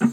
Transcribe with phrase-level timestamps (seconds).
[0.00, 0.12] Kezdjük.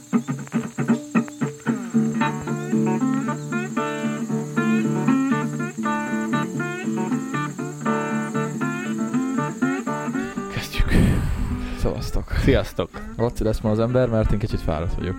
[11.78, 12.32] Szevasztok.
[12.44, 12.90] Sziasztok!
[13.18, 15.16] Laci lesz ma az ember, mert én kicsit fáradt vagyok.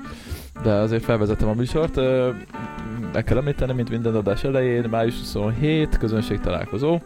[0.63, 1.97] De azért felvezetem a műsort.
[3.13, 6.99] Meg kell említeni, mint minden adás elején, május 27, közönség találkozó.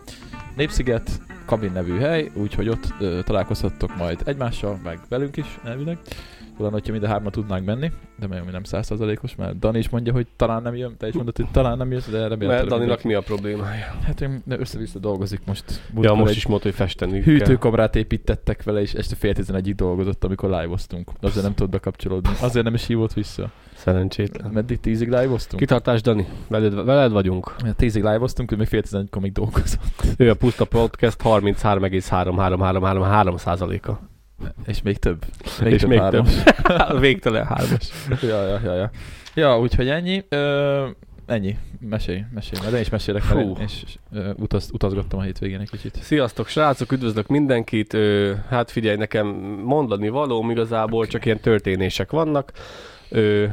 [0.57, 1.11] Népsziget,
[1.47, 5.99] kabin nevű hely, úgyhogy ott ö, találkozhattok majd egymással, meg velünk is, elvileg.
[6.59, 10.13] Lenne, hogyha mind a hárman tudnánk menni, de még nem százszázalékos, mert Dani is mondja,
[10.13, 12.57] hogy talán nem jön, te is mondod, hogy talán nem jössz, de remélem.
[12.57, 13.95] Mert Daninak mi a problémája?
[14.03, 15.65] Hát én össze-vissza dolgozik most.
[16.01, 17.23] Ja, most is mondta, hogy festeni.
[17.23, 21.11] Hűtőkamrát építettek vele, és este fél tizenegyig dolgozott, amikor live-oztunk.
[21.21, 22.31] Azért nem tudott bekapcsolódni.
[22.41, 23.51] Azért nem is hívott vissza.
[23.75, 24.51] Szerencsétlen.
[24.51, 25.61] Meddig tízig live-oztunk?
[25.61, 26.27] Kitartás, Dani.
[26.49, 27.55] Veled, veled vagyunk.
[27.65, 30.03] Ja, tízig live-oztunk, ő még fél tizenegykor még dolgozott.
[30.17, 34.11] Ő a Puszta Podcast 33,3333 százaléka.
[34.67, 35.25] És még több.
[35.65, 36.33] És még hármas.
[37.01, 37.89] Végtelen hármas.
[38.23, 38.91] ja, ja, ja, ja.
[39.35, 40.25] Ja, úgyhogy ennyi.
[40.29, 40.87] Ö,
[41.27, 41.57] ennyi.
[41.81, 42.63] Mesélj, mesélj.
[42.63, 45.99] Majd én is mesélek, mert én is ö, utaz, utazgattam a hétvégén egy kicsit.
[46.03, 47.95] Sziasztok, srácok, üdvözlök mindenkit.
[47.95, 49.27] Ö, hát figyelj, nekem
[49.65, 51.09] mondani valóm igazából, Oké.
[51.09, 52.53] csak ilyen történések vannak.
[53.09, 53.47] Ö,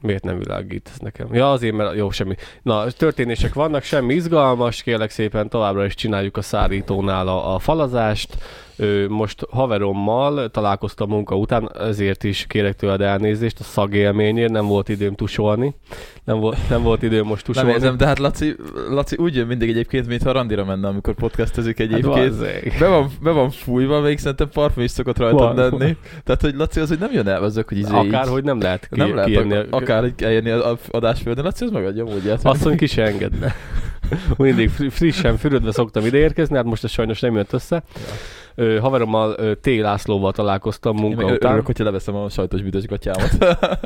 [0.00, 1.34] miért nem világít ez nekem?
[1.34, 2.34] Ja, azért, mert jó, semmi.
[2.62, 8.36] Na, történések vannak, semmi izgalmas, kérlek szépen továbbra is csináljuk a szárítónál a, a falazást.
[9.08, 15.14] Most haverommal találkoztam munka után, ezért is kérek tőled elnézést a szagélményért, nem volt időm
[15.14, 15.74] tusolni.
[16.24, 17.72] Nem volt, nem volt időm most Nem tusolni.
[17.72, 18.56] érzem, de hát Laci,
[18.88, 22.42] Laci úgy jön mindig egyébként, mintha randira menne, amikor podcastezik egyébként.
[22.44, 25.54] Hát be, van, be van fújva, még szerintem parfüm is szokott rajta Van.
[25.56, 25.96] lenni.
[26.24, 28.88] Tehát, hogy Laci az, hogy nem jön el azok, hogy izé Akárhogy nem lehet így,
[28.90, 29.54] ki, nem lehet kijönni.
[29.56, 32.40] ak- akár egy eljönni az adásföldön, Laci az megadja a módját.
[32.44, 33.54] Azt mondja, ki se engedne.
[34.36, 37.82] Mindig fri- frissen, fürödve szoktam ide érkezni, hát most ez sajnos nem jött össze.
[38.60, 39.66] Ö, haverommal ö, T.
[39.66, 41.48] Lászlóval találkoztam Én munka meg után.
[41.50, 43.38] örülök, hogyha leveszem a sajtos büdös gatyámat.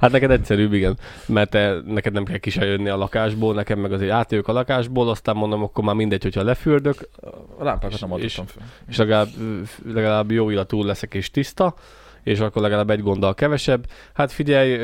[0.00, 4.10] Hát neked egyszerűbb, igen, mert te, neked nem kell kisajönni a lakásból, nekem meg azért
[4.10, 7.08] átjövök a lakásból, aztán mondom, akkor már mindegy, hogyha lefürdök,
[7.58, 8.62] lámpákat nem És- adottam fel.
[8.88, 9.28] és legalább,
[9.94, 11.74] legalább jó illatú leszek és tiszta,
[12.26, 13.86] és akkor legalább egy gonddal kevesebb.
[14.14, 14.78] Hát figyelj,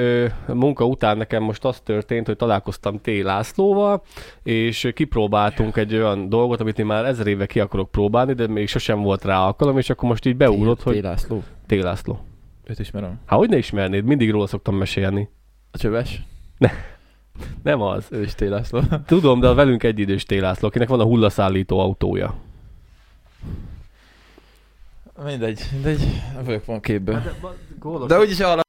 [0.47, 3.07] munka után nekem most az történt, hogy találkoztam T.
[3.23, 4.03] Lászlóval,
[4.43, 8.69] és kipróbáltunk egy olyan dolgot, amit én már ezer éve ki akarok próbálni, de még
[8.69, 10.83] sosem volt rá alkalom, és akkor most így beugrott, T.
[10.83, 11.43] hogy László.
[11.67, 11.73] T.
[11.73, 12.21] László.
[12.65, 13.21] Őt ismerem.
[13.27, 15.29] Hát hogy ne ismernéd, mindig róla szoktam mesélni.
[15.71, 16.23] A csöves.
[17.63, 18.07] Nem az.
[18.11, 18.41] Ő is T.
[18.41, 18.81] László.
[19.07, 20.41] Tudom, de a velünk egyidős T.
[20.41, 22.35] László, akinek van a hullaszállító autója.
[25.25, 26.01] Mindegy, mindegy.
[26.35, 27.23] Nem vagyok van képben.
[27.23, 28.61] De, De úgyis arra...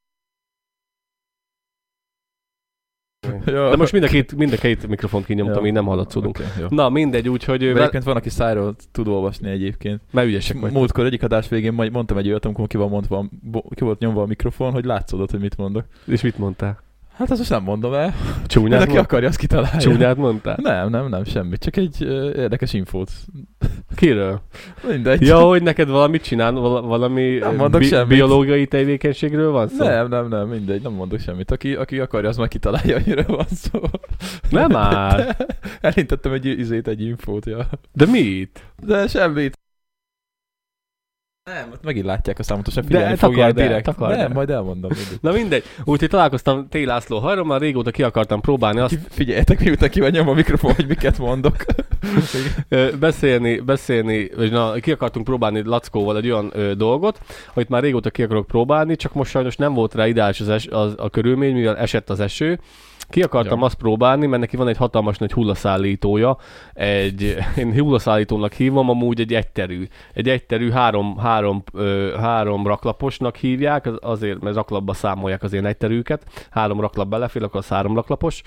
[3.46, 6.38] De most mind a két, mind a két mikrofont kinyomtam, így nem hallatszódunk.
[6.38, 6.68] Okay, jó.
[6.70, 10.02] Na mindegy, úgyhogy ő, egyébként van, aki szájról tud olvasni egyébként.
[10.12, 10.72] mert ügyesek vagy.
[10.72, 13.26] Múltkor egyik adás végén majd mondtam egy olyat, amikor ki, van mondva,
[13.76, 15.86] ki volt nyomva a mikrofon, hogy látszódott, hogy mit mondok.
[16.06, 16.80] És mit mondtál?
[17.14, 18.08] Hát azt most nem mondom el.
[18.42, 19.04] De Csúnyát, aki mond...
[19.04, 19.80] akarja, azt kitalálja.
[19.80, 20.58] Csúnyát mondtál?
[20.62, 21.58] Nem, nem, nem, semmi.
[21.58, 23.12] Csak egy uh, érdekes infót.
[23.96, 24.42] Kiről?
[24.90, 25.22] Mindegy.
[25.22, 28.08] Ja, hogy neked valamit csinál, val- valami Nem ö, mondok semmit.
[28.08, 29.86] biológiai tevékenységről van szó?
[29.86, 31.52] Nem, nem, nem, mindegy, nem mondok semmit.
[31.52, 33.80] Aki, aki akarja, az majd kitalálja, hogy miről van szó.
[34.50, 35.36] Nem már.
[35.82, 37.68] Elintettem egy izét, egy infót, ja.
[37.94, 38.64] De mit?
[38.86, 39.58] De semmit.
[41.52, 43.86] Nem, ott megint látják a számot, sem De figyelni takard fogják el, direkt.
[43.86, 44.30] takard nem, el.
[44.30, 44.92] majd elmondom.
[44.96, 45.18] mindegy.
[45.22, 45.64] Na mindegy.
[45.84, 46.74] Úgyhogy találkoztam T.
[46.86, 50.88] László hajrommal, régóta ki akartam próbálni azt, Ki- Figyeljetek, miután ki van a mikrofon, hogy
[50.88, 51.56] miket mondok.
[53.00, 57.20] Beszélni, beszélni, vagy na, ki akartunk próbálni Lackóval egy olyan ö, dolgot,
[57.54, 60.68] amit már régóta ki akarok próbálni, csak most sajnos nem volt rá ideális az, es,
[60.68, 62.60] az a körülmény, mivel esett az eső.
[63.10, 63.66] Ki akartam Ja.
[63.66, 66.38] azt próbálni, mert neki van egy hatalmas nagy hullaszállítója,
[66.74, 69.88] egy, én hullaszállítónak hívom, amúgy egy egyterű.
[70.14, 75.66] Egy egyterű három, három, ö, három raklaposnak hívják, az- azért, mert raklapba számolják az én
[75.66, 76.48] egyterűket.
[76.50, 78.42] Három raklap belefér, akkor az három raklapos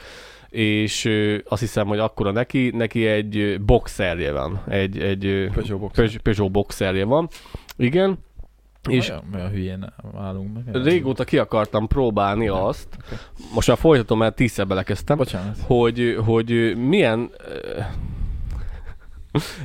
[0.50, 5.94] és ö, azt hiszem, hogy akkora neki, neki egy boxerje van, egy, egy Peugeot box.
[5.96, 7.28] Peugeot, Peugeot boxerje van.
[7.76, 8.18] Igen,
[8.88, 10.82] és Olyan, olyan hülyén állunk meg.
[10.84, 12.88] régóta ki akartam próbálni Ja, azt,
[13.54, 15.56] most már folytatom, mert tízszer belekezdtem, Bocsánat.
[15.62, 17.30] hogy, hogy milyen...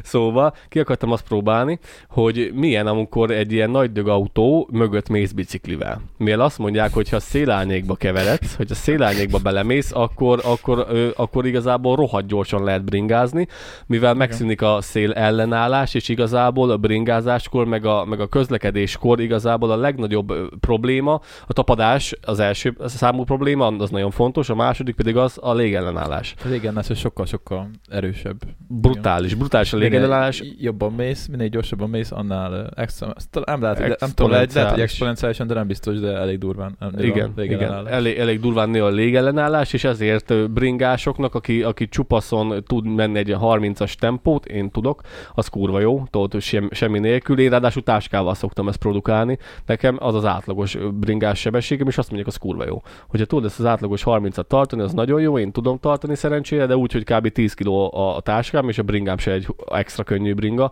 [0.04, 1.80] Szóval ki akartam azt próbálni,
[2.10, 6.02] hogy milyen, amikor egy ilyen nagy dög autó mögött mész biciklivel.
[6.18, 11.46] Mivel azt mondják, hogy ha szélárnyékba keveredsz, hogy a szélárnyékba belemész, akkor, akkor, ö, akkor
[11.46, 13.48] igazából rohadt gyorsan lehet bringázni,
[13.86, 19.72] mivel megszűnik a szél ellenállás, és igazából a bringázáskor, meg a, meg a közlekedéskor igazából
[19.72, 25.18] a legnagyobb probléma, a tapadás az első számú probléma, az nagyon fontos, a második pedig
[25.18, 26.36] az a légellenállás.
[26.44, 28.38] Régen ez sokkal-sokkal erősebb.
[28.68, 30.44] Brutális, brutális legállás, a légellenállás.
[30.58, 33.14] Jobban mész, minél gyorsabban mész, annál extra,
[33.46, 34.82] nem, lehet, nem tudom, lehet, lehet, hogy Exponenciális.
[34.82, 36.78] exponenciálisan, de nem biztos, de elég durván.
[36.98, 37.88] Igen, igen.
[37.88, 43.28] Elég, elég durván nő a légellenállás, és ezért bringásoknak, aki, aki csupaszon tud menni egy
[43.28, 45.02] ilyen 30-as tempót, én tudok,
[45.34, 47.40] az kurva jó, tudod, sem, semmi nélkül.
[47.40, 49.38] Én ráadásul táskával szoktam ezt produkálni.
[49.66, 52.82] Nekem az az átlagos bringás sebességem, és azt mondják, az kurva jó.
[53.08, 56.76] Hogyha tudod ezt az átlagos 30-at tartani, az nagyon jó, én tudom tartani szerencsére, de
[56.76, 57.28] úgy, hogy kb.
[57.28, 60.72] 10 kg a, a táskám, és a bringám se egy extra könnyű bringa.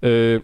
[0.00, 0.36] Ö,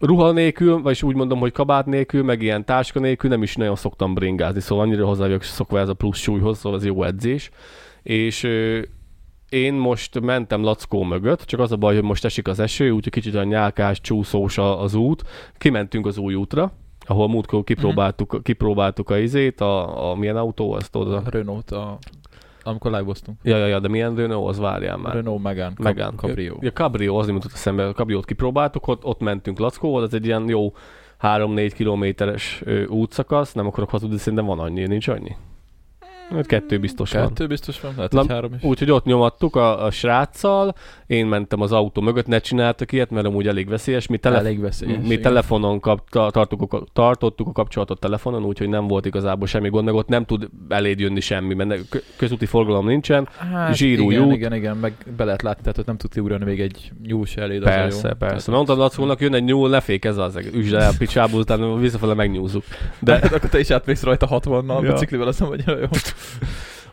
[0.00, 3.76] ruha nélkül, vagyis úgy mondom, hogy kabát nélkül, meg ilyen táska nélkül nem is nagyon
[3.76, 7.50] szoktam bringázni, szóval annyira hozzá vagyok szokva ez a plusz súlyhoz, szóval ez jó edzés.
[8.02, 8.80] És ö,
[9.48, 13.12] én most mentem Lackó mögött, csak az a baj, hogy most esik az eső, úgyhogy
[13.12, 15.22] kicsit a nyálkás, csúszós az út.
[15.58, 16.72] Kimentünk az új útra,
[17.06, 21.12] ahol múltkor kipróbáltuk, kipróbáltuk a izét, a, a milyen autó, azt tudod?
[21.12, 21.30] A A...
[21.30, 21.98] Renault, a,
[22.64, 23.38] amikor live-oztunk.
[23.42, 25.14] Ja, ja, ja, de milyen Renault, az várjál már.
[25.14, 26.12] Renault Cab- Megán.
[26.16, 26.56] Cabrio.
[26.60, 30.26] Ja, Cabrio, az nem jutott eszembe, a Cabriót kipróbáltuk, ott, ott mentünk Lackóval, ez egy
[30.26, 30.72] ilyen jó
[31.22, 35.36] 3-4 kilométeres útszakasz, nem akarok hazudni, szerintem van annyi, nincs annyi.
[36.30, 37.26] Hát kettő biztos van.
[37.26, 38.62] Kettő biztos van, lehet, Na, három is.
[38.62, 40.74] Úgyhogy ott nyomattuk a, a sráccal,
[41.06, 44.06] én mentem az autó mögött, ne csináltak ilyet, mert amúgy elég veszélyes.
[44.06, 44.98] Mi, tele, Elég veszélyes.
[45.00, 45.22] mi igen.
[45.22, 49.84] telefonon kap, ta- tartottuk, a- tartottuk a kapcsolatot telefonon, úgyhogy nem volt igazából semmi gond,
[49.84, 53.28] meg ott nem tud eléd jönni semmi, mert ne- kö- közúti forgalom nincsen.
[53.52, 54.34] Hát, zsírú igen, út.
[54.34, 57.62] igen, igen, meg be lehet látni, tehát ott nem tudsz ugrani még egy nyúl eléd,
[57.62, 58.14] az a Persze, jó.
[58.14, 58.18] persze.
[58.18, 62.14] Tehát- Mondtam Lacónak, jön egy nyúl, ne fékezz az, üsd le a picsába, utána visszafele
[62.14, 62.64] megnyúzzuk.
[62.98, 64.92] De De akkor te is átmész rajta 60-nal, Ja.
[64.92, 65.86] biciklivel, azt annyira jó.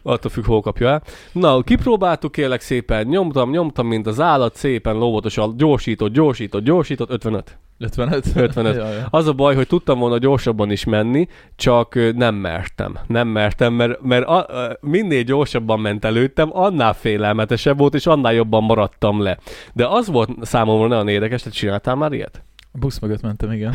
[0.04, 1.04] Attól függ, hol kapja el.
[1.32, 7.58] Na, kipróbáltuk kérlek szépen, nyomtam, nyomtam, mint az állat, szépen lóvatosan gyorsított, gyorsított, gyorsított, 55.
[7.82, 8.26] 55.
[8.36, 8.76] 55.
[8.76, 9.08] ja, ja.
[9.10, 12.98] Az a baj, hogy tudtam volna gyorsabban is menni, csak nem mertem.
[13.08, 18.34] Nem mertem, mert, mert a, a, minél gyorsabban ment előttem, annál félelmetesebb volt, és annál
[18.34, 19.38] jobban maradtam le.
[19.74, 22.44] De az volt számomra nagyon érdekes, te csináltál már ilyet?
[22.74, 23.74] A busz mögött mentem, igen.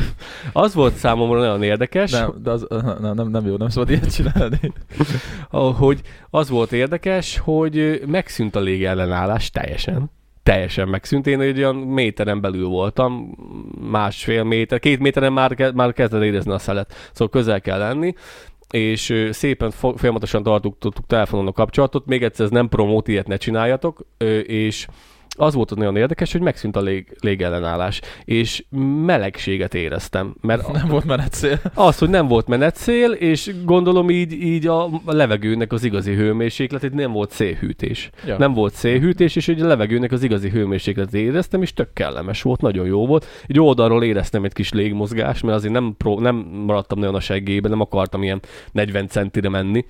[0.52, 2.66] Az volt számomra nagyon érdekes, Nem, de az,
[3.00, 4.72] nem, nem, nem jó, nem szabad ilyet csinálni.
[5.78, 6.00] hogy
[6.30, 10.10] az volt érdekes, hogy megszűnt a légellenállás teljesen.
[10.42, 11.26] Teljesen megszűnt.
[11.26, 13.36] Én egy olyan méteren belül voltam,
[13.90, 16.92] másfél méter, két méteren már, már kezdett érezni a szelet.
[17.12, 18.14] Szóval közel kell lenni
[18.70, 22.06] és szépen fo- folyamatosan tartuk telefonon a kapcsolatot.
[22.06, 24.06] Még egyszer ez nem promót, ilyet ne csináljatok,
[24.46, 24.86] és
[25.36, 28.64] az volt ott nagyon érdekes, hogy megszűnt a lég, légellenállás, és
[29.04, 31.60] melegséget éreztem, mert Nem volt menetszél.
[31.74, 37.12] az, hogy nem volt menetszél, és gondolom így, így a levegőnek az igazi hőmérsékletét nem
[37.12, 38.10] volt szélhűtés.
[38.26, 38.38] Ja.
[38.38, 42.60] Nem volt szélhűtés, és hogy a levegőnek az igazi hőmérsékletét éreztem, és tök kellemes volt,
[42.60, 43.26] nagyon jó volt.
[43.46, 46.36] Egy oldalról éreztem egy kis légmozgás, mert azért nem, pró- nem
[46.66, 48.40] maradtam nagyon a seggébe, nem akartam ilyen
[48.72, 49.84] 40 centire menni.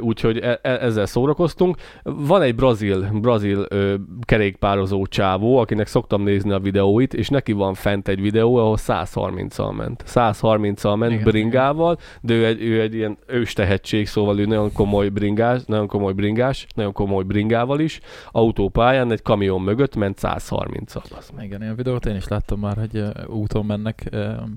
[0.00, 1.76] Úgyhogy e- e- ezzel szórakoztunk.
[2.02, 7.74] Van egy brazil, brazil ö, kerékpározó csávó, akinek szoktam nézni a videóit, és neki van
[7.74, 10.04] fent egy videó, ahol 130-al ment.
[10.06, 14.72] 130-al ment Igen, bringával, de ő egy, ő egy ilyen ős tehetség, szóval ő nagyon
[14.72, 18.00] komoly bringás, nagyon komoly bringás, nagyon komoly bringával is.
[18.32, 21.16] Autópályán egy kamion mögött ment 130-al.
[21.18, 21.44] Az meg.
[21.44, 24.10] Igen, ilyen videót én is láttam már, hogy úton mennek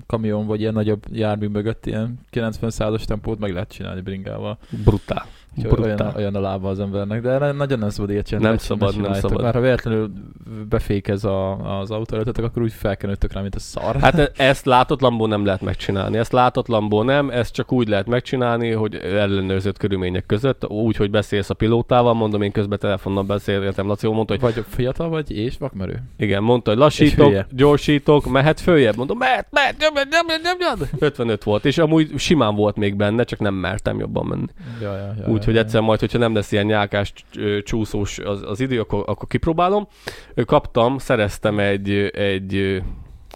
[0.06, 4.58] kamion vagy ilyen nagyobb jármű mögött, ilyen 90 százados tempót meg lehet csinálni bringával.
[4.98, 5.26] lutar.
[5.64, 6.16] Úgyhogy olyan, Brutál.
[6.16, 8.46] olyan a lába az embernek, de nagyon nem szabad ilyet csinálni.
[8.46, 9.42] Nem ne szabad, nem szabad.
[9.42, 10.10] Már ha véletlenül
[10.68, 13.96] befékez a, az autó előttetek, akkor úgy felkenődtök rá, mint a szar.
[14.00, 16.18] Hát e- ezt látatlanból nem lehet megcsinálni.
[16.18, 21.50] Ezt látatlanból nem, ezt csak úgy lehet megcsinálni, hogy ellenőrzött körülmények között, úgy, hogy beszélsz
[21.50, 26.02] a pilótával, mondom, én közben telefonon beszélgetem, Laci mondta, hogy Vagy fiatal vagy és vakmerő.
[26.16, 30.88] igen, mondta, hogy lassítok, gyorsítok, mehet följebb, mondom, mehet, mehet, nyom, nyom, nyom, nyom, nyom.
[30.98, 34.46] 55 volt, és amúgy simán volt még benne, csak nem mertem jobban menni.
[34.80, 37.12] Ja, ja, ja, Úgyhogy ja, egyszer majd, hogyha nem lesz ilyen nyálkás,
[37.62, 39.86] csúszós az, az idő, akkor, akkor kipróbálom.
[40.44, 42.82] Kaptam, szereztem egy, egy,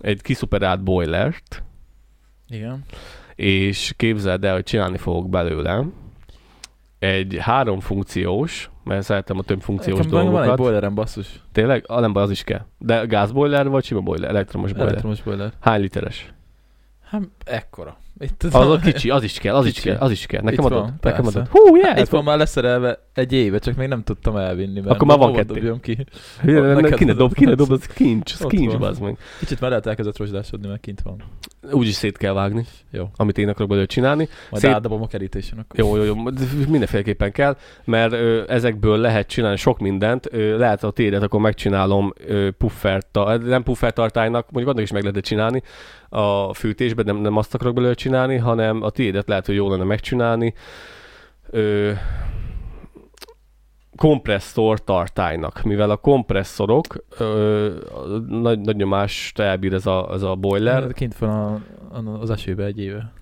[0.01, 1.63] egy kiszuperált boilert,
[2.49, 2.85] Igen.
[3.35, 5.85] és képzeld el, hogy csinálni fogok belőle
[6.99, 10.59] egy három funkciós, mert szeretem a több funkciós Nekem van- Van egy dolgokat.
[10.59, 11.41] boilerem, basszus.
[11.53, 11.85] Tényleg?
[11.87, 12.65] Ah, nem az is kell.
[12.79, 14.31] De gázboiler vagy sima boiler?
[14.31, 14.89] Elektromos boiler.
[14.89, 15.53] Elektromos boiler.
[15.61, 16.33] Hány literes?
[17.05, 17.97] Hát ekkora.
[18.21, 19.89] Itt Az a kicsi, az is kell, az is Kicsi.
[19.89, 20.43] kell, az is kell.
[20.43, 20.83] Nekem Itt adod?
[20.83, 21.39] van, Nekem persze.
[21.39, 21.51] adod?
[21.51, 21.99] Hú, yeah!
[21.99, 25.33] Itt van már leszerelve egy éve, csak még nem tudtam elvinni, mert Akkor már van
[25.33, 25.55] kettő.
[25.55, 26.07] dobjam ki.
[26.97, 29.19] Ki ne dob, ki ne dob, az kincs, az kincs, bazd meg.
[29.39, 31.23] Kicsit már lehet elkezdett rozsdásodni, mert kint van.
[31.73, 33.09] Úgyis szét kell vágni, Jó.
[33.17, 34.29] amit én akarok belőle csinálni.
[34.51, 35.59] Majd Szét- a kerítésen.
[35.59, 35.79] Akkor.
[35.79, 36.15] Jó, jó, jó,
[36.69, 40.29] mindenféleképpen kell, mert ö, ezekből lehet csinálni sok mindent.
[40.33, 45.25] Ö, lehet a tiédet, akkor megcsinálom ö, pufferta, nem puffertartálynak, mondjuk annak is meg lehet
[45.25, 45.63] csinálni
[46.13, 49.85] a fűtésben, nem, nem azt akarok belőle csinálni, hanem a tiédet lehet, hogy jó lenne
[49.85, 50.55] megcsinálni.
[51.51, 51.93] Ö,
[53.97, 57.71] kompresszor tartálynak, mivel a kompresszorok ö,
[58.29, 60.93] nagy, nagy nyomást elbír ez a, ez a boiler.
[60.93, 63.13] Kint van a, az esőbe egy éve.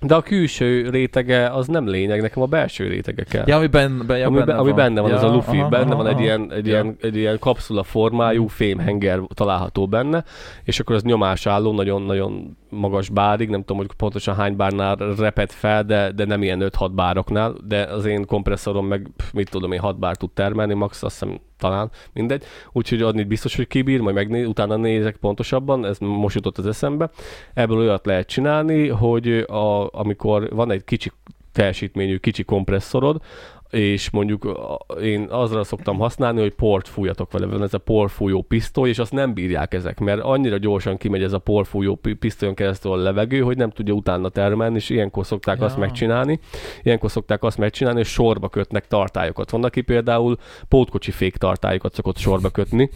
[0.00, 3.44] De a külső rétege az nem lényeg, nekem a belső rétege kell.
[3.46, 5.68] Ja, ami, ben, ben, ja, ami, benne, ami benne van, ja, az a lufi, aha,
[5.68, 6.22] benne aha, van egy aha.
[6.22, 6.72] ilyen, egy, Ja.
[6.72, 10.24] ilyen, egy ilyen kapszula formájú fémhenger található benne,
[10.64, 15.84] és akkor az nyomásálló, nagyon-nagyon magas bárig, nem tudom, hogy pontosan hány bárnál reped fel,
[15.84, 19.98] de, de nem ilyen 5-6 bároknál, de az én kompresszorom meg, mit tudom én, 6
[19.98, 22.44] bár tud termelni, max azt hiszem talán, mindegy.
[22.72, 27.10] Úgyhogy adni biztos, hogy kibír, majd megné, utána nézek pontosabban, ez most jutott az eszembe.
[27.54, 31.12] Ebből olyat lehet csinálni, hogy a, amikor van egy kicsi
[31.52, 33.22] teljesítményű kicsi kompresszorod,
[33.70, 34.58] és mondjuk
[35.02, 39.12] én azra szoktam használni, hogy port fújatok vele, van ez a porfújó pisztoly, és azt
[39.12, 43.40] nem bírják ezek, mert annyira gyorsan kimegy ez a porfújó pi- pisztolyon keresztül a levegő,
[43.40, 45.64] hogy nem tudja utána termelni, és ilyenkor szokták Ja.
[45.64, 46.40] azt megcsinálni,
[46.82, 49.50] ilyenkor szokták azt megcsinálni, hogy sorba kötnek tartályokat.
[49.50, 50.36] Van, aki például
[50.68, 52.90] pótkocsi fék tartályokat szokott sorba kötni,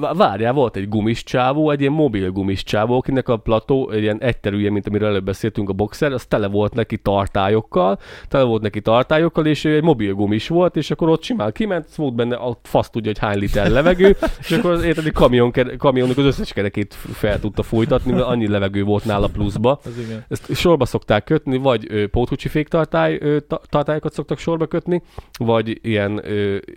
[0.00, 4.02] Vá- várjál, volt egy gumis csávó, egy ilyen mobil gumis csávó, akinek a plató egy
[4.02, 7.98] ilyen egyterűje, mint amiről előbb beszéltünk, a boxer, az tele volt neki tartályokkal,
[8.28, 11.94] tele volt neki tartályokkal, és ő egy mobil gumis volt, és akkor ott simán kiment,
[11.94, 15.52] volt benne, a fasz tudja, hogy hány liter levegő, és akkor az érted, egy kamion,
[15.78, 19.80] kamionnak az összes kerekét fel tudta fújtatni, mert annyi levegő volt nála pluszba.
[20.28, 23.20] Ezt sorba szokták kötni, vagy pótkocsi féktartály
[23.68, 25.02] tartályokat szoktak sorba kötni,
[25.38, 26.22] vagy ilyen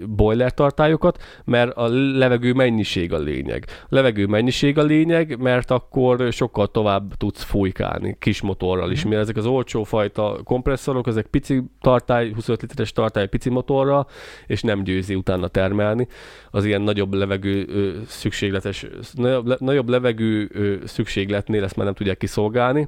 [0.07, 3.65] boiler tartályokat, mert a levegő mennyiség a lényeg.
[3.67, 9.21] A levegő mennyiség a lényeg, mert akkor sokkal tovább tudsz fújkálni kis motorral is, mert
[9.21, 14.07] ezek az olcsó fajta kompresszorok, ezek pici tartály, 25 literes tartály pici motorral,
[14.47, 16.07] és nem győzi utána termelni.
[16.51, 17.67] Az ilyen nagyobb levegő
[18.07, 20.49] szükségletes, nagyobb, le, nagyobb levegő
[20.85, 22.87] szükségletnél ezt már nem tudják kiszolgálni.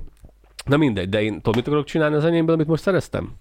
[0.65, 3.35] Na mindegy, de én tudod, mit akarok csinálni az enyémből, amit most szereztem?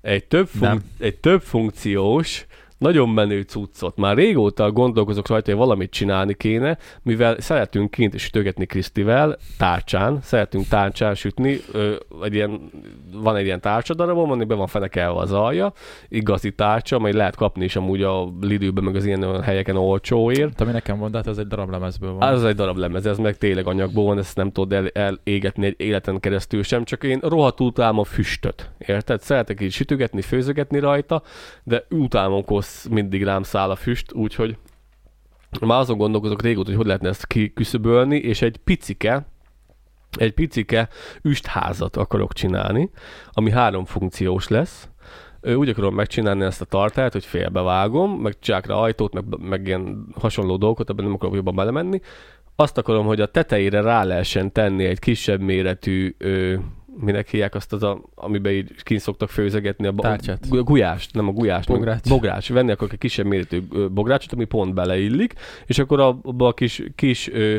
[0.00, 2.46] Egy több, fun- egy több funkciós,
[2.78, 3.96] nagyon menő cuccot.
[3.96, 10.66] Már régóta gondolkozok rajta, hogy valamit csinálni kéne, mivel szeretünk kint sütögetni Krisztivel, tárcsán, szeretünk
[10.68, 12.70] tárcsán sütni, ö, egy ilyen,
[13.12, 15.72] van egy ilyen tárcsadarabom, amiben van fenekelve az alja,
[16.08, 20.60] igazi tárcsa, amely lehet kapni is amúgy a Lidőben, meg az ilyen olyan helyeken olcsóért.
[20.60, 22.32] Ami nekem van, de hát ez egy darab lemezből van.
[22.32, 25.74] Az egy darab lemez, ez meg tényleg anyagból van, ezt nem tudod el, elégetni egy
[25.76, 29.20] életen keresztül sem, csak én rohadt utálom a füstöt, érted?
[29.20, 31.22] Szeretek így sütögetni, főzögetni rajta,
[31.64, 31.84] de
[32.68, 34.56] utálomkor mindig rám száll a füst, úgyhogy
[35.60, 39.26] már azon gondolkozok régóta, hogy hogy lehetne ezt kiküszöbölni, és egy picike,
[40.18, 40.88] egy picike
[41.22, 42.90] üstházat akarok csinálni,
[43.32, 44.88] ami három funkciós lesz.
[45.42, 50.56] Úgy akarom megcsinálni ezt a tartályt, hogy félbevágom, meg csákra ajtót, meg, meg ilyen hasonló
[50.56, 52.00] dolgokat, ebben nem akarok jobban belemenni.
[52.56, 56.56] Azt akarom, hogy a tetejére rá lehessen tenni egy kisebb méretű, ö,
[57.00, 60.46] minek hívják azt az, a, amiben így kint szoktak főzegetni a, Tárcsát.
[60.50, 61.68] a gulyást, nem a gulyást.
[61.68, 62.08] Bogrács.
[62.08, 62.52] Bogrács.
[62.52, 65.34] Venni akkor egy kisebb méretű bográcsot, ami pont beleillik,
[65.66, 67.56] és akkor abba a kis, kis ö,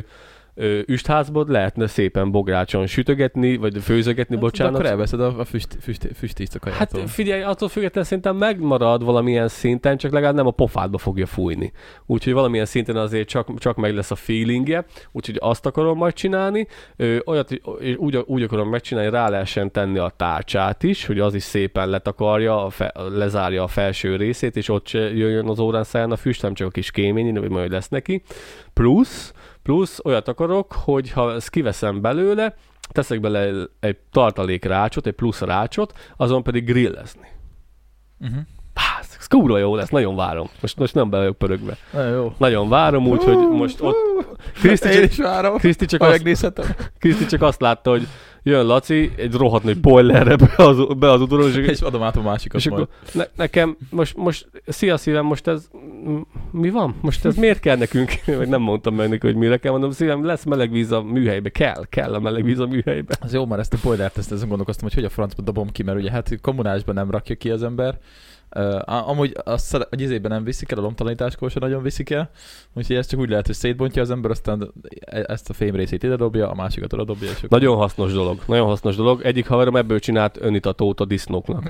[0.59, 4.73] ö, üstházból lehetne szépen bográcson sütögetni, vagy főzögetni, Hát, de bocsánat.
[4.73, 7.07] akkor elveszed a, a füst, füst, füstízt a Hát kajától.
[7.07, 11.71] figyelj, attól függetlenül szerintem megmarad valamilyen szinten, csak legalább nem a pofádba fogja fújni.
[12.05, 16.67] Úgyhogy valamilyen szinten azért csak, csak meg lesz a feelingje, úgyhogy azt akarom majd csinálni.
[16.95, 21.33] Ö, olyat, és úgy, úgy akarom megcsinálni, rá lehessen tenni a tárcsát is, hogy az
[21.33, 26.11] is szépen letakarja, a fe, lezárja a felső részét, és ott jöjjön az órán szálljon
[26.11, 28.21] a füst, nem csak a kis kémény, vagy majd lesz neki.
[28.73, 29.33] Plusz,
[29.63, 32.55] plusz olyat akarok, hogy ha ezt kiveszem belőle,
[32.91, 37.27] teszek bele egy tartalék rácsot, egy plusz rácsot, azon pedig grillezni.
[38.19, 38.41] Uh-huh.
[38.73, 40.49] Pász, ez kurva jó lesz, nagyon várom.
[40.61, 41.77] Most, most nem be vagyok pörögve.
[41.93, 42.33] Nagyon jó.
[42.37, 43.95] Nagyon várom, úgyhogy most ott
[44.53, 45.57] Kriszti csak, is várom.
[45.57, 46.23] Kriszti csak, azt.
[46.99, 48.07] Kriszti csak azt látta, hogy
[48.43, 52.15] jön Laci egy rohadt nagy spoilerre be az, be az udvaron, és, És adom át
[52.15, 52.81] a másikat és majd.
[52.81, 55.67] akkor ne, nekem most, most, szia szívem, most ez,
[56.51, 56.95] mi van?
[57.01, 58.11] Most ez miért kell nekünk?
[58.37, 61.49] Meg nem mondtam meg neki, hogy mire kell, mondom, szívem, lesz meleg víz a műhelybe,
[61.49, 63.15] kell, kell a meleg víz a műhelybe.
[63.19, 65.83] Az jó, már ezt a boilert, ezt ezen gondolkoztam, hogy hogy a francba dobom ki,
[65.83, 67.97] mert ugye hát kommunásban nem rakja ki az ember.
[68.55, 72.29] Uh, amúgy azt hogy izében nem viszik el, a lomtalanításkor sem nagyon viszik el,
[72.73, 76.03] úgyhogy ez csak úgy lehet, hogy szétbontja az ember, aztán e- ezt a fém részét
[76.03, 77.49] ide dobja, a másikat oda dobja, és akkor...
[77.49, 79.21] Nagyon hasznos dolog, nagyon hasznos dolog.
[79.21, 81.63] Egyik haverom ebből csinált önitatót a disznóknak.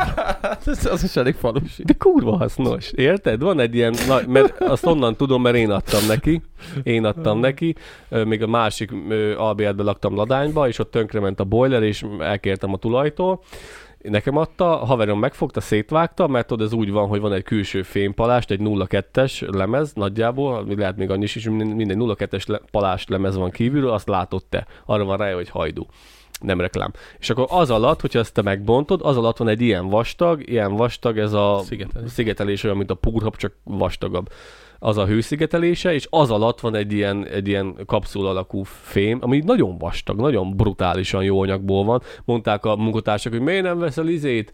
[0.66, 1.84] ez, az is elég falusi.
[1.84, 3.42] De kurva hasznos, érted?
[3.42, 6.42] Van egy ilyen, na, mert azt onnan tudom, mert én adtam neki,
[6.82, 7.74] én adtam neki,
[8.24, 8.92] még a másik
[9.36, 13.40] albérletben laktam Ladányba, és ott tönkrement a boiler, és elkértem a tulajtól,
[14.02, 17.82] nekem adta, a haverom megfogta, szétvágta, mert tudod, ez úgy van, hogy van egy külső
[17.82, 23.08] fémpalást, egy 02-es lemez nagyjából, mi lehet még annyi is, minden, minden 02-es le, palást
[23.08, 24.66] lemez van kívülről, azt látod te.
[24.84, 25.86] Arra van rá, hogy hajdú.
[26.40, 26.92] nem reklám.
[27.18, 30.76] És akkor az alatt, hogyha ezt te megbontod, az alatt van egy ilyen vastag, ilyen
[30.76, 32.10] vastag, ez a Szigetelés.
[32.10, 34.28] szigetelés olyan, mint a púrhab, csak vastagabb
[34.78, 39.42] az a hőszigetelése, és az alatt van egy ilyen, egy ilyen kapszul alakú fém, ami
[39.44, 42.02] nagyon vastag, nagyon brutálisan jó anyagból van.
[42.24, 44.52] Mondták a munkatársak, hogy miért nem veszel izét,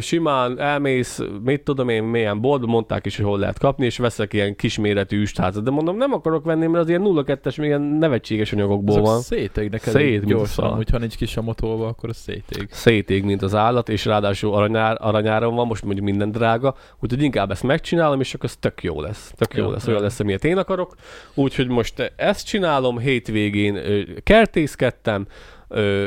[0.00, 4.32] simán elmész, mit tudom én, milyen boltba, mondták is, hogy hol lehet kapni, és veszek
[4.32, 5.64] ilyen kisméretű üstházat.
[5.64, 9.20] De mondom, nem akarok venni, mert az ilyen 0-2-es, ilyen nevetséges anyagokból Azok van.
[9.20, 12.68] szétégnek Szét, elég mint a gyorsan, hogyha nincs kis a motolva, akkor az szétég.
[12.70, 17.50] szétég, mint az állat, és ráadásul aranyár, aranyáron van, most mondjuk minden drága, úgyhogy inkább
[17.50, 19.32] ezt megcsinálom, és akkor ez tök jó lesz.
[19.36, 20.94] Tök jó Jó, lesz, olyan lesz, amilyet én akarok.
[21.34, 23.78] Úgyhogy most ezt csinálom, hétvégén
[24.22, 25.26] kertészkedtem,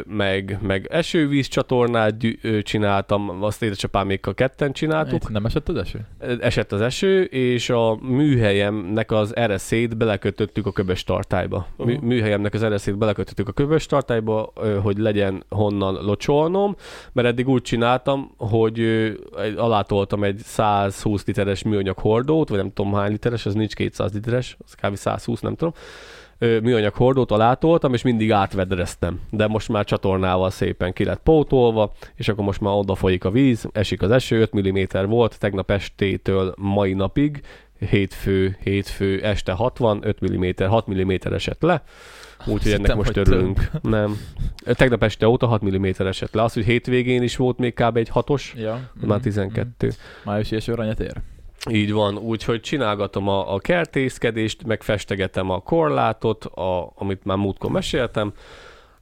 [0.05, 5.24] meg, meg esővíz csatornát gyű, ö, csináltam, azt édesapámékkal ketten csináltuk.
[5.24, 6.08] Itt nem esett az eső?
[6.39, 11.67] Esett az eső, és a műhelyemnek az ereszét belekötöttük a köbös tartályba.
[11.77, 11.91] Aha.
[12.01, 16.75] műhelyemnek az ereszét belekötöttük a köbös tartályba, hogy legyen honnan locsolnom,
[17.12, 19.12] mert eddig úgy csináltam, hogy
[19.55, 24.58] alátoltam egy 120 literes műanyag hordót, vagy nem tudom hány literes, az nincs 200 literes,
[24.65, 24.96] az kb.
[24.96, 25.74] 120, nem tudom
[26.62, 29.19] műanyag hordót alátoltam, és mindig átvedreztem.
[29.29, 33.31] De most már csatornával szépen ki lett pótolva, és akkor most már oda folyik a
[33.31, 37.41] víz, esik az eső, 5 mm volt tegnap estétől mai napig,
[37.89, 41.83] hétfő, hétfő este 60, 5 mm, 6 mm esett le,
[42.45, 43.69] úgyhogy ennek most örülünk.
[43.81, 44.17] Nem.
[44.65, 46.43] Tegnap este óta 6 mm esett le.
[46.43, 47.97] Az, hogy hétvégén is volt még kb.
[47.97, 48.89] egy hatos, Ja.
[48.93, 49.88] már Mhm, 12.
[49.88, 49.95] mhm.
[50.23, 51.21] Május és aranyat ér.
[51.70, 57.72] Így van, úgyhogy csinálgatom a, a kertészkedést, meg festegetem a korlátot, a, amit már múltkor
[57.72, 58.34] meséltem.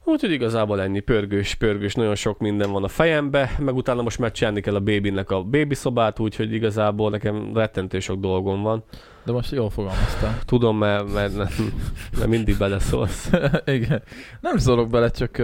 [0.04, 4.60] Úgyhogy igazából ennyi pörgős, pörgős, nagyon sok minden van a fejembe, meg utána most megcsinálni
[4.60, 8.84] kell a bébinek a bébi szobát, úgyhogy igazából nekem rettentő sok dolgom van.
[9.24, 10.38] De most jól fogalmaztál.
[10.44, 11.52] Tudom, mert, mert, mert,
[12.18, 13.30] mert mindig beleszólsz.
[13.64, 14.02] Igen.
[14.40, 15.36] Nem szólok bele, csak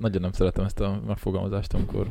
[0.00, 2.06] nagyon nem szeretem ezt a megfogalmazást, amikor,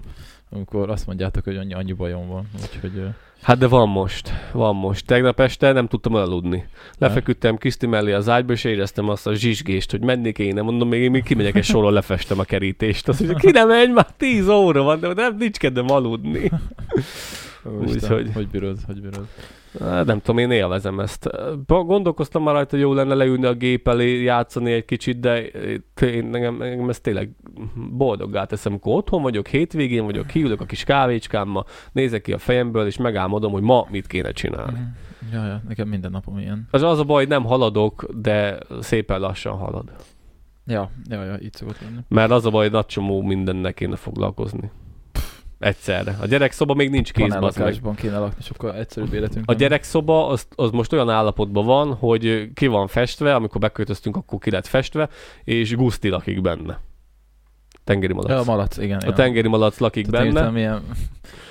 [0.50, 2.48] amikor azt mondjátok, hogy annyi, annyi bajom van.
[2.62, 3.04] Úgyhogy
[3.42, 5.06] Hát de van most, van most.
[5.06, 6.68] Tegnap este nem tudtam aludni.
[6.98, 10.62] Lefeküdtem Kriszti mellé az ágyba, és éreztem azt a zsizsgést, hogy menni kéne.
[10.62, 13.08] Mondom, még én még kimegyek egy sorról, lefestem a kerítést.
[13.08, 16.52] Azt mondja, ki nem megy, már 10 óra van, de nem nincs kedvem aludni.
[17.80, 19.28] Úgyhogy- Hogy bírod, hogy bírod.
[19.80, 21.30] Hát nem tudom, én élvezem ezt.
[21.66, 25.42] Gondolkoztam már rajta, hogy jó lenne leülni a gép elé, játszani egy kicsit, de
[26.02, 27.30] én, engem, engem ez tényleg
[27.92, 32.86] boldoggá teszem, amikor otthon vagyok, hétvégén vagyok, kiülök a kis kávécskámmal, nézek ki a fejemből,
[32.86, 34.80] és megálmodom, hogy ma mit kéne csinálni.
[34.80, 35.34] Mhm.
[35.34, 36.68] Ja, ja, nekem minden napom ilyen.
[36.72, 39.92] Az az a baj, nem haladok, de szépen lassan halad.
[40.66, 42.00] Ja, ja, ja, így szokott lenni.
[42.08, 44.72] Mert az a baj, hogy nagy csomó mindennek kéne foglalkozni.
[45.60, 46.18] Egyszerre.
[46.22, 47.44] A gyerekszoba még nincs kézben.
[47.44, 47.52] az meg.
[47.54, 49.44] Panellakásban kéne lakni, sokkal egyszerűbb életünk.
[49.48, 49.58] A nem?
[49.58, 54.52] gyerekszoba az, az most olyan állapotban van, hogy ki van festve, amikor beköltöztünk, akkor ki
[54.52, 55.10] lett festve,
[55.44, 56.80] és Guszti lakik benne.
[57.90, 58.30] Tengeri malac.
[58.30, 59.00] Ja, a malac, igen.
[59.00, 60.40] a tengeri malac lakik Tehát benne.
[60.40, 60.82] értem, milyen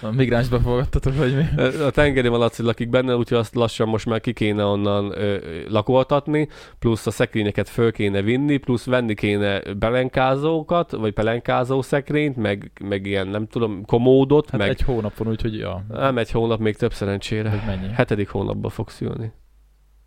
[0.02, 1.62] a migráns befogadtatok, vagy mi?
[1.62, 5.36] A tengeri malac lakik benne, úgyhogy azt lassan most már ki kéne onnan ö,
[5.68, 6.48] lakoltatni,
[6.78, 13.06] plusz a szekrényeket föl kéne vinni, plusz venni kéne belenkázókat, vagy pelenkázó szekrényt, meg, meg
[13.06, 15.84] ilyen, nem tudom, komódot, Hát meg egy hónapon, úgyhogy ja.
[15.88, 17.50] nem egy hónap, még több szerencsére.
[17.50, 17.92] Hogy mennyi?
[17.92, 19.32] Hetedik hónapban fog szülni.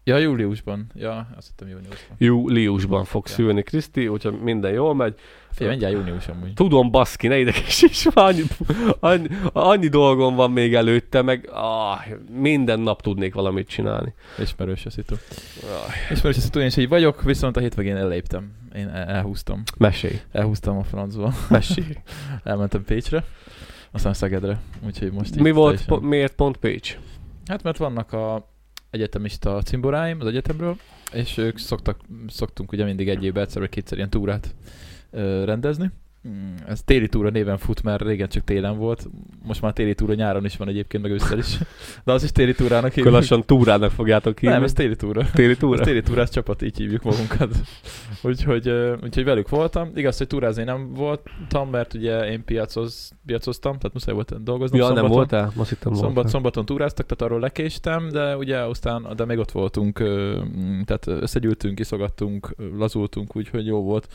[0.03, 0.91] Ja, júliusban.
[0.93, 2.15] Ja, azt hittem júniusban.
[2.17, 3.33] Júliusban fog Ja.
[3.33, 5.15] szülni Kriszti, hogyha minden jól megy.
[5.51, 6.53] Figyelj, mindjárt június amúgy.
[6.53, 8.41] Tudom, baszki, ne ideges is, annyi,
[8.99, 11.99] annyi, annyi dolgom van még előtte, meg ah,
[12.39, 14.13] minden nap tudnék valamit csinálni.
[14.39, 15.15] Ismerős a szitu.
[15.63, 18.51] Ah, Ismerős a szitu, én is így vagyok, viszont a hétvégén elléptem.
[18.75, 19.63] Én el- elhúztam.
[19.77, 21.33] mesélj, Elhúztam a francba.
[21.49, 21.95] mesélj.
[22.43, 23.23] Elmentem Pécsre,
[23.91, 24.59] aztán Szegedre.
[24.85, 26.97] Úgyhogy most Mi volt, teljesen- po, miért pont Pécs?
[27.45, 28.49] Hát mert vannak a
[28.91, 30.77] egyetemista cimboráim az egyetemről,
[31.13, 34.55] és ők szoktak, szoktunk ugye mindig egy évben egyszer vagy kétszer ilyen túrát
[35.11, 35.91] ö, rendezni.
[36.67, 39.07] Ez téli túra néven fut, mert régen csak télen volt.
[39.43, 41.57] Most már téli túra nyáron is van egyébként, meg ősszel is.
[42.03, 43.13] De az is téli túrának hívjuk.
[43.13, 44.55] lassan túrának fogjátok hívni.
[44.55, 45.29] Nem, ez téli túra.
[45.33, 45.83] téli Ez túra.
[45.83, 47.55] téli túrás csapat, így hívjuk magunkat.
[48.23, 48.69] úgyhogy,
[49.03, 49.91] úgyhogy velük voltam.
[49.95, 54.85] Igaz, hogy túrázni nem voltam, mert ugye én piacoz, piacoztam, tehát muszáj volt dolgoznom Ja,
[54.85, 55.17] nem szombaton.
[55.17, 55.51] voltál?
[55.57, 56.31] Azt hittem Szombat, voltál.
[56.31, 59.97] szombaton túráztak, tehát arról lekéstem, de ugye aztán, de még ott voltunk,
[60.85, 64.07] tehát összegyűltünk, iszogattunk, lazultunk, úgyhogy jó volt.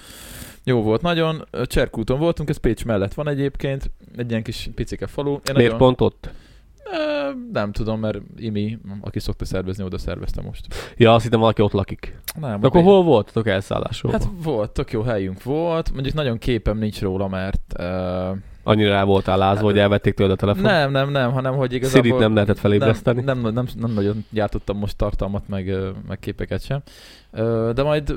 [0.65, 1.45] Jó volt nagyon.
[1.65, 5.31] Cserkúton voltunk, ez Pécs mellett van egyébként, egy ilyen kis picike falu.
[5.33, 6.31] Én Miért nagyon, pont ott?
[7.53, 10.67] Nem tudom, mert Imi, aki szokta szervezni, oda szervezte most.
[10.97, 12.19] Ja, azt hittem valaki ott lakik.
[12.41, 14.19] Nem, De akkor hol voltatok elszállásolva?
[14.19, 15.93] Hát volt, tök jó helyünk volt.
[15.93, 18.37] Mondjuk nagyon képem nincs róla, mert uh,
[18.69, 20.63] Annyira rá voltál lázva, hogy elvették tőled a telefon?
[20.63, 22.03] Nem, nem, nem, hanem hogy igazából...
[22.03, 23.23] Szirit nem lehetett felébreszteni?
[23.23, 25.75] Nem, nem, nem, nem, nagyon gyártottam most tartalmat, meg,
[26.09, 26.83] meg képeket sem.
[27.75, 28.15] De majd,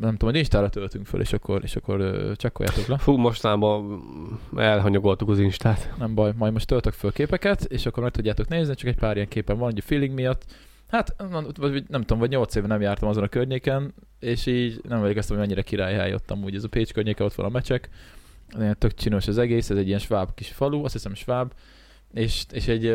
[0.00, 2.98] nem tudom, hogy Instára töltünk föl, és akkor, és akkor csekkoljátok le.
[2.98, 4.02] Fú, mostanában
[4.56, 5.92] elhanyagoltuk az Instát.
[5.98, 9.14] Nem baj, majd most töltök föl képeket, és akkor meg tudjátok nézni, csak egy pár
[9.14, 10.44] ilyen képen van, ugye feeling miatt.
[10.88, 14.80] Hát nem, vagy nem tudom, vagy 8 éve nem jártam azon a környéken, és így
[14.88, 16.54] nem emlékeztem, hogy mennyire királyhely ott amúgy.
[16.54, 17.88] Ez a Pécs környéke, ott van a mecsek,
[18.78, 21.52] tök csinos az egész, ez egy ilyen sváb kis falu, azt hiszem sváb,
[22.14, 22.86] és, és egy,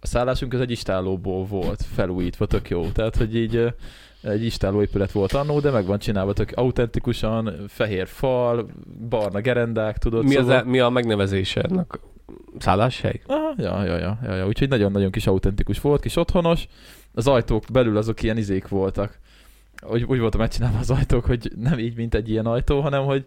[0.00, 2.88] a szállásunk az egy istálóból volt felújítva, tök jó.
[2.88, 3.74] Tehát, hogy így
[4.22, 8.68] egy istálóépület volt annó, de meg van csinálva tök autentikusan, fehér fal,
[9.08, 10.24] barna gerendák, tudod.
[10.24, 10.58] Mi, az, szóval...
[10.58, 12.00] e- mi a megnevezése ennek?
[12.58, 13.20] Szálláshely?
[13.26, 16.66] Aha, ja, ja, ja, ja, ja, úgyhogy nagyon-nagyon kis autentikus volt, kis otthonos.
[17.14, 19.18] Az ajtók belül azok ilyen izék voltak.
[19.90, 23.24] Úgy, úgy voltam megcsinálva az ajtók, hogy nem így, mint egy ilyen ajtó, hanem hogy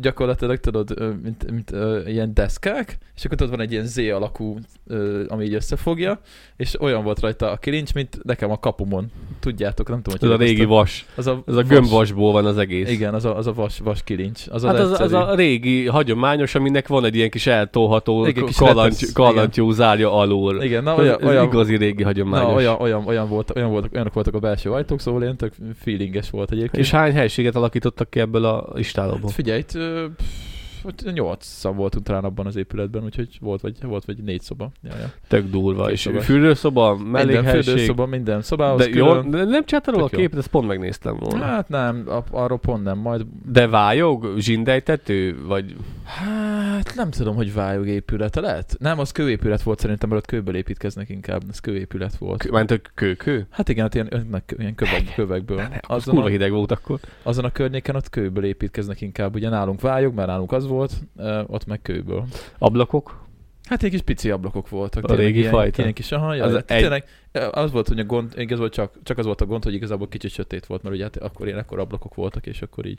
[0.00, 4.58] gyakorlatilag tudod, mint, mint ö, ilyen deszkák, és akkor tudod van egy ilyen Z alakú,
[4.86, 6.20] ö, ami így összefogja,
[6.56, 9.06] és olyan volt rajta a kilincs, mint nekem a kapumon.
[9.40, 11.06] Tudjátok, nem tudom, Ez hogy a régi vas.
[11.16, 12.90] az a, Ez a vas- gömbvasból van az egész.
[12.90, 14.42] Igen, az a, az a vas, vas kilincs.
[14.50, 18.56] Az Hát az, az, a régi, hagyományos, aminek van egy ilyen kis eltolható Igen, kis
[18.56, 20.62] kalanty, kalantyú zárja alul.
[20.62, 22.48] Igen, na Ez, olyan, ez olyan, igazi régi hagyományos.
[22.48, 25.52] na, olyan, olyan, olyan, volt, olyan voltak, olyanok voltak a belső ajtók, szóval ilyen tök
[25.82, 26.84] feelinges volt egyébként.
[26.84, 29.20] És hány helységet alakítottak ki ebből a istálóból?
[29.22, 34.16] Hát figyelj, ö, pff, nyolcan voltunk talán abban az épületben, úgyhogy volt vagy, volt vagy
[34.18, 34.70] négy szoba.
[34.82, 35.12] Ja, ja.
[35.28, 35.90] Tök durva.
[35.90, 36.24] És szobás.
[36.24, 37.62] fürdőszoba, Minden mellékhelység.
[37.62, 39.30] fürdőszoba, minden szobához De jó, külön.
[39.30, 40.06] de nem csináltad a jó.
[40.06, 41.44] képet, ezt pont megnéztem volna.
[41.44, 43.26] Hát nem, arról pont nem, majd...
[43.46, 44.34] De vályog?
[44.38, 45.44] Zsindejtető?
[45.46, 48.76] Vagy Hát nem tudom, hogy vályog épülete lehet.
[48.78, 52.50] Nem, az kőépület volt szerintem, mert ott kőből építkeznek inkább, ez kőépület volt.
[52.50, 53.46] ment a kőkő?
[53.50, 55.58] Hát igen, hát ilyen, ilyen, kövek, kövekből.
[55.58, 57.00] Az Azon kurva a, hideg volt akkor.
[57.22, 59.34] azon a környéken ott kőből építkeznek inkább.
[59.34, 60.92] Ugye nálunk vályog, mert nálunk az volt,
[61.46, 62.26] ott meg kőből.
[62.58, 63.23] Ablakok?
[63.68, 65.04] Hát ilyen kis pici ablakok voltak.
[65.04, 65.82] A régi ilyen, fajta?
[65.82, 67.04] Ilyen kis, aha, ja, Az az egy- tényleg,
[67.50, 70.30] az volt, hogy a gond, igazából csak, csak az volt a gond, hogy igazából kicsit
[70.30, 72.98] sötét volt, mert ugye hát akkor ilyen ekkor ablakok voltak, és akkor így.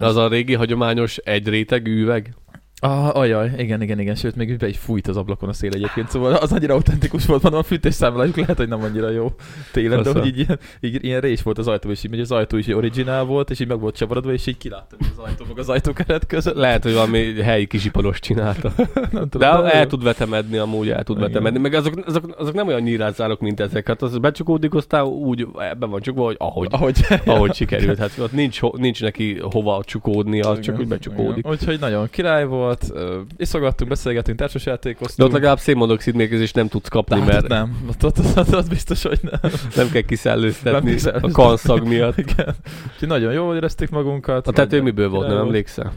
[0.00, 2.34] Az a régi hagyományos egy réteg üveg?
[2.80, 6.08] Ah, ajaj, igen, igen, igen, sőt, még be is fújt az ablakon a szél egyébként,
[6.10, 9.32] szóval az annyira autentikus volt, mondom, a fűtésszámlájuk lehet, hogy nem annyira jó
[9.72, 12.56] télen, de hogy így ilyen, így, ilyen rés volt az ajtó, és így az ajtó
[12.56, 15.68] is originál volt, és így meg volt csavarodva, és így kiláttam az ajtó, meg az
[15.68, 16.54] ajtókeret között.
[16.54, 18.72] Lehet, hogy valami helyi kisiparos csinálta.
[18.94, 19.84] nem De tudom, el jó.
[19.84, 21.28] tud vetemedni, amúgy el tud Igen.
[21.28, 21.58] vetemedni.
[21.58, 23.86] Meg azok, azok, azok nem olyan nyírázárok, mint ezek.
[23.88, 27.98] Hát az becsukódik, aztán úgy ebben van csukva, hogy ahogy, ahogy, ahogy sikerült.
[27.98, 31.36] Hát ott nincs, nincs neki hova csukódnia, az csak úgy becsukódik.
[31.36, 31.50] igen.
[31.50, 35.28] Úgyhogy nagyon király volt, ö, iszogattunk, beszélgettünk, De társasjátékoztunk.
[35.28, 39.02] ott legalább szénmonoxid mérgezést nem tudsz kapni, Hát mert nem, ott, ott, ott, ott, biztos,
[39.02, 39.50] hogy nem.
[39.76, 42.18] nem kell kiszellőztetni Nem a kanszag miatt.
[42.18, 42.54] Igen.
[42.92, 44.46] Úgyhogy nagyon jól érezték magunkat.
[44.46, 45.92] A tető miből volt, nem emlékszel?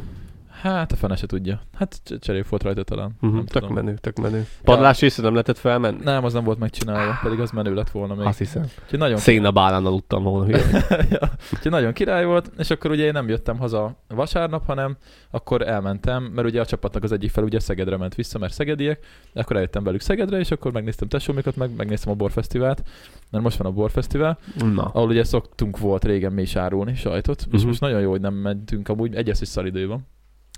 [0.62, 1.62] Hát a fene se tudja.
[1.78, 3.12] Hát cserép volt rajta talán.
[3.16, 3.34] Uh-huh.
[3.34, 3.76] Nem Tök tudom.
[3.76, 4.46] menő, tök menő.
[4.64, 5.98] Padlás része nem lehetett felmenni?
[6.04, 8.26] Nem, az nem volt megcsinálva, pedig az menő lett volna még.
[8.26, 8.64] Azt hiszem.
[8.84, 10.58] Úgyhogy nagyon, Szénabálán aludtam volna.
[11.10, 11.20] ja.
[11.54, 14.98] Úgyhogy nagyon király volt, és akkor ugye én nem jöttem haza vasárnap, hanem
[15.32, 19.06] akkor elmentem, mert ugye a csapatnak az egyik fel ugye Szegedre ment vissza, mert szegediek,
[19.34, 22.84] akkor eljöttem velük Szegedre, és akkor megnéztem tesómikat, meg megnéztem a borfesztivált,
[23.32, 24.38] mert most van a borfesztivál,
[24.74, 24.84] Na.
[24.84, 27.68] ahol ugye szoktunk volt régen mi is árulni sajtot, és Mhm.
[27.68, 30.08] most nagyon jó, hogy nem mentünk amúgy, egy és szaridő van,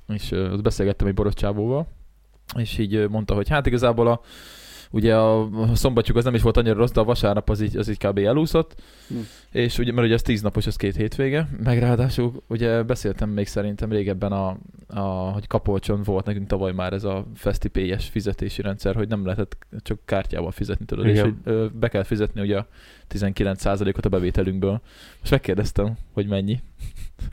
[0.08, 1.88] és ott beszélgettem egy boros csávóval,
[2.58, 4.22] és így mondta, hogy hát igazából a
[4.92, 7.88] ugye a, szombatjuk az nem is volt annyira rossz, de a vasárnap az így, az
[7.90, 8.18] így kb.
[8.18, 9.16] elúszott, Hm.
[9.52, 13.48] és ugye, mert ugye ez tíz napos, ez két hétvége, meg ráadásul ugye beszéltem még
[13.48, 18.96] szerintem régebben, a, a, hogy Kapolcson volt nekünk tavaly már ez a FestiPay-es fizetési rendszer,
[18.96, 21.24] hogy nem lehetett csak kártyával fizetni, tudod, és Igen.
[21.24, 22.68] hogy ö, be kell fizetni ugye a
[23.14, 24.82] 19%-ot a bevételünkből.
[25.20, 26.60] Most megkérdeztem, hogy mennyi.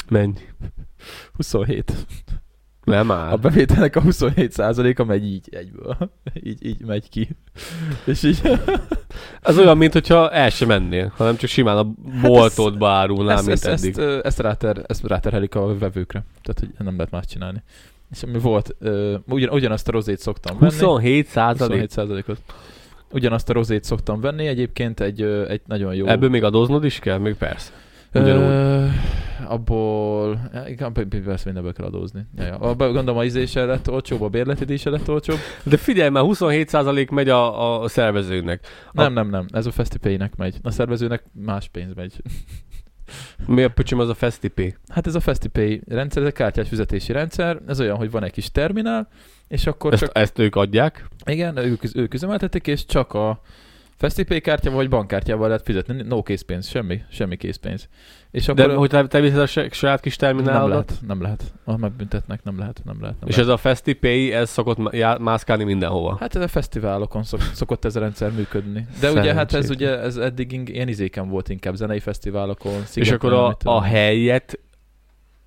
[0.09, 0.33] Menj.
[1.33, 1.92] 27.
[2.84, 3.36] Nem A áll.
[3.36, 5.96] bevételnek a 27%-a megy így egyből.
[6.42, 7.28] így, így megy ki.
[8.04, 8.40] És így...
[9.42, 13.58] Ez olyan, mint hogyha el sem mennél, hanem csak simán a boltodba árulnál, ezt, mint
[13.58, 13.96] ezt, ezt, eddig.
[13.98, 16.24] ö, ezt, ráter, ezt ráterhelik a vevőkre.
[16.42, 17.62] Tehát, hogy nem lehet más csinálni.
[18.10, 18.76] És ami volt,
[19.26, 20.72] ugyan, ugyanazt a rozét szoktam venni.
[20.72, 21.90] 27 százalék.
[21.94, 22.38] 27%-ot.
[23.12, 26.06] Ugyanazt a rozét szoktam venni, egyébként egy, egy nagyon jó...
[26.06, 27.18] Ebből még adóznod is kell?
[27.18, 27.72] Még persze.
[28.14, 28.42] Ugyanúgy.
[28.42, 28.86] Ö,
[29.48, 32.26] abból, ja, igen, persze mindenből kell adózni.
[32.37, 32.57] Ja, ja.
[32.57, 35.38] Abba, gondolom a izé se lett olcsóbb, a bérleti se lett olcsóbb.
[35.62, 38.66] De figyelj, már 27 százalék megy a, a szervezőnek.
[38.92, 40.57] Nem, nem, nem, ez a FestiPay-nek megy.
[40.62, 42.12] A szervezőnek más pénz megy.
[43.46, 44.76] Mi a pöcsöm az a FestiPay?
[44.88, 48.33] Hát ez a FestiPay rendszer, ez egy kártyás fizetési rendszer, ez olyan, hogy van egy
[48.33, 49.09] kis terminál,
[49.48, 51.09] és akkor Ezt, csak, ezt ők adják.
[51.24, 53.40] igen, ők, ők üzemeltetik, és csak a
[54.00, 57.88] FestiPay kártyával vagy bankkártyával lehet fizetni, no készpénz, semmi, semmi készpénz.
[58.30, 60.88] És De akkor hogy te, viszed a saját kis nem terminálodat?
[60.90, 61.52] lehet, nem lehet.
[61.64, 63.16] Ah, megbüntetnek, nem lehet, nem lehet.
[63.20, 63.50] Nem És lehet.
[63.50, 66.16] ez a FestiPay, ez szokott já- mászkálni mindenhova.
[66.20, 68.86] Hát ez a fesztiválokon szok, szokott ez a rendszer működni.
[69.00, 72.80] De ugye hát ez ugye ez eddig ilyen izéken volt inkább zenei fesztiválokon.
[72.80, 74.58] és szigeten, akkor a, a helyet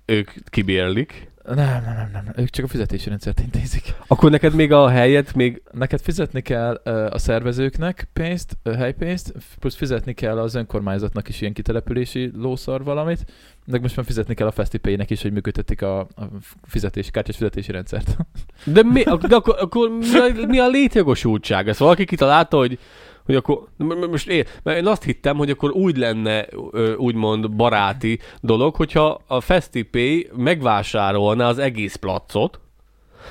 [0.04, 1.32] ők kibérlik.
[1.44, 3.94] Nem, nem, nem, nem, ők csak a fizetési rendszert intézik.
[4.06, 6.74] Akkor neked még a helyet még Neked fizetni kell
[7.10, 13.24] a szervezőknek pénzt, helypénzt, plusz fizetni kell az önkormányzatnak is ilyen kitelepülési lószar valamit,
[13.64, 16.28] de most már fizetni kell a FestiPay-nek is, hogy működtetik a, a
[16.62, 18.16] fizetési, kártyás fizetési rendszert.
[18.64, 21.68] De, mi, de akkor, akkor mi, a, mi a létjogosultság?
[21.68, 22.78] Ezt valaki kitalálta, hogy
[23.24, 23.68] hogy akkor,
[24.10, 26.46] most én, mert én azt hittem, hogy akkor úgy lenne
[26.96, 32.60] úgymond baráti dolog, hogyha a FestiPay megvásárolná az egész placot,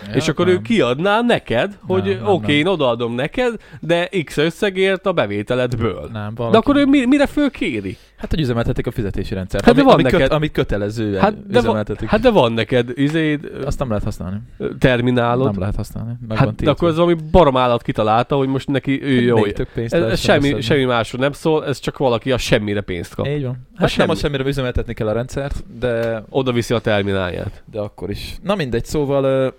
[0.08, 0.56] ja, és akkor nem.
[0.56, 2.56] ő kiadná neked, hogy oké, nem.
[2.60, 6.10] én odaadom neked, de X összegért a bevételedből.
[6.14, 6.58] Nem, De valaki...
[6.58, 7.98] akkor ő mi, mire fölkéri?
[8.18, 9.66] Hát, hogy üzemeltetik a fizetési rendszert.
[9.66, 12.10] Hát de ami, van ami, neked- köt, ami kötelezően Hát de, üzemeltetik.
[12.10, 14.38] hát de van neked izéd, Azt nem lehet használni.
[14.80, 15.46] terminálod.
[15.52, 16.14] Nem lehet használni.
[16.28, 19.64] Meg Hát van de akkor ez valami baromállat kitalálta, hogy most neki ő Hát jó.
[19.74, 23.28] pénzt Ez, ez semmi, semmi másról nem szól, ez csak valaki a semmire pénzt kap.
[23.28, 23.68] Így van.
[23.76, 24.08] Hát semmi.
[24.08, 27.64] nem a semmire üzemeltetni kell a rendszert, de, Oda viszi a terminálját.
[27.72, 28.36] de akkor is.
[28.44, 29.54] Na mindegy, szóval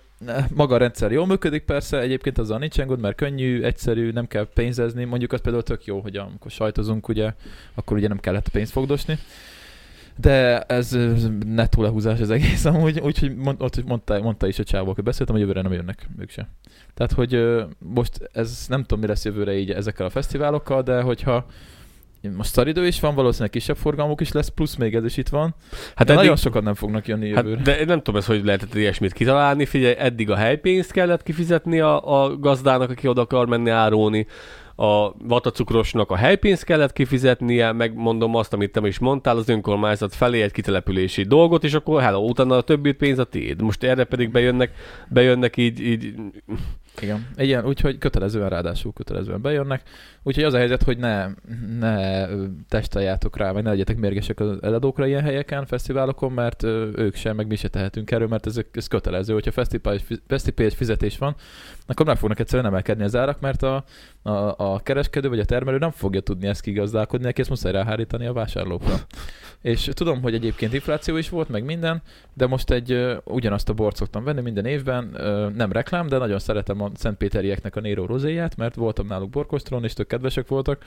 [0.54, 4.48] maga a rendszer jól működik persze, egyébként azzal nincsen gond, mert könnyű, egyszerű, nem kell
[4.54, 5.04] pénzezni.
[5.04, 7.32] Mondjuk az például tök jó, hogy amikor sajtozunk, ugye,
[7.74, 9.18] akkor ugye nem kellett pénzt fogdosni.
[10.16, 11.12] De ez ö,
[11.46, 15.44] nettó lehúzás az egész amúgy, úgyhogy mond, mondta, mondta is a csávó, hogy beszéltem, hogy
[15.44, 16.48] jövőre nem jönnek ők se.
[16.94, 21.46] Tehát, hogy most ez nem tudom, mi lesz jövőre így ezekkel a fesztiválokkal, de hogyha
[22.36, 25.54] most szaridő is van, valószínűleg kisebb forgalmuk is lesz, plusz még ez is itt van.
[25.70, 27.56] Hát Hát de eddig, nagyon sokan nem fognak jönni jövőre.
[27.56, 29.64] hát, de én nem tudom ezt, hogy lehetett ilyesmit kitalálni.
[29.66, 34.26] Figyelj, eddig a helypénzt kellett kifizetni a, a gazdának, aki oda akar menni árulni.
[34.76, 40.42] A vatacukrosnak a helypénzt kellett kifizetnie, megmondom azt, amit te is mondtál, az önkormányzat felé
[40.42, 43.62] egy kitelepülési dolgot, és akkor hello, utána a többi pénz a tiéd.
[43.62, 44.72] Most erre pedig bejönnek,
[45.08, 46.14] bejönnek így, így
[47.00, 47.26] Igen.
[47.36, 49.82] Igen, úgyhogy kötelezően ráadásul kötelezően bejönnek.
[50.22, 51.26] Úgyhogy az a helyzet, hogy ne,
[51.78, 57.14] ne ö, testoljátok rá, vagy ne legyetek mérgesek az eladókra ilyen helyeken, fesztiválokon, mert ők
[57.14, 59.32] sem, meg mi se tehetünk erről, mert ez, ez kötelező.
[59.32, 59.64] Hogyha
[60.26, 61.36] fesztivál fizetés van,
[61.86, 63.84] akkor meg fognak egyszerűen emelkedni az árak, mert a,
[64.26, 68.26] a, a kereskedő vagy a termelő nem fogja tudni ezt kigazdálkodni, neki ezt muszáj ráhárítani
[68.26, 68.94] a vásárlókra.
[69.60, 72.02] És tudom, hogy egyébként infláció is volt, meg minden,
[72.34, 76.18] de most egy ö, ugyanazt a bort szoktam venni minden évben, ö, nem reklám, de
[76.18, 80.84] nagyon szeretem a Szentpéterieknek a Nero rozéját, mert voltam náluk borkostron, és tök kedvesek voltak,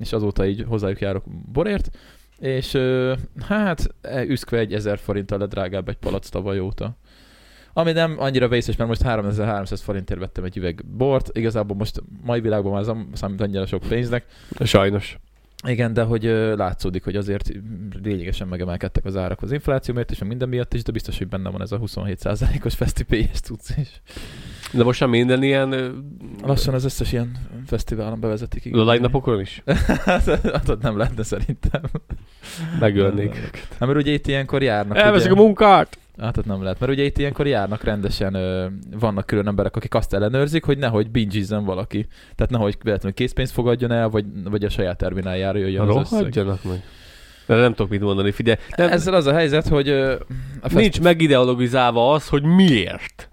[0.00, 1.90] és azóta így hozzájuk járok borért,
[2.38, 6.96] és ö, hát e, üszkve egy 1000 forinttal drágább egy palac tavaly óta.
[7.72, 12.40] Ami nem annyira vészes, mert most 3300 forintért vettem egy üveg bort, igazából most mai
[12.40, 14.24] világban már nem számít annyira sok pénznek,
[14.60, 15.18] sajnos.
[15.66, 16.24] igen, de hogy
[16.56, 17.50] látszódik, hogy azért
[18.02, 21.28] lényegesen megemelkedtek az árak az infláció miatt, és meg minden miatt is, de biztos, hogy
[21.28, 24.00] benne van ez a 27%-os FestiPay-es cucc is.
[24.72, 25.74] De most már minden ilyen
[26.42, 28.64] Lassan az összes ilyen fesztiválon bevezetik.
[28.64, 28.78] igen.
[28.78, 29.62] Lolány napokon is
[30.04, 31.82] hát, hát ott nem lehetne szerintem.
[32.80, 33.68] megölnék.
[33.78, 34.96] Mert ugye itt ilyenkor járnak.
[34.96, 35.98] Elveszik a ugye, munkát!
[36.20, 38.36] Hát ott nem lehet, mert ugye itt ilyenkor járnak rendesen,
[39.00, 42.06] vannak külön emberek, akik azt ellenőrzik, hogy nehogy bingizzen valaki.
[42.34, 46.10] Tehát nehogy véletlenül készpénzt fogadjon el, vagy, vagy a saját termináljára jöjjön az.
[46.10, 46.82] Rohadjanak meg.
[47.46, 48.56] De nem tudok mit mondani, figyelj.
[48.76, 49.88] Nem, Ezzel az a helyzet, hogy
[50.60, 53.30] a nincs megideologizálva az, hogy miért.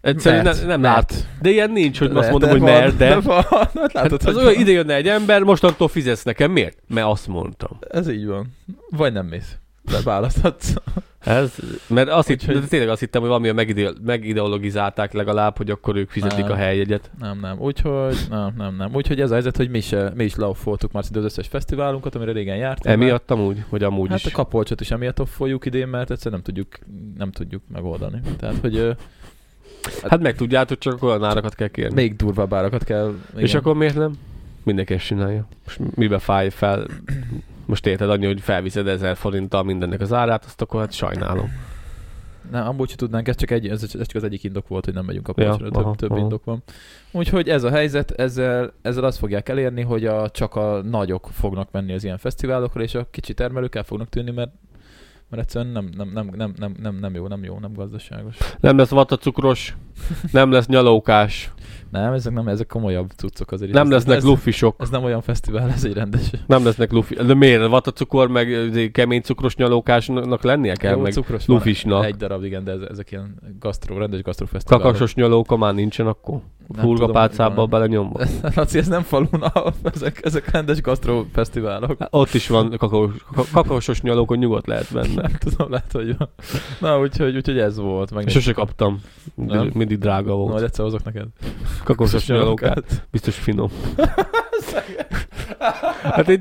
[0.00, 0.94] Egyszerűen Mert, nem, nem mert.
[0.94, 1.26] lát.
[1.42, 3.08] De ilyen nincs, hogy azt Lehet, mondom, hogy van, mert, de.
[3.08, 3.42] de van.
[3.50, 6.50] Hát Hát látod, az hogy olyan ide jönne egy ember, mostantól fizetsz nekem.
[6.50, 6.78] Miért?
[6.88, 7.78] Mert azt mondtam.
[7.90, 8.46] Ez így van.
[8.90, 9.56] Vagy nem mész.
[10.04, 10.74] Választhatsz.
[11.18, 11.54] Ez,
[11.86, 15.96] mert azt hitt, Úgyhogy- de tényleg azt hittem, hogy valami megide, megideologizálták legalább, hogy akkor
[15.96, 16.50] ők fizetik Nem.
[16.50, 17.10] a helyjegyet.
[17.18, 17.58] Nem, nem.
[17.60, 18.94] Úgyhogy, nem, nem, nem.
[18.94, 22.32] Úgyhogy ez a helyzet, hogy mi, se, mi is leoffoltuk már az összes fesztiválunkat, amire
[22.32, 22.94] régen jártunk.
[22.94, 24.24] Emiatt amúgy, hogy amúgy Hát is.
[24.26, 26.78] a kapolcsot is emiatt offoljuk idén, mert egyszerűen nem tudjuk,
[27.18, 28.20] nem tudjuk megoldani.
[28.38, 28.90] Tehát, hogy ö,
[30.08, 31.94] Hát meg tudjátok, csak olyan árakat kell kérni.
[31.94, 33.14] még durvább árakat kell.
[33.30, 33.42] Igen.
[33.44, 34.12] És akkor miért nem?
[34.62, 35.46] Mindenki ezt csinálja.
[35.64, 36.86] Most mibe fáj fel?
[37.66, 41.50] Most érted annyi, hogy felviszed ezer forinttal mindennek az árát, azt akkor hát sajnálom.
[42.50, 44.94] Nem, amúgy sem tudnánk, ez csak, egy, ez, ez csak az egyik indok volt, hogy
[44.94, 46.20] nem megyünk a polcra, Ja, több, aha, több aha.
[46.20, 46.62] indok van.
[47.10, 51.70] Úgyhogy ez a helyzet, ezzel, ezzel azt fogják elérni, hogy a, csak a nagyok fognak
[51.70, 54.50] menni az ilyen fesztiválokra, és a kicsi termelők el fognak tűnni, mert
[55.28, 58.36] mert egyszerűen nem, nem, nem, nem, nem, nem, nem jó, nem jó, nem gazdaságos.
[58.60, 59.76] Nem lesz vatacukros,
[60.32, 61.52] nem lesz nyalókás,
[61.92, 63.72] Nem, ezek nem, ezek komolyabb cuccok azért.
[63.72, 66.30] nem ez, lesznek ez, lufisok, ez nem olyan fesztivál, ez egy rendes.
[66.46, 67.14] nem lesznek lufi.
[67.14, 67.66] De miért?
[67.66, 72.04] Vatacukor meg kemény cukros nyalókásnak lennie kell, Jó, meg cukros lufisnak.
[72.04, 74.86] Egy darab, igen, de ez, ezek ilyen gasztró, rendes gasztrofesztiválok.
[74.86, 76.40] kakasos nyalóka már nincsen akkor.
[76.80, 78.20] Tudom, bele nyomva.
[78.54, 81.96] Laci, ez nem falun, a- ezek, ezek rendes gasztrofesztiválok.
[81.98, 83.10] Hát Ott is van kakaós,
[83.52, 85.14] kakaósos nyalók, hogy nyugodt lehet benne.
[85.22, 86.28] Nem tudom, lehet, hogy van.
[86.80, 88.14] Na, úgyhogy, úgyhogy ez volt.
[88.14, 89.00] Meg Sose kaptam.
[89.34, 90.62] Mindig, mindig drága Majd volt.
[90.62, 91.26] egyszer hozok neked.
[91.84, 92.84] Kakaósos nyalókát.
[93.12, 93.68] Biztos finom.
[96.02, 96.38] Hát én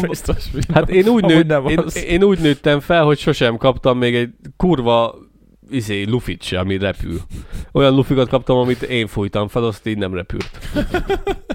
[0.00, 3.98] Biztos, hogy Hát én úgy, nőtt, nem én, én úgy nőttem fel, hogy sosem kaptam
[3.98, 5.14] még egy kurva
[5.70, 7.16] izé, lufit se, ami repül.
[7.72, 10.50] Olyan lufikat kaptam, amit én fújtam fel, azt így nem repült.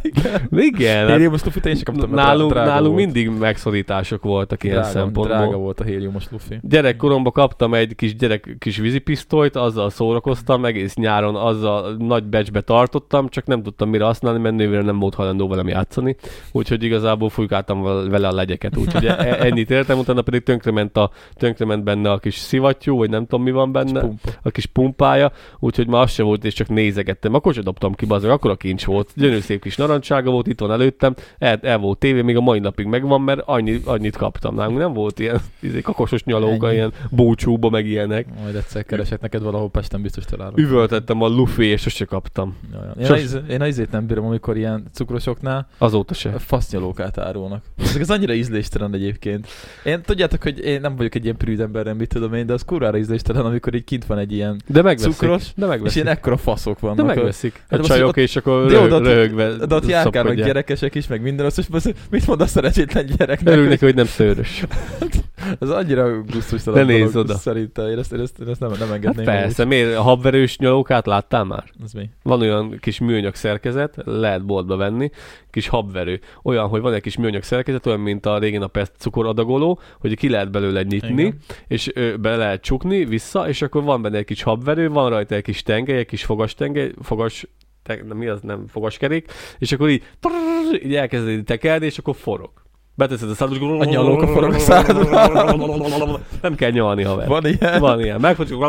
[0.01, 0.47] Igen.
[0.51, 3.05] Igen, hát Héliumos lufit én sem kaptam, nálunk, nálunk volt.
[3.05, 5.27] mindig megszorítások voltak ilyen drága, szempontból.
[5.27, 6.59] Drága volt a héliumos lufi.
[6.61, 13.29] Gyerekkoromban kaptam egy kis gyerek kis vízipisztolyt, azzal szórakoztam, egész nyáron azzal nagy becsbe tartottam,
[13.29, 16.15] csak nem tudtam mire használni, mert nővére nem volt hajlandó velem játszani,
[16.51, 21.11] úgyhogy igazából fújkáltam vel- vele a legyeket, úgyhogy e- ennyit értem, utána pedig tönkrement, a,
[21.33, 24.29] tönkrement benne a kis szivattyú, vagy nem tudom mi van benne, Pumpa.
[24.43, 27.33] a kis pumpája, úgyhogy már az se volt, és csak nézegettem.
[27.33, 29.09] Akkor sem dobtam ki, bazeg, akkor a kincs volt.
[29.15, 32.59] Gyönyörű szép kis narancsága volt, itt van előttem, el, el volt tévé, még a mai
[32.59, 34.55] napig megvan, mert annyi, annyit kaptam.
[34.55, 36.75] Nálunk nem volt ilyen izé, kakosos nyalóka, Ennyi.
[36.75, 38.27] ilyen búcsúba, meg ilyenek.
[38.43, 40.57] Majd egyszer keresek neked valahol Pesten, biztos találok.
[40.57, 42.57] Üvöltettem a lufi, és sose kaptam.
[42.71, 46.29] Jaj, Én, Sos- az, én az ízét nem bírom, amikor ilyen cukrosoknál Azóta se.
[46.39, 47.63] fasznyalókát árulnak.
[47.77, 49.47] Ez, ez annyira ízléstelen egyébként.
[49.83, 52.53] Én tudjátok, hogy én nem vagyok egy ilyen prűd ember, nem mit tudom én, de
[52.53, 55.11] az kurvára ízléstelen, amikor így kint van egy ilyen, De megveszik.
[55.11, 56.03] Cukros, de és megveszik.
[56.03, 56.97] ilyen ekkora faszok vannak.
[56.97, 57.63] de megveszik.
[57.69, 61.45] Hát a csajok, és akkor de röhög, röhögve De ott járkálnak gyerekesek is, meg minden,
[61.45, 63.53] azt most mit mond a szerencsétlen gyereknek?
[63.53, 64.63] Örülnek, hogy nem szőrös.
[65.59, 67.33] Ez annyira gusztustalan Ne nézz oda.
[67.35, 69.25] Szerintem én ezt, én ezt, én ezt nem, nem Hát engedném.
[69.25, 69.95] persze, miért?
[69.95, 71.63] A habverős nyalókát láttál már?
[71.83, 72.09] Ez mi?
[72.23, 75.09] Van olyan kis műanyag szerkezet, lehet boltba venni,
[75.51, 76.19] kis habverő.
[76.43, 80.15] Olyan, hogy van egy kis műanyag szerkezet, olyan, mint a régen a pest cukoradagoló, hogy
[80.15, 81.37] ki lehet belőle nyitni, Igen.
[81.67, 85.35] és ö, be lehet csukni vissza, és akkor van benne egy kis habverő, van rajta
[85.35, 87.47] egy kis tengely, egy kis fogas tengely, fogas
[87.83, 92.51] te, mi az, nem fogaskerék, és akkor így, trrrr, így elkezded tekerni, és akkor forog.
[92.95, 96.19] Beteszed a szádba, A nyalóka forog a szádba.
[96.41, 97.27] Nem kell nyalni, haver.
[97.27, 97.79] Van ilyen?
[97.79, 98.19] Van ilyen.
[98.19, 98.65] Megfogjuk.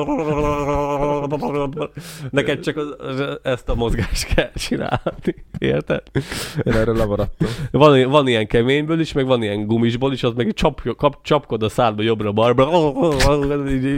[2.30, 2.94] Neked csak az,
[3.42, 5.34] ezt a mozgást kell csinálni.
[5.58, 6.02] Érted?
[6.62, 7.48] Én erről lemaradtam.
[7.70, 11.62] Van, van ilyen keményből is, meg van ilyen gumisból is, az meg csap, kap, csapkod
[11.62, 12.16] a szádba így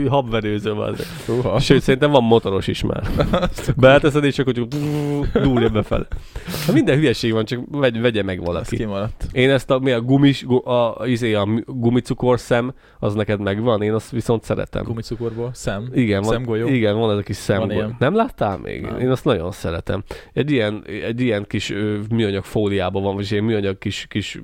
[0.09, 1.23] Habverőzöm az.
[1.27, 1.59] Uha.
[1.59, 3.03] Sőt, szerintem van motoros is már.
[3.75, 4.67] Beleteszed, és akkor csak
[5.33, 6.07] dúrja befele.
[6.65, 8.77] Ha minden hülyeség van, csak vegy, vegye meg Ez valaki.
[8.77, 9.25] kimaradt.
[9.31, 13.81] Én ezt a, mi a gumis, gu, a, izé, a mű- gumicukorszem, az neked megvan,
[13.81, 14.83] én azt viszont szeretem.
[14.83, 15.49] Gumicukorból.
[15.53, 15.89] Szem.
[15.93, 16.67] Igen, van, Szemgolyó.
[16.67, 17.87] igen, van ez a kis szemgolyó.
[17.99, 18.81] Nem láttál még?
[18.81, 18.99] Nem.
[18.99, 20.03] Én azt nagyon szeretem.
[20.33, 24.41] Egy ilyen, egy ilyen kis ö, műanyag fóliában van, vagy egy műanyag kis, kis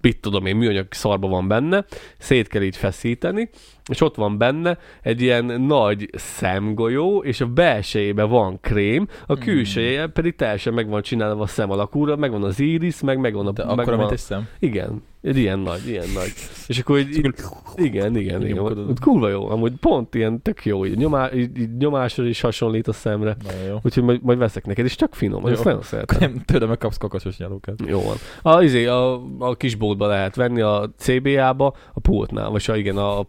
[0.00, 1.84] mit tudom én, műanyag szarba van benne,
[2.18, 3.50] szét kell így feszíteni,
[3.90, 10.06] és ott van benne egy ilyen nagy szemgolyó, és a belsejében van krém, a külseje
[10.06, 13.52] pedig teljesen meg van csinálva a szem alakúra, meg van az iris, meg megvan a...
[13.52, 14.48] De meg akkor, van mint egy szem.
[14.58, 16.32] igen, egy ilyen nagy, ilyen nagy.
[16.66, 17.34] És akkor így, így
[17.76, 18.58] igen, igen, igen.
[18.58, 22.88] Ott kurva jó, amúgy pont ilyen tök jó, így, nyomá, így, így nyomásra is hasonlít
[22.88, 23.36] a szemre.
[23.68, 23.78] Jó.
[23.82, 25.52] Úgyhogy majd, majd veszek neked, és csak finom, Jó.
[25.52, 26.18] ezt nagyon szeretem.
[26.20, 27.82] Nem, tőlem megkapsz kakasos nyalókat.
[27.86, 28.16] Jó van.
[28.54, 33.22] A, izé, a, a kisboltba lehet venni, a CBA-ba, a pultnál, vagy a, igen, a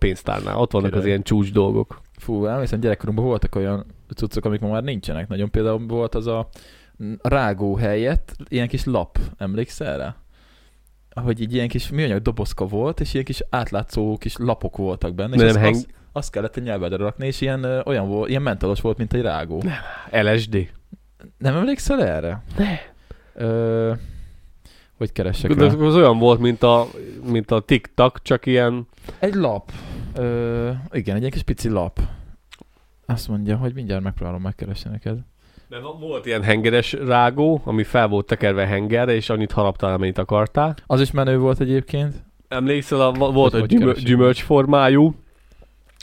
[0.45, 0.61] pénztárnál.
[0.61, 1.07] Ott vannak az Király.
[1.09, 2.01] ilyen csúcs dolgok.
[2.17, 5.51] Fú, emlékszem gyerekkorunkban voltak olyan cuccok, amik ma már nincsenek nagyon.
[5.51, 6.47] Például volt az a
[7.21, 9.19] rágó helyett ilyen kis lap.
[9.37, 10.15] Emlékszel rá?
[11.23, 15.33] Hogy így ilyen kis műanyag dobozka volt, és ilyen kis átlátszó kis lapok voltak benne.
[15.35, 18.29] És nem azt, heng- azt, azt kellett a nyelvedre rakni, és ilyen, ö, olyan volt,
[18.29, 19.61] ilyen mentalos volt, mint egy rágó.
[20.11, 20.71] LSD.
[21.37, 22.43] Nem emlékszel erre?
[22.57, 22.77] Ne.
[23.33, 23.93] Ö,
[24.97, 25.73] hogy keressek De rá?
[25.73, 26.87] az olyan volt, mint a,
[27.31, 28.87] mint a TikTok, csak ilyen
[29.19, 29.71] Egy lap.
[30.15, 31.99] Ö, igen, egy ilyen kis pici lap.
[33.05, 35.17] Azt mondja, hogy mindjárt megpróbálom megkeresni neked.
[35.69, 40.17] De va- volt ilyen hengeres rágó, ami fel volt tekerve hengerre, és annyit haraptál, amennyit
[40.17, 40.75] akartál.
[40.85, 42.13] Az is menő volt egyébként.
[42.47, 45.15] Emlékszel, a, volt Hogy egy gyümö- gyümölcs formájú,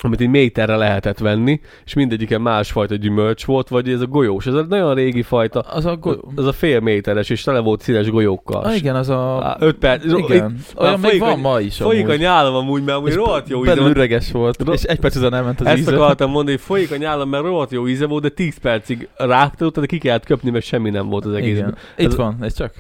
[0.01, 4.55] amit egy méterre lehetett venni, és mindegyiken másfajta gyümölcs volt, vagy ez a golyós, ez
[4.55, 8.11] egy nagyon régi fajta, Az a go- ez a fél méteres, és tele volt színes
[8.11, 8.63] golyókkal.
[8.63, 9.57] ah, igen, az a...
[9.61, 10.05] Öt perc.
[10.05, 10.57] igen.
[10.71, 12.21] Itt, Olyan még folyik van a- ma is Folyik a amúgy.
[12.21, 13.91] nyálam amúgy, mert amúgy rohadt jó íze volt.
[13.97, 15.95] üreges volt, és egy perc után elment az Ezt íze.
[15.97, 19.67] akartam mondani, hogy folyik a nyálam, mert rohadt jó íze volt, de 10 percig rágta,
[19.67, 21.69] utána ki kellett köpni, mert semmi nem volt az egészben.
[21.69, 21.79] Igen.
[21.97, 22.75] Itt Ez- van, ez csak.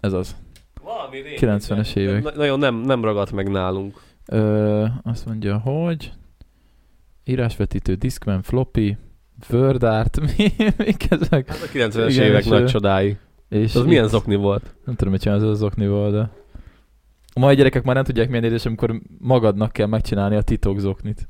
[0.00, 0.36] Ez az.
[0.82, 2.22] Valami régi, 90-es de évek.
[2.22, 3.94] na- Nagyon nem, nem ragadt meg nálunk.
[4.26, 6.10] Ö, azt mondja, hogy
[7.30, 8.96] írásvetítő, Discman, floppy,
[9.50, 11.48] Word art, mi, mik ezek?
[11.48, 13.16] Hát a 90-es Igen, évek nagy csodái.
[13.48, 14.74] És Az milyen zokni volt?
[14.84, 16.30] Nem tudom, ez az oknival, de...
[17.32, 21.28] A mai gyerekek már nem tudják milyen édes, amikor magadnak kell megcsinálni a titok zoknit.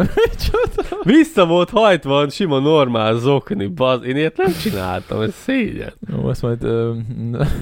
[0.00, 0.96] Micsoda?
[1.02, 4.04] Vissza volt hajtva sima normál zokni, baz.
[4.04, 5.92] Én ilyet nem csináltam, ez szégyen.
[6.12, 6.62] Jó, ezt majd...
[6.62, 6.92] Ö,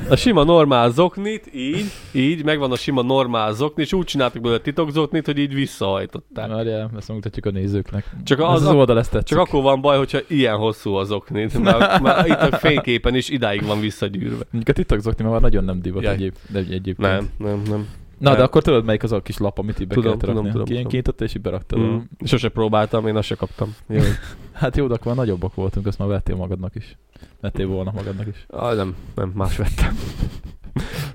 [0.09, 4.61] A sima normál zoknit, így, így, megvan a sima normál zokni, és úgy csináltak belőle
[4.61, 6.49] titok zoknit, hogy így visszahajtották.
[6.49, 8.11] Várjál, ezt megmutatjuk a nézőknek.
[8.25, 9.37] Csak Ez az, az oldal ezt tetszik.
[9.37, 13.29] Csak akkor van baj, hogyha ilyen hosszú az oknit, mert, mert itt a fényképen is
[13.29, 14.45] idáig van visszagyűrve.
[14.51, 16.99] Mondjuk a TikTok már nagyon nem divat egyéb, de egyébként.
[16.99, 17.87] Nem, nem, nem.
[18.19, 20.51] Na, de akkor tudod, melyik az a kis lap, amit így be Tudom, kellett rakni?
[20.51, 20.89] tudom, Ilyen tudom.
[20.91, 21.79] kinyitotta, és így beraktad.
[21.79, 21.97] Mm.
[22.25, 23.75] Sose próbáltam, én azt se kaptam.
[23.89, 24.01] Jó.
[24.53, 26.97] Hát jó, de akkor már nagyobbak voltunk, azt már vettél magadnak is.
[27.41, 28.47] Vettél volna magadnak is.
[28.49, 29.99] Ah, nem, nem, más vettem.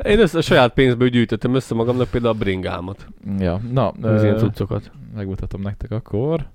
[0.04, 3.08] Én össze, a saját pénzből gyűjtöttem össze magamnak például a bringámat.
[3.40, 4.92] Ja, na, Az ilyen cuccokat.
[5.16, 6.50] megmutatom nektek akkor.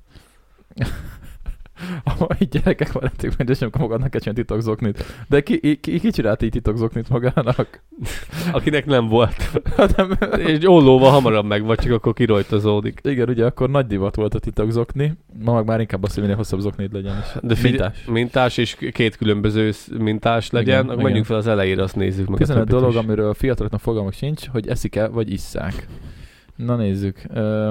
[2.38, 5.04] Így gyerekek maradték meg, és amikor magadnak kell csinálni titokzoknit.
[5.28, 7.82] De ki, ki, ki, csinált így titokzoknit magának?
[8.52, 9.34] Akinek nem volt.
[9.76, 13.00] Hát nem, És ollóval hamarabb meg vagy, csak akkor kirojtozódik.
[13.02, 15.12] igen, ugye akkor nagy divat volt a titokzokni.
[15.44, 17.16] Ma meg már inkább az, hogy minél hosszabb zoknid legyen.
[17.24, 18.04] És De figyelj, mintás.
[18.04, 21.04] mintás és két különböző mintás legyen, Igen, igen, igen.
[21.04, 22.34] menjünk fel az elejére, azt nézzük meg.
[22.34, 23.00] a 15 többit dolog, is.
[23.00, 25.86] amiről a fiataloknak fogalmuk sincs, hogy eszik-e, vagy isszák.
[26.56, 27.22] Na nézzük.
[27.34, 27.70] Ö,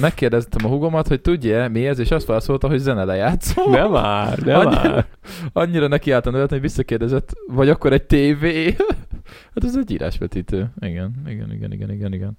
[0.00, 3.70] megkérdeztem a hugomat, hogy tudja mi ez, és azt válaszolta, hogy zene lejátszó.
[3.70, 5.06] Nem már, nem Annyira- már.
[5.52, 8.64] Annyira nekiálltam ölet, hogy visszakérdezett, vagy akkor egy tévé?
[9.54, 10.70] hát ez egy írásvetítő.
[10.80, 12.38] Igen, igen, igen, igen, igen, igen.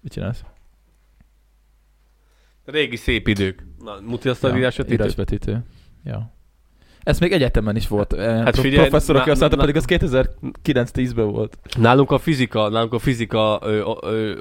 [0.00, 0.44] Mit csinálsz?
[2.64, 3.66] Régi szép idők.
[3.84, 4.98] Na, muti azt a Ja, írásvetítőt?
[5.00, 5.64] Írásvetítő.
[6.04, 6.32] Ja.
[7.02, 8.14] Ez még egyetemen is volt.
[8.18, 11.58] Hát Hát pro- figyelj, professzor, aki na- pedig az 2009-10-ben volt.
[11.78, 14.32] Nálunk a fizika, nálunk a fizika ö, ö,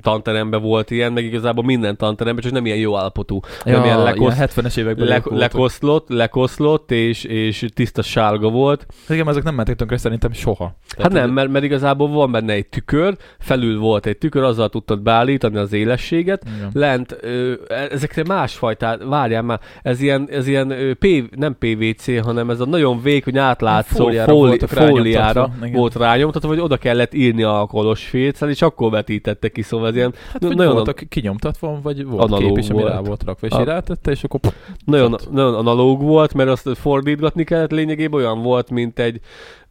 [0.00, 3.40] tanteremben volt ilyen, meg igazából minden tanteremben, csak nem ilyen jó állapotú.
[3.64, 8.86] nem ilyen lekosz, ilyen 70-es években le, lekoszlott, lekoszlott, és, és tiszta sárga volt.
[9.08, 10.76] Igen, ezek nem mentek tönkre szerintem soha.
[10.98, 15.00] Hát nem, mert, mert igazából van benne egy tükör, felül volt egy tükör, azzal tudtad
[15.02, 16.70] beállítani az élességet, Igen.
[16.72, 17.52] lent, ö,
[17.90, 22.64] ezekre másfajta, várjál már, ez ilyen, ez ilyen ö, PV, nem PVC, hanem ez a
[22.66, 27.58] nagyon vékony átlátszó Fóliára fóli, voltak fóliára rányomtatva, volt rányomtatva, hogy oda kellett írni a
[27.58, 32.38] alkoholos félccel, és akkor vetítette ki, szóval ez ilyen Hát nagyon- voltak kinyomtatva, vagy volt
[32.38, 34.40] kép is, ami rá volt rakva, és A- rátette, és akkor
[34.84, 39.20] nagyon, Szóval- nagyon analóg volt, mert azt fordítgatni kellett lényegében, olyan volt, mint egy,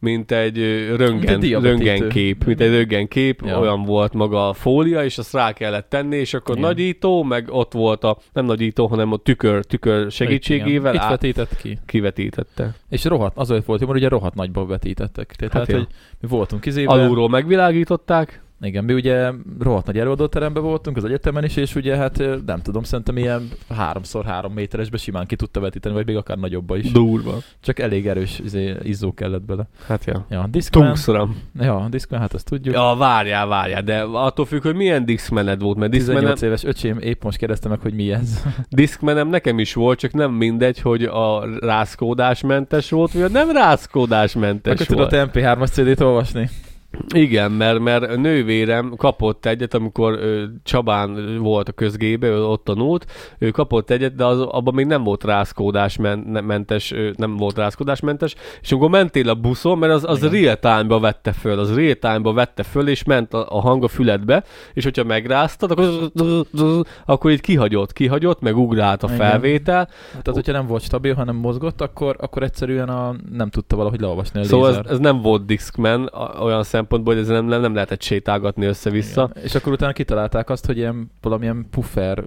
[0.04, 3.48] mint egy ö, röntgen, Mint röntgenkép, mint egy röntgenkép, Ja.
[3.48, 3.58] ja.
[3.60, 6.68] olyan volt maga a fólia, és azt rá kellett tenni, és akkor Igen.
[6.68, 11.04] nagyító, meg ott volt a, nem nagyító, hanem a tükör, tükör segítségével Igen.
[11.04, 11.78] Itt vetített ki.
[11.86, 12.74] kivetítette.
[12.90, 15.34] És rohadt, azért volt jó, mert ugye rohadt nagyba vetítettek.
[15.34, 15.76] Tehát, Hát hát, ja.
[15.78, 15.86] hogy
[16.20, 16.98] mi voltunk izében.
[16.98, 22.22] Alulról megvilágították, Igen, mi ugye rohadt nagy előadóteremben voltunk az egyetemen is, és ugye hát
[22.46, 26.76] nem tudom, szerintem ilyen háromszor három méteresbe simán ki tudta vetíteni, vagy még akár nagyobba
[26.76, 26.92] is.
[26.92, 27.34] durva.
[27.60, 29.68] Csak elég erős izé, izzó kellett bele.
[29.86, 30.26] Hát ja.
[30.30, 31.36] Ja, Discman, Tungsram.
[31.60, 32.74] ja, Discman, hát azt tudjuk.
[32.74, 36.98] Ja, várjál, várjál, de attól függ, hogy milyen diszkmened volt, mert diszkmenem, 18 éves öcsém
[36.98, 38.42] épp most kérdezte meg, hogy mi ez.
[38.70, 44.96] diszkmenem nekem is volt, csak nem mindegy, hogy a rázkódásmentes volt, vagy nem rázkódásmentes Akkor
[44.96, 45.08] volt.
[45.08, 46.50] tudod MP3-as CD-t olvasni?
[47.14, 52.64] Igen, mert, mert a nővérem kapott egyet, amikor ö, Csabán volt a közgébe, ő ott
[52.64, 53.06] tanult,
[53.38, 58.72] ő kapott egyet, de az, abban még nem volt rázkódásmentes, ö, nem volt rázkódásmentes, és
[58.72, 60.30] amikor mentél a buszon, mert az, az Igen.
[60.30, 63.88] real time-ba vette föl, az real time-ba vette föl, és ment a, a hang a
[63.88, 66.10] füledbe, és hogyha megráztad, akkor,
[67.06, 69.18] akkor így kihagyott, kihagyott, meg ugrált a Igen.
[69.18, 74.00] felvétel, Tehát, hogyha nem volt stabil, hanem mozgott, akkor, akkor egyszerűen a, nem tudta valahogy
[74.00, 74.84] leolvasni a Szóval lézer.
[74.84, 79.28] ez, ez nem volt Discman olyan szempontból, hogy ez nem, nem, nem lehetett sétálgatni össze-vissza.
[79.30, 79.44] Igen.
[79.44, 82.24] És akkor utána kitalálták azt, hogy ilyen valamilyen puffer,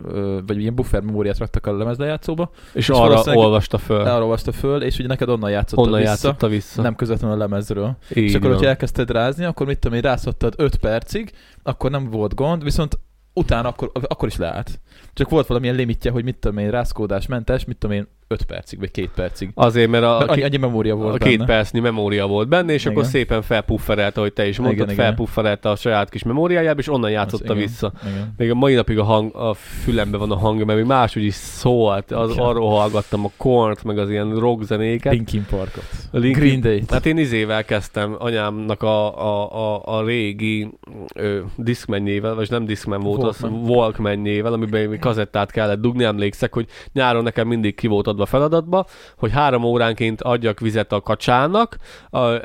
[0.48, 4.06] vagy ilyen buffer memóriát raktak a lemezlejátszóba, És, És arra olvasta föl.
[4.08, 6.82] elolvasta föl, és ugye neked onnan játszottad Onnan vissza, játszotta vissza.
[6.82, 7.98] nem közvetlenül a lemezről.
[8.10, 8.52] Így és akkor, van.
[8.52, 11.32] hogyha elkezdted rázni, akkor mit tudom én, rászottad 5 percig,
[11.64, 13.00] akkor nem volt gond, viszont
[13.34, 14.80] utána akkor, akkor is leállt.
[15.14, 18.92] Csak volt valamilyen limitje, hogy mit tudom én, rázkódásmentes, mit tudom én, 5 percig, vagy
[18.92, 19.50] 2 percig.
[19.54, 22.86] Azért, mert a, Mert annyi, annyi memória volt a két percnyi memória volt benne, és
[22.86, 23.10] akkor Igen.
[23.10, 25.06] szépen felpufferelte, ahogy te is mondtad, Igen, igen.
[25.06, 27.92] felpufferelte a saját kis memóriájába, és onnan játszotta igen, vissza.
[28.10, 28.34] Igen.
[28.38, 31.34] Még a mai napig a, hang, a fülembe van a hangja, mert még máshogy is
[31.34, 32.12] szólt.
[32.12, 32.44] Az, Igen.
[32.44, 35.14] arról hallgattam a kornt, meg az ilyen rock zenéket.
[35.14, 35.84] Linkin Parkot.
[36.12, 36.84] A Linkin- Green Day.
[36.90, 40.68] Hát én izével kezdtem, anyámnak a, a, a, a régi
[41.16, 43.54] ö, diszkmenjével, vagy nem diszkmen volt, Walkman.
[43.54, 48.26] az Walkmanjével, amiben még kazettát kellett dugni, emlékszek, hogy nyáron nekem mindig ki volt beadva
[48.26, 48.86] feladatba,
[49.18, 51.78] hogy három óránként adjak vizet a kacsának,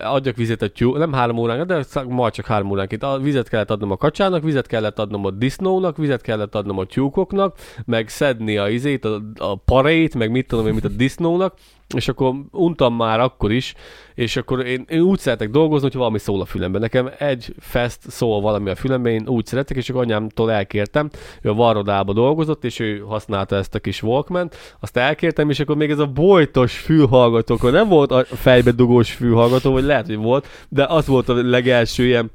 [0.05, 3.03] adjak vizet a tyú, nem három óránként, de majd csak három óránként.
[3.03, 6.85] A vizet kellett adnom a kacsának, vizet kellett adnom a disznónak, vizet kellett adnom a
[6.85, 11.55] tyúkoknak, meg szedni a izét, a, a parét, meg mit tudom én, mit a disznónak,
[11.95, 13.75] és akkor untam már akkor is,
[14.15, 16.81] és akkor én, én úgy szeretek dolgozni, hogy valami szól a fülemben.
[16.81, 21.11] Nekem egy fest szól valami a fülemben, én úgy szeretek, és akkor anyámtól elkértem,
[21.43, 25.77] ő a Varrodába dolgozott, és ő használta ezt a kis walkman azt elkértem, és akkor
[25.77, 30.17] még ez a bojtos fülhallgató, akkor nem volt a fejbe dugós fülhallgató, vagy lehet, hogy
[30.17, 32.31] volt, de az volt a legelső ilyen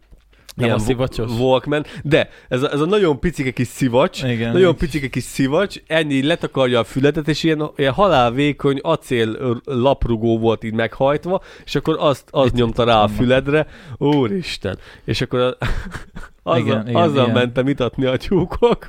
[0.65, 1.31] Nem a szivacsos?
[1.39, 4.51] Walkman, de ez a, ez a nagyon picike kis szivacs, Igen.
[4.51, 10.63] nagyon picike kis szivacs, ennyi letakarja a fületet, és ilyen, ilyen halálvékony acél laprugó volt
[10.63, 15.57] így meghajtva, és akkor azt, az Mit- nyomta rá a füledre, úristen, és akkor a,
[16.47, 17.31] azzal, Igen, igen, igen, azzal ilyen.
[17.37, 18.87] mentem itatni a tyúkok,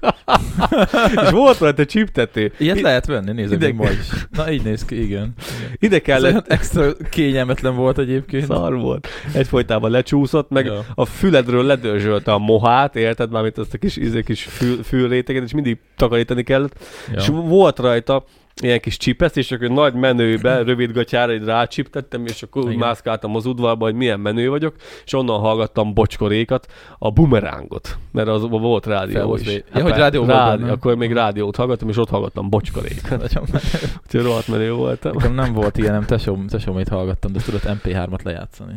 [1.24, 2.52] és volt rajta csiptető.
[2.58, 4.26] Ilyet I- lehet venni, nézd ide- meg ma is.
[4.30, 5.32] Na így néz ki, igen.
[5.78, 8.44] Ide Ez olyan kellett, extra kényelmetlen volt egyébként.
[8.46, 10.84] szar volt, egyfolytában lecsúszott, meg Ja.
[10.94, 15.42] a füledről ledörzsölte a mohát, érted már, mint azt a kis, izé, kis fül, fülréteget,
[15.42, 16.78] és mindig takarítani kellett.
[17.12, 17.18] Ja.
[17.18, 18.24] És volt rajta
[18.62, 23.36] ilyen kis csipesz, és akkor nagy menőbe, rövid gatyára így rácsiptettem, és akkor úgy mászkáltam
[23.36, 26.66] az udvarba, hogy milyen menő vagyok, és onnan hallgattam bocskorékat,
[26.98, 29.46] a bumerángot, mert az volt rádió volt is.
[29.46, 30.72] vé- Ja, hogy rádió rádió, benne.
[30.72, 33.22] Akkor még rádiót hallgattam, és ott hallgattam bocskorékat.
[34.04, 35.12] Úgyhogy rohadt menő voltam.
[35.16, 38.74] Nekem nem volt ilyen, nem tesóm, tesómét hallgattam, de tudott MP3-at lejátszani.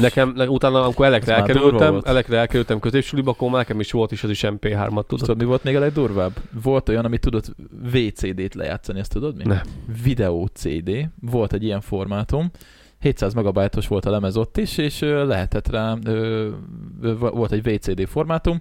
[0.00, 4.24] Nekem le- utána, amikor elekre Ez elkerültem, elekre elkerültem középsuliba, akkor nekem is volt is
[4.24, 5.36] az is MP3-at, Tudod, tudod?
[5.38, 6.32] mi volt még a legdurvább?
[6.62, 7.54] Volt olyan, ami tudott
[7.92, 9.44] VCD-t lejátszani, ezt tudod mi?
[9.44, 9.60] Ne.
[10.02, 10.90] Videó CD.
[11.20, 12.50] Volt egy ilyen formátum.
[13.00, 15.96] 700 megabájtos volt a lemez ott is, és lehetett rá,
[17.18, 18.60] volt egy VCD formátum,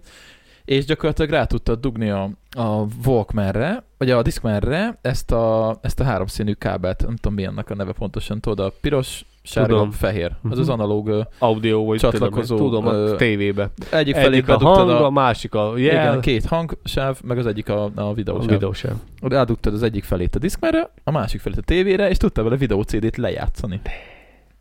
[0.65, 6.03] és gyakorlatilag rá tudtad dugni a, a Walkmanre, vagy a Discmanre ezt a, ezt a
[6.03, 9.91] háromszínű kábelt, nem tudom mi annak a neve pontosan, tudod, a piros, sárga, Tudom.
[9.91, 10.25] fehér.
[10.25, 10.59] Az Mhm.
[10.59, 13.69] az analóg ö, Audio vagy Csatlakozó, tudom, tudom, a ö, tévébe.
[13.91, 17.45] egyik felé Egyik a hang, a a, másik a igen, jel, két hangsáv, meg az
[17.45, 18.49] egyik a, a videósáv.
[18.49, 19.01] a videó sem.
[19.21, 22.81] Rádugtad az egyik felét a Discmanre, a másik felét a tévére, és tudtál vele videó
[22.81, 23.81] CD-t lejátszani.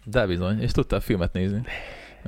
[0.04, 1.62] De bizony, és tudtál filmet nézni.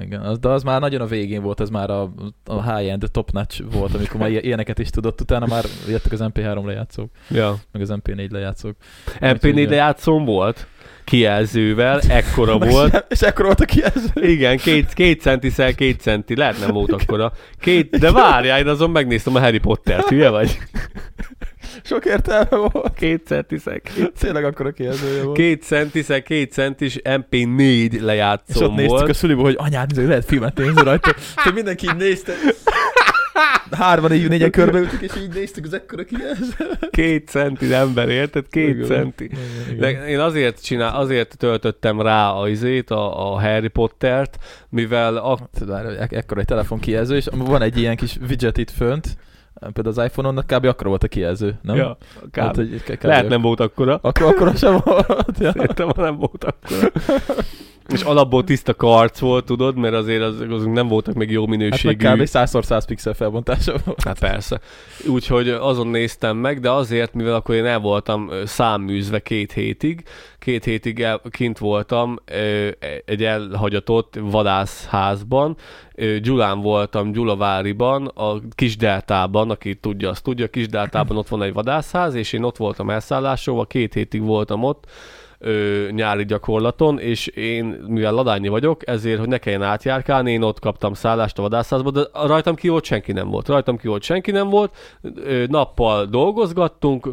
[0.01, 2.13] Igen, az, de az már nagyon a végén volt, ez már a,
[2.45, 6.21] a high-end top notch volt, amikor már ilyen- ilyeneket is tudott, utána már jöttek az
[6.23, 7.57] MP3 lejátszók, Ja.
[7.73, 8.77] meg az MP4 lejátszók.
[9.21, 10.67] MP4 lejátszón volt,
[11.05, 13.05] kijelzővel, ekkora volt.
[13.13, 14.11] És ekkor volt a kijelző.
[14.15, 17.33] Igen, két, két centiszel, két centi, lehet nem volt akkora.
[17.61, 20.59] Két, de várjál, én azon megnéztem a Harry Pottert, hülye vagy?
[21.87, 22.95] Sok értelme volt.
[22.95, 25.37] Két centiszel, két, Tényleg akkor a kijelzője volt.
[25.37, 30.59] két centiszel, két centis MP4 és lejátszón ott néztük a szüliból, hogy anyád, lehet filmet
[30.59, 31.15] nézni rajta.
[31.45, 32.33] És mindenki így nézte.
[33.71, 36.55] Hárman így négyen körbeültük, és így néztük az ekkora kijelző.
[36.91, 38.45] Két centi ember, érted?
[38.51, 38.87] Két Igen.
[38.87, 39.31] centi.
[39.79, 44.37] De én azért csinál, azért töltöttem rá a izét, a, a Harry Pottert,
[44.69, 49.17] mivel a, Tudod, ekkora egy telefon kijelző, és van egy ilyen kis widget itt fönt,
[49.61, 50.65] például az iPhone-on, kb.
[50.65, 51.77] akkora volt a kijelző, nem?
[51.77, 51.97] ja,
[52.33, 52.57] Hát, kb.
[52.57, 53.05] hogy k- kb.
[53.05, 53.99] lehet nem volt akkora.
[54.03, 55.07] Akkor, akkor sem volt.
[55.39, 55.53] Ja.
[55.53, 56.91] Szerintem nem volt akkora.
[57.89, 61.49] És alapból tiszta karc volt, tudod, mert azért az, azok nem voltak még jó Hát
[61.49, 61.95] meg minőségű.
[61.95, 62.21] kb.
[62.25, 64.03] 100x100 pixel felbontása volt.
[64.05, 64.61] Hát persze.
[65.07, 70.03] Úgyhogy azon néztem meg, de azért, mivel akkor én el voltam ö, számműzve két hétig,
[70.39, 72.19] két hétig el, kint voltam
[73.05, 75.57] egy elhagyatott vadászházban,
[76.23, 82.33] Gyulán voltam, Gyulaváriban, a Kisdeltában, aki tudja, azt tudja, Kisdeltában ott van egy vadászház, és
[82.33, 84.85] én ott voltam elszállásolva, két hétig voltam ott,
[85.47, 90.59] ö, nyári gyakorlaton, és én, mivel ladányi vagyok, ezért, hogy ne kelljen átjárkálni, én ott
[90.59, 93.49] kaptam szállást a vadászházba, de rajtam ki volt senki nem volt.
[93.49, 97.09] Rajtam ki volt senki nem volt, ö, nappal dolgozgattunk,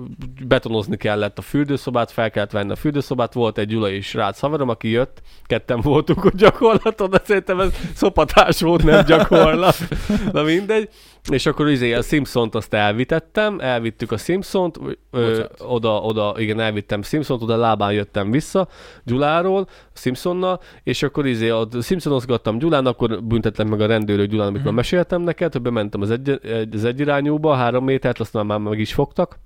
[0.48, 4.70] betonozni kellett a fürdőszobát, fel kellett venni a fürdőszobát, volt egy Gyula és Rácz haverom,
[4.70, 9.78] aki jött, ketten voltunk a gyakorlaton, de szerintem ez szopatás volt, nem gyakorlat.
[10.32, 10.90] Na mindegy.
[11.32, 14.80] És akkor izé a Simpsont azt elvitettem, elvittük a Simpsont,
[15.12, 18.68] ö, oda, oda, igen, elvittem Simpsont, oda lábán jöttem vissza
[19.04, 24.58] Gyuláról, Simpsonnal, és akkor izé, a Simpsonozgattam Gyulán, akkor büntettem meg a rendőrök Gyulán, amit
[24.58, 24.66] Mhm.
[24.68, 26.40] már meséltem neked, hogy bementem az, egy,
[26.72, 29.40] az egyirányúba, három métert, aztán már meg is fogtak.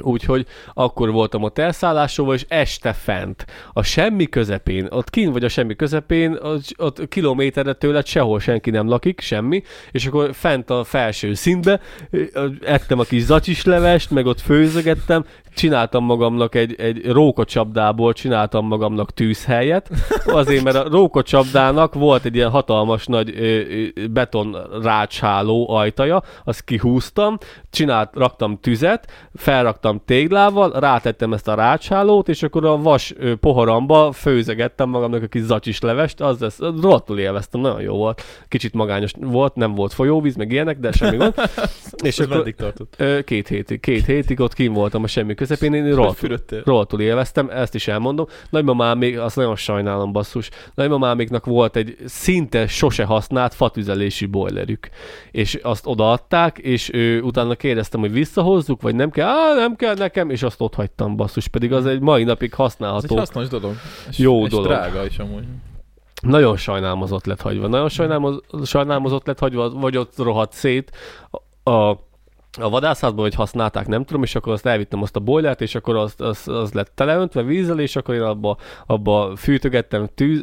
[0.00, 5.48] Úgyhogy akkor voltam ott elszállásolva, és este fent, a semmi közepén, ott kín vagy a
[5.48, 10.84] semmi közepén, ott, ott kilométerre tőled sehol senki nem lakik, semmi, és akkor fent a
[10.84, 11.80] felső szintbe
[12.64, 15.24] ettem a kis zacsislevest, meg ott főzögettem,
[15.58, 19.90] csináltam magamnak egy, egy rókacsapdából, csináltam magamnak tűzhelyet,
[20.26, 26.64] azért, mert a rókacsapdának volt egy ilyen hatalmas nagy ö, ö, beton rácsháló ajtaja, azt
[26.64, 27.38] kihúztam,
[27.70, 34.12] csinált, raktam tüzet, felraktam téglával, rátettem ezt a rácshálót, és akkor a vas ö, poharamba
[34.12, 38.22] főzegettem magamnak a kis zacsis levest, az lesz, rohadtul élveztem, nagyon jó volt.
[38.48, 41.34] Kicsit magányos volt, nem volt folyóvíz, meg ilyenek, de semmi gond.
[42.04, 42.94] és akkor meddig tartott?
[42.98, 47.50] ö, két hétig, két hétig ott kim voltam a semmi közepén, én rohadtul, rohadtul élveztem,
[47.50, 48.26] ezt is elmondom.
[48.50, 54.88] Nagymamámék, azt nagyon sajnálom basszus, nagymamáméknak volt egy szinte sose használt fatüzelési boilerük,
[55.30, 59.94] és azt odaadták, és ő, utána kérdeztem, hogy visszahozzuk, vagy nem kell, á, nem kell
[59.94, 63.16] nekem, és azt ott hagytam basszus, pedig az egy mai napig Ez egy használható.
[63.16, 63.74] hasznos dolog.
[64.08, 64.66] És, Jó és dolog.
[64.66, 65.44] drága is amúgy.
[66.22, 67.66] Nagyon sajnálom az ott lett hagyva.
[67.66, 70.96] Nagyon sajnálom, az, sajnálom az ott lett hagyva, vagy ott rohadt szét.
[71.62, 72.07] A, a
[72.60, 75.96] a vadászatban, hogy használták, nem tudom, és akkor azt elvittem azt a boilert, és akkor
[75.96, 80.42] az, az, az lett teleöntve vízzel, és akkor én abba, abba fűtögettem tűz,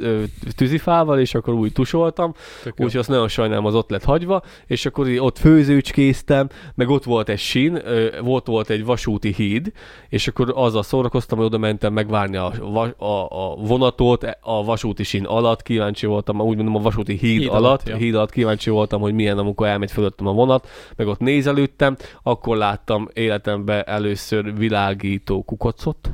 [0.55, 2.33] tűzifával, és akkor úgy tusoltam,
[2.65, 7.29] úgyhogy azt nagyon sajnálom, az ott lett hagyva, és akkor ott főzőcskéztem, meg ott volt
[7.29, 7.81] egy sín,
[8.21, 9.71] volt, volt egy vasúti híd,
[10.09, 12.51] és akkor azzal szórakoztam, hogy oda mentem megvárni a,
[12.97, 17.41] a, a vonatot a vasúti sín alatt, kíváncsi voltam, úgy mondom a vasúti híd, Híd
[17.41, 17.95] híd alatt, alatt, ja.
[17.95, 22.57] híd alatt kíváncsi voltam, hogy milyen, amikor elmegy fölöttem a vonat, meg ott nézelődtem, akkor
[22.57, 26.11] láttam életemben először világító kukacot,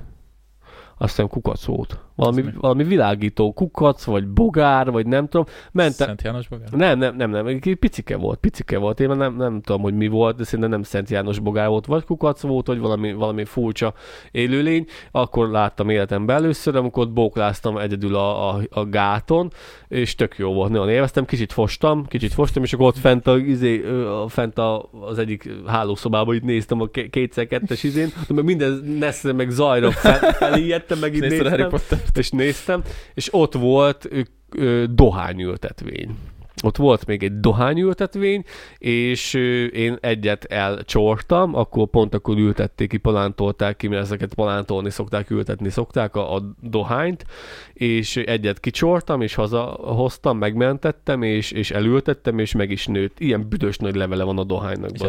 [0.97, 1.99] azt hiszem kukac volt.
[2.15, 2.51] Valami, mi?
[2.59, 5.45] valami világító kukac, vagy bogár, vagy nem tudom.
[5.71, 6.69] Mentem, Szent János Bogár?
[6.69, 10.35] nem, nem, nem, nem, picike volt, picike volt, én nem, nem tudom, hogy mi volt,
[10.35, 13.93] de szerintem nem Szent János bogár volt, vagy kukac volt, vagy valami, valami furcsa
[14.31, 19.51] élőlény, akkor láttam életemben először, amikor ott bókláztam egyedül a, a, a gáton,
[19.87, 23.37] és tök jó volt, nagyon élveztem, kicsit fostam, kicsit fostam, és akkor ott fent, a,
[23.37, 23.85] izé,
[24.27, 29.33] fent a, az egyik hálószobában itt néztem a ké- kétszer kettes izén, meg minden nesze
[29.33, 32.00] meg zajra fel, felijedtem, meg itt Harry néztem Potter?
[32.13, 32.83] és néztem,
[33.13, 34.21] és ott volt ö,
[34.51, 36.17] ö, dohányültetvény.
[36.63, 38.43] Ott volt még egy dohányültetvény,
[38.77, 44.89] és ö, én egyet elcsortam, akkor pont akkor ültették ki, palántolták ki, mert ezeket palántolni
[44.89, 47.25] szokták, ültetni szokták a, a dohányt,
[47.73, 53.19] és egyet kicsortam, és hazahoztam, megmentettem, és, és elültettem, és meg is nőtt.
[53.19, 54.91] Ilyen büdös nagy levele van a dohánynak.
[54.91, 55.01] És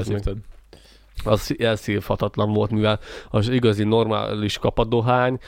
[1.24, 5.38] az elszívhatatlan volt, mivel az igazi normális kapadohány,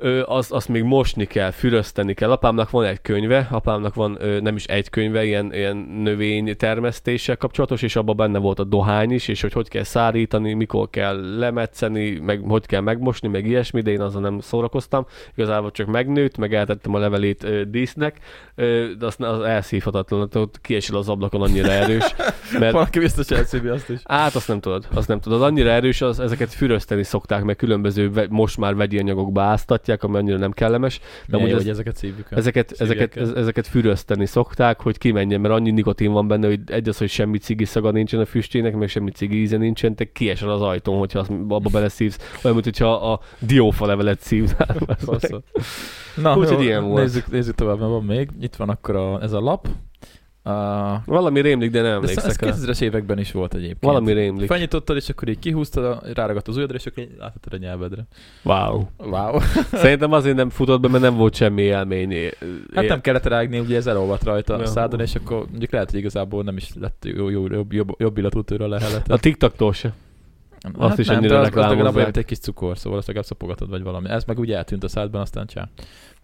[0.00, 2.30] ö, azt, azt még mosni kell, fürözteni kell.
[2.30, 7.36] Apámnak van egy könyve, apámnak van ö, nem is egy könyve, ilyen, ilyen növény termesztéssel
[7.36, 11.38] kapcsolatos, és abban benne volt a dohány is, és hogy hogy kell szárítani, mikor kell
[11.38, 15.06] lemetszeni, meg hogy kell megmosni, meg ilyesmi, de én azzal nem szórakoztam.
[15.34, 18.18] Igazából csak megnőtt, meg eltettem a levelét ö, dísznek,
[18.54, 22.14] ö, de azt az elszívhatatlan, ott kiesel az ablakon annyira erős.
[22.58, 24.00] Mert Valaki biztos elszívi azt is.
[24.04, 25.42] Hát azt nem tudod, azt nem tudod.
[25.42, 30.36] Annyira erős, az, ezeket fürözteni szokták, meg különböző most már vegyi anyagokba áztatják, ami annyira
[30.36, 31.00] nem kellemes.
[31.26, 36.12] De jó, hogy ezeket szívjuk ezeket, ezeket, ezeket fürözteni szokták, hogy kimenjen, mert annyi nikotin
[36.12, 39.40] van benne, hogy egy az, hogy semmi cigi szaga nincsen a füstének, meg semmi cigi
[39.40, 42.18] íze nincsen, te kiesel az ajtón, hogyha azt abba beleszívsz.
[42.42, 44.76] Olyan, mint hogyha a diófa levelet szívnál.
[46.16, 47.02] Na, Úgyhogy ilyen volt.
[47.02, 48.28] Nézzük, nézzük tovább, mert van még.
[48.40, 49.68] Itt van akkor a, ez a lap.
[50.44, 50.52] Uh,
[51.04, 52.54] Valami rémlik, de nem de ez emlékszek rá.
[52.54, 53.80] 2000-es években is volt egyébként.
[53.80, 54.46] Valami rémlik.
[54.46, 58.06] Felnyitottad, és akkor így kihúztad, a, ráragadt az ujjadra, és akkor így láthatod a nyelvedre.
[58.42, 58.82] Wow.
[58.98, 59.38] Wow.
[59.72, 62.30] Szerintem azért nem futott be, mert nem volt semmi élmény.
[62.74, 65.98] Hát nem kellett rágni, ugye ez elolvadt rajta a szádon, és akkor mondjuk lehet, hogy
[65.98, 69.10] igazából nem is lett jó, jó, jobb, jobb, jobb illatú tőle a lehelet.
[69.10, 69.92] A TikToktól se.
[70.76, 73.68] azt is nem, annyira de az, az legalább egy kis cukor, szóval azt legalább szopogatod,
[73.68, 74.08] vagy valami.
[74.08, 75.68] Ez meg úgy eltűnt a szádban, aztán csá.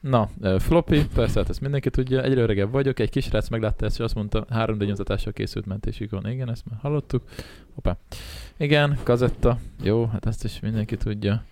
[0.08, 0.28] Na,
[0.58, 4.14] floppy, persze, hát ezt mindenki tudja, egyre öregebb vagyok, egy kisrác meglátta ezt, és azt
[4.14, 6.26] mondta, 3D nyomtatással készült mentésükön.
[6.26, 7.22] Igen, ezt már hallottuk.
[7.74, 7.96] Hoppá.
[8.56, 9.58] Igen, kazetta.
[9.82, 11.44] Jó, hát ezt is mindenki tudja.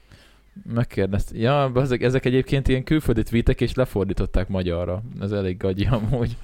[0.74, 1.38] Megkérdezte.
[1.38, 5.02] Ja, ezek, ezek egyébként ilyen külföldi tweetek, és lefordították magyarra.
[5.20, 6.36] Ez elég gagyi amúgy.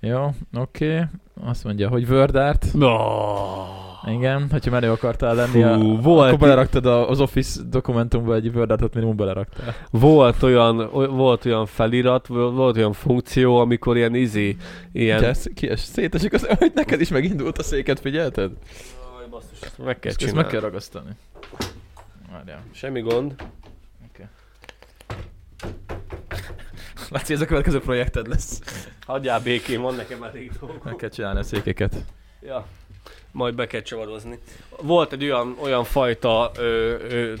[0.00, 0.92] Jó, oké.
[0.94, 1.06] Okay.
[1.44, 2.58] Azt mondja, hogy Word.
[2.72, 2.96] No.
[4.06, 8.48] Igen, hogyha menő akartál lenni, a, Fú, volt, akkor beleraktad a- az Office dokumentumba egy
[8.54, 9.74] Word artot minimum beleraktál.
[9.90, 14.56] volt, olyan, oly- volt olyan felirat, volt olyan funkció, amikor ilyen izé,
[14.92, 15.20] ilyen...
[15.20, 15.34] Ilyen...
[15.54, 18.50] Kies, szétesik az, hogy neked is megindult a széket, figyelted?
[19.18, 20.40] Jaj, basszus, ezt meg kell Ezt csinálni.
[20.40, 21.10] meg kell ragasztani.
[22.32, 22.62] Várjál.
[22.72, 23.34] Semmi gond.
[27.10, 28.60] Látszik, ez a következő projekted lesz.
[29.08, 30.80] Hagyjál békén, van nekem elég dolgom.
[30.84, 31.94] Meg kell csinálni a székeket.
[32.40, 32.66] Ja.
[33.32, 34.38] Majd be kell csavarozni.
[34.82, 37.34] Volt egy olyan, olyan fajta ö, ö,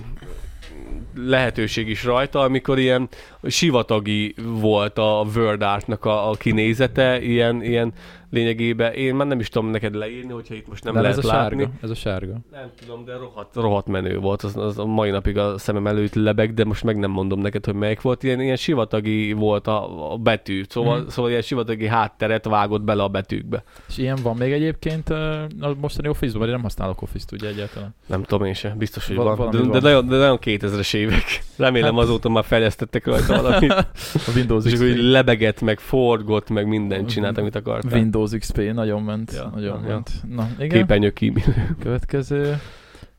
[1.14, 3.08] lehetőség is rajta, amikor ilyen
[3.46, 7.92] sivatagi volt a Word Artnak a, a kinézete, ilyen, ilyen
[8.30, 11.24] lényegében én már nem is tudom neked leírni, hogyha itt most nem De lehet ez
[11.24, 11.56] a látni.
[11.62, 11.72] sárga.
[11.82, 12.32] Ez a sárga.
[12.52, 16.14] Nem tudom, de rohadt, rohadt menő volt, az, az a mai napig a szemem előtt
[16.14, 18.22] lebeg, de most meg nem mondom neked, hogy melyik volt.
[18.22, 21.08] Ilyen, ilyen sivatagi volt a, a betű, szóval, Mhm.
[21.08, 23.62] szóval ilyen sivatagi hátteret vágott bele a betűkbe.
[23.88, 25.46] És ilyen van még egyébként a
[25.80, 27.94] mostani Office-ban, én nem használok Office-t ugye egyáltalán.
[28.06, 29.50] Nem tudom én sem, biztos, hogy Va- van.
[29.50, 29.80] De, de, van.
[29.82, 31.24] nagyon, de nagyon 2000-es évek.
[31.56, 33.72] Remélem Hát- azóta már fejlesztettek rajta valamit.
[34.28, 37.98] A Windows És így lebegett, meg forgott, meg mindent csinált, amit akartál.
[37.98, 39.32] Windows XP nagyon ment.
[39.32, 39.88] Ja, nagyon ja.
[39.88, 40.10] ment.
[40.28, 40.68] Na, igen.
[40.68, 41.76] Képernyő kímélő.
[41.80, 42.56] Következő.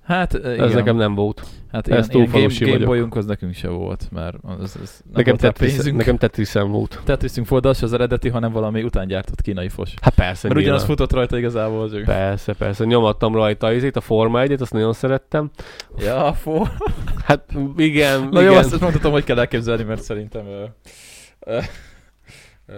[0.03, 0.59] Hát, igen.
[0.59, 1.43] Ez nekem nem volt.
[1.71, 2.87] hát ez ilyen, túl ilyen Game, falusi Game vagyok.
[2.87, 5.97] Boyunk az nekünk se volt, mert az, az nem Nekem volt Tetris, pénzünk.
[5.97, 7.01] nekem Tetrisem volt.
[7.03, 9.93] Tetrisünk volt, de az az eredeti, hanem valami utángyártott kínai fos.
[10.01, 10.97] Hát persze, Mert ugyanaz nyilván.
[10.97, 11.89] futott rajta igazából.
[11.91, 12.03] Csak.
[12.03, 12.85] Persze, persze.
[12.85, 15.49] Nyomattam rajta izét, a Forma 1 azt nagyon szerettem.
[15.97, 16.67] Ja, fó.
[17.23, 17.43] Hát
[17.77, 18.51] igen, Na igen.
[18.51, 20.63] jó, azt mondhatom, hogy kell elképzelni, mert szerintem ö,
[21.39, 21.59] ö,
[22.65, 22.73] ö,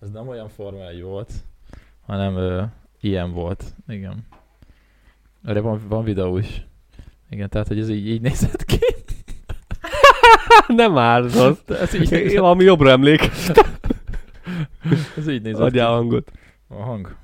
[0.00, 1.30] ez nem olyan Forma 1 volt,
[2.06, 2.62] hanem ö,
[3.00, 3.64] ilyen volt.
[3.88, 4.26] Igen.
[5.44, 6.66] Erre van, van videó is.
[7.30, 8.78] Igen, tehát, hogy ez így, így nézett ki.
[10.66, 11.66] nem árzott.
[11.66, 13.20] De ez így nézett, Valami jobbra emlék.
[15.16, 15.92] ez így nézett Adjál ki.
[15.94, 16.32] hangot.
[16.68, 17.16] A hang.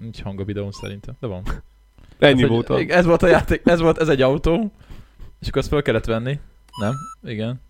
[0.00, 1.42] Nincs hang a videón szerintem, de van.
[2.18, 2.70] Ennyi ez, volt.
[2.70, 4.72] Egy, ez volt a játék, ez volt, ez egy autó,
[5.40, 6.40] és akkor azt fel kellett venni.
[6.80, 6.94] Nem?
[7.22, 7.60] Igen.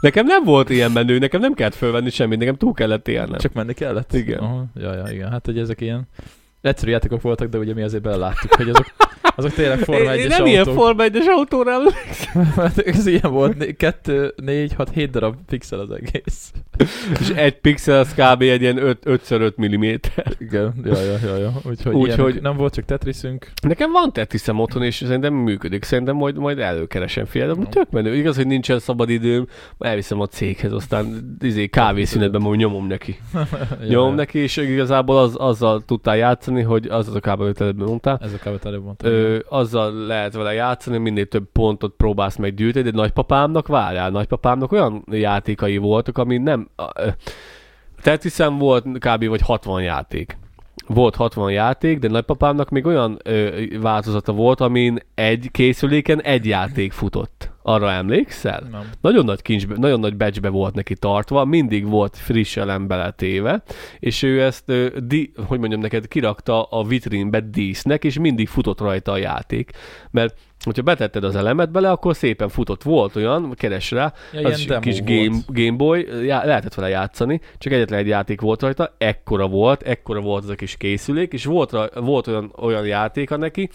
[0.00, 3.38] Nekem nem volt ilyen menő, nekem nem kellett fölvenni semmit, nekem túl kellett élnem.
[3.38, 4.12] Csak menni kellett?
[4.12, 4.38] Igen.
[4.38, 5.30] Aha, ja, ja, igen.
[5.30, 6.08] Hát, hogy ezek ilyen
[6.60, 8.86] egyszerű játékok voltak, de ugye mi azért beleláttuk, hogy azok,
[9.36, 12.44] azok tényleg Forma én, 1 én nem ilyen Forma 1-es autóra emlékszem.
[12.62, 16.52] Hát ez ilyen volt, né- kettő, négy, hat, hét darab pixel az egész.
[17.20, 18.42] És egy pixel az kb.
[18.42, 19.82] egy ilyen 5x5 mm.
[20.38, 21.52] Igen, ja, ja, ja, ja.
[21.64, 23.50] Úgyhogy, Úgyhogy- Úgyhogy nem volt csak Tetrisünk.
[23.62, 25.84] Nekem van Tetrisem otthon, és szerintem működik.
[25.84, 28.14] Szerintem majd, majd előkeresem fél, de tök menő.
[28.14, 29.46] Igaz, hogy nincsen szabad időm,
[29.78, 33.18] elviszem a céghez, aztán izé, kávészünetben majd nyomom neki.
[33.34, 34.14] ja, Nyomom ja.
[34.14, 37.40] neki, és igazából az, azzal tudtál játszani, hogy az az a kb.
[37.40, 38.18] amit előbb mondtál.
[38.22, 38.66] Ez a kb.
[38.66, 39.10] előbb mondtam.
[39.12, 45.04] Ö, azzal lehet vele játszani, minél több pontot próbálsz meggyűjteni, de nagypapámnak várjál, nagypapámnak olyan
[45.10, 46.68] játékai voltak, ami nem...
[46.76, 47.08] ö,
[48.02, 49.26] Tetrisem volt kb.
[49.28, 50.38] vagy 60 játék.
[50.86, 56.92] Volt 60 játék, de nagypapámnak még olyan ö, változata volt, amin egy készüléken egy játék
[56.92, 57.50] futott.
[57.62, 58.66] Arra emlékszel?
[58.70, 58.90] Nem.
[59.00, 63.62] Nagyon nagy kincsbe, nagyon nagy becsbe volt neki tartva, mindig volt friss elem beletéve,
[63.98, 68.80] és ő ezt, ö, di, hogy mondjam neked, kirakta a vitrínbe dísznek, és mindig futott
[68.80, 69.70] rajta a játék.
[70.10, 70.34] Mert
[70.64, 72.82] hogyha betetted az elemet bele, akkor szépen futott.
[72.82, 77.40] Volt olyan, keres rá, Ja, az is kis game, game Boy, já, lehetett vele játszani,
[77.58, 81.44] csak egyetlen egy játék volt rajta, ekkora volt, ekkora volt az a kis készülék, és
[81.44, 83.70] volt, volt olyan, olyan játéka neki,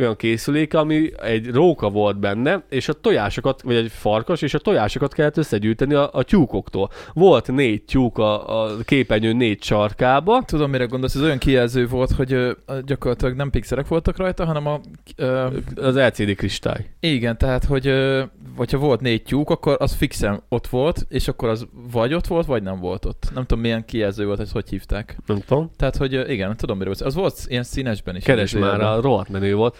[0.00, 4.58] olyan készülék, ami egy róka volt benne, és a tojásokat, vagy egy farkas, és a
[4.58, 6.90] tojásokat kellett összegyűjteni a, a tyúkoktól.
[7.12, 12.10] Volt négy tyúk a, a képernyő négy sarkába, Tudom, mire gondolsz, ez olyan kijelző volt,
[12.10, 12.52] hogy ö,
[12.84, 14.80] gyakorlatilag nem pixelek voltak rajta, hanem a...
[15.16, 16.86] Ö, az LCD kristály.
[17.00, 18.22] igen, tehát, hogy ö,
[18.56, 22.46] hogyha volt négy tyúk, akkor az fixen ott volt, és akkor az vagy ott volt,
[22.46, 23.30] vagy nem volt ott.
[23.34, 25.16] Nem tudom, milyen kijelző volt, hogy hogy hívták.
[25.26, 25.70] Nem tudom.
[25.76, 27.00] Tehát, hogy ö, igen, tudom, mire volt.
[27.00, 28.24] Az volt ilyen színesben is.
[28.24, 29.76] Keres már, a rohadt menő volt.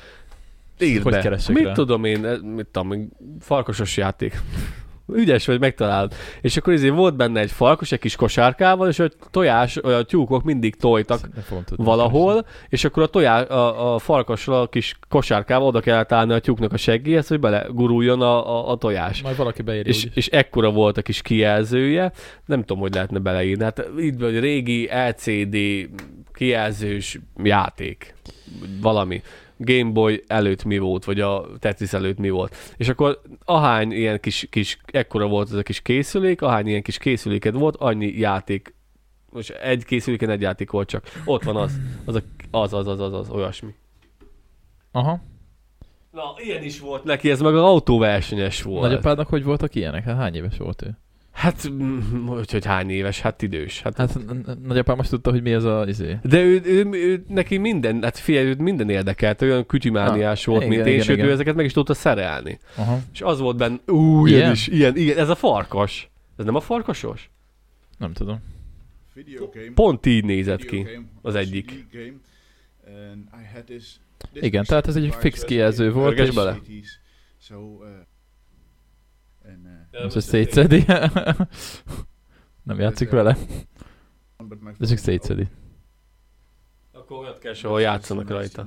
[0.83, 1.20] Írd Hogy be.
[1.20, 1.72] keresek Mit rá?
[1.72, 2.20] tudom én,
[2.55, 3.09] mit tudom
[3.41, 4.41] farkasos játék.
[5.14, 6.14] Ügyes vagy, megtalálod.
[6.41, 10.43] És akkor ezért volt benne egy farkas, egy kis kosárkával, és a tojás, a tyúkok
[10.43, 11.28] mindig tojtak
[11.76, 16.39] valahol, és akkor a, tojá, a, a farkasra a kis kosárkával oda kellett állni a
[16.39, 19.03] tyúknak a seggéhez, hogy beleguruljon a, a, a tojás.
[19.03, 19.24] keresni.
[19.24, 20.16] Majd valaki beírja És, úgyis.
[20.16, 22.12] és ekkora volt a kis kijelzője,
[22.47, 23.64] nem tudom, hogy lehetne beleírni.
[23.64, 25.57] Hát itt vagy régi LCD
[26.33, 28.14] kijelzős játék,
[28.81, 29.22] valami.
[29.63, 32.57] Game Boy előtt mi volt, vagy a Tetris előtt mi volt.
[32.77, 36.99] És akkor ahány ilyen kis, kis ekkora volt ez a kis készülék, ahány ilyen kis
[36.99, 38.75] készüléked volt, annyi játék,
[39.31, 41.05] most egy készüléken egy játék volt csak.
[41.25, 41.73] Ott van az,
[42.05, 43.75] az, a, az, az, az, az, az, olyasmi.
[44.93, 45.21] Aha.
[46.11, 48.83] Na, ilyen is volt neki, ez meg az autóversenyes volt.
[48.83, 50.05] Nagyapádnak hogy voltak ilyenek?
[50.05, 50.99] Hát hány éves volt ő?
[51.41, 51.70] Hát,
[52.26, 53.82] hogy, hogy hány éves, hát idős.
[53.82, 54.18] Hát, Hát
[54.62, 56.18] nagyapám most tudta, hogy mi ez a izé.
[56.22, 60.62] de ő, ő, ő, neki minden, hát figyelj, őt minden érdekelt, olyan kütyümániás Ah, volt,
[60.62, 61.28] igen, mint én, igen, sőt, igen.
[61.28, 62.59] ő ezeket meg is tudta szerelni.
[62.76, 62.99] Aha.
[63.12, 64.53] És az volt benne, ú, ilyen, Ilyen?
[64.53, 66.11] is, ilyen, igen, ez a farkas.
[66.36, 67.30] Ez nem a farkasos?
[67.99, 68.38] Nem tudom.
[69.14, 69.72] videogame.
[69.74, 70.76] Pont így nézett ki.
[70.76, 71.86] videogame, az egyik.
[71.93, 72.12] game,
[73.64, 74.01] this- this
[74.32, 76.59] Igen, tehát ez egy fix kijelző volt, Pörges és bele.
[76.68, 76.86] 80s.
[77.43, 77.86] So, uh,
[79.91, 80.84] most ezt szétszedi.
[82.62, 83.36] Nem játszik vele,
[84.78, 85.49] de csak szétszedi.
[86.93, 88.66] Akkor olyat kell, ahol játszanak rajta.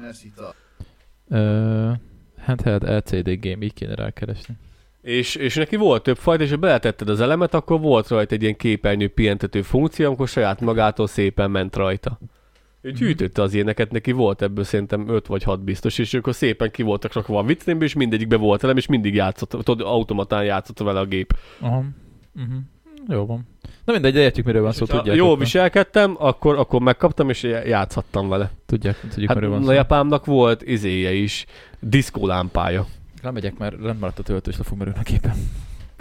[1.26, 1.92] Uh,
[2.38, 4.58] handheld LCD game, így kéne rákeresni.
[5.02, 8.42] és, és neki volt több fajta, és ha beletetted az elemet, akkor volt rajta egy
[8.42, 12.20] ilyen képernyő pihentető funkció, amikor saját magától szépen ment rajta.
[12.86, 16.72] Ő gyűjtötte az ilyeneket, neki volt ebből szerintem 5 vagy 6 biztos, és akkor szépen
[16.72, 20.80] ki voltak rakva a vitrínbe, és mindegyikbe volt elem, és mindig játszott, tudod, automatán játszott
[20.80, 21.38] vele a gép.
[21.60, 21.84] Aha.
[22.36, 22.54] Uh-huh.
[23.08, 23.48] Jó van.
[23.86, 25.16] Na mindegy, de értjük, miről van szó, tudják.
[25.16, 28.52] jól viselkedtem, akkor, akkor megkaptam, és játszhattam vele.
[28.66, 29.70] Tudják, tudjuk, Hát miről van szó.
[29.70, 31.46] a japámnak volt izéje is,
[31.80, 32.86] diszkólámpája.
[33.22, 35.36] Lemegyek, mert rend maradt a töltő, és le fog merülni a képen.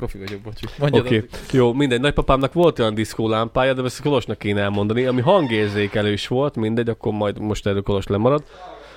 [0.03, 0.67] Profi vagyok, bocsi.
[0.79, 1.29] Oké, okay.
[1.51, 2.01] jó, mindegy.
[2.01, 7.39] Nagypapámnak volt olyan diszkólámpája, de ezt Kolosnak kéne elmondani, ami hangérzékelős volt, mindegy, akkor majd
[7.39, 8.43] most erről Kolos lemarad.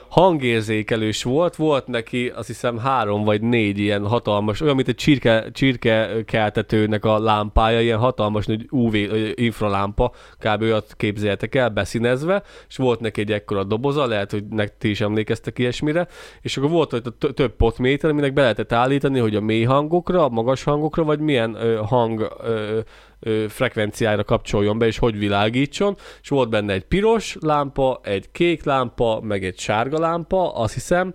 [0.10, 5.51] Hangérzékelős volt, volt neki azt hiszem három vagy négy ilyen hatalmas, olyan, mint egy csirke,
[5.51, 8.95] csirke keltetőnek a lámpája, ilyen hatalmas nagy UV
[9.34, 10.62] infralámpa, kb.
[10.62, 15.01] olyat képzeljetek el, beszínezve, és volt neki egy ekkora doboza, lehet, hogy nek ti is
[15.01, 16.08] emlékeztek ilyesmire,
[16.41, 20.30] és akkor volt ott több potméter, aminek be lehetett állítani, hogy a mély hangokra, a
[20.30, 22.80] magas hangokra, vagy milyen ö, hang ö,
[23.26, 28.63] ö, frekvenciára kapcsoljon be, és hogy világítson, és volt benne egy piros lámpa, egy kék
[28.63, 31.13] lámpa, meg egy sárga lámpa, azt hiszem,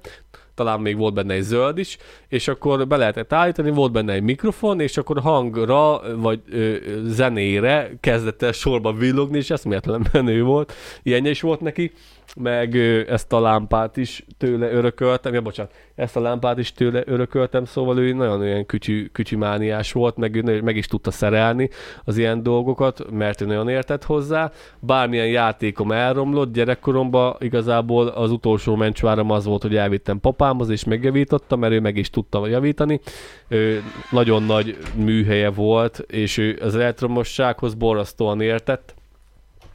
[0.55, 1.97] talán még volt benne egy zöld is,
[2.29, 7.91] és akkor be lehetett állítani, volt benne egy mikrofon, és akkor hangra, vagy ö, zenére
[8.01, 10.73] kezdett el sorba villogni, és eszméletlen menő volt.
[11.03, 11.93] Ilyenje is volt neki,
[12.37, 12.77] meg
[13.09, 17.99] ezt a lámpát is tőle örököltem, ja bocsánat, ezt a lámpát is tőle örököltem, szóval
[17.99, 21.71] ő nagyon olyan kütyű, kütyümániás volt, meg, ő meg is tudta szerelni
[22.05, 24.53] az ilyen dolgokat, mert ő nagyon értett hozzá.
[24.79, 31.61] Bármilyen játékom elromlott gyerekkoromban, igazából az utolsó mencsváram az volt, hogy elvittem papámhoz, és megjavítottam,
[31.61, 33.01] mert ő meg is tudta javítani.
[33.49, 38.95] Ő nagyon nagy műhelye volt, és ő az elektromossághoz borzasztóan értett.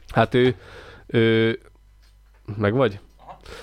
[0.08, 0.54] Hát ő,
[1.06, 1.58] ő
[2.56, 3.00] meg vagy?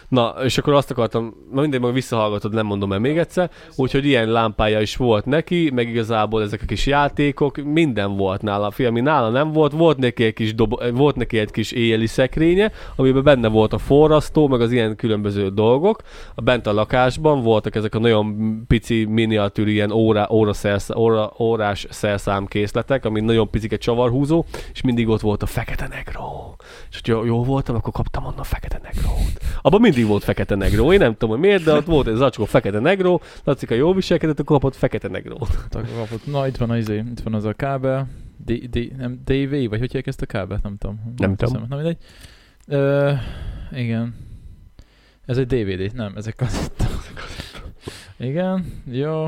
[0.07, 4.05] Na, és akkor azt akartam, na mindegy, majd visszahallgatod, nem mondom el még egyszer, úgyhogy
[4.05, 8.85] ilyen lámpája is volt neki, meg igazából ezek a kis játékok, minden volt nála, fi,
[8.85, 12.71] ami nála nem volt, volt neki egy kis, dobo, volt neki egy kis éjjeli szekrénye,
[12.95, 16.01] amiben benne volt a forrasztó, meg az ilyen különböző dolgok,
[16.35, 21.33] a bent a lakásban voltak ezek a nagyon pici miniatűr ilyen óra, óra, szersz, óra,
[21.39, 26.55] órás szerszámkészletek, ami nagyon picike csavarhúzó, és mindig ott volt a fekete negró.
[26.91, 29.39] És hogy jó, voltam, akkor kaptam onnan fekete negrót.
[29.73, 30.93] Abban mindig volt fekete negró.
[30.93, 33.21] Én nem tudom, hogy miért, de ott volt egy zacskó fekete negró.
[33.43, 35.67] Lacika jó viselkedett, akkor kapott fekete negrót.
[35.69, 36.25] Kapott.
[36.25, 38.07] Na, itt van az, izé, itt van az a kábel.
[38.45, 40.63] D, D, nem, DV, vagy hogy hívják ezt a kábelt?
[40.63, 41.13] Nem tudom.
[41.17, 41.53] Nem tudom.
[41.53, 41.65] hiszem.
[41.69, 41.97] Na mindegy.
[42.67, 43.11] Ö,
[43.71, 44.15] igen.
[45.25, 46.85] Ez egy DVD, nem, ez egy kazetta.
[48.29, 49.25] igen, jó.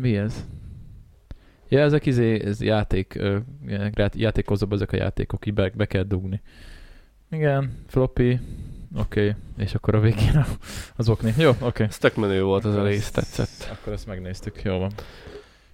[0.00, 0.46] Mi ez?
[1.68, 3.38] Ja, ezek izé, ez játék, ö,
[4.12, 6.40] játékozóban ezek a játékok, így be, be kell dugni.
[7.30, 8.38] Igen, floppy,
[8.96, 9.34] oké, okay.
[9.64, 10.46] és akkor a végén a-
[10.96, 11.34] az okni.
[11.38, 11.64] Jó, oké.
[11.64, 11.86] Okay.
[11.86, 13.70] Ez tök menő volt az a rész, tetszett.
[13.72, 14.92] Akkor ezt megnéztük, jó van.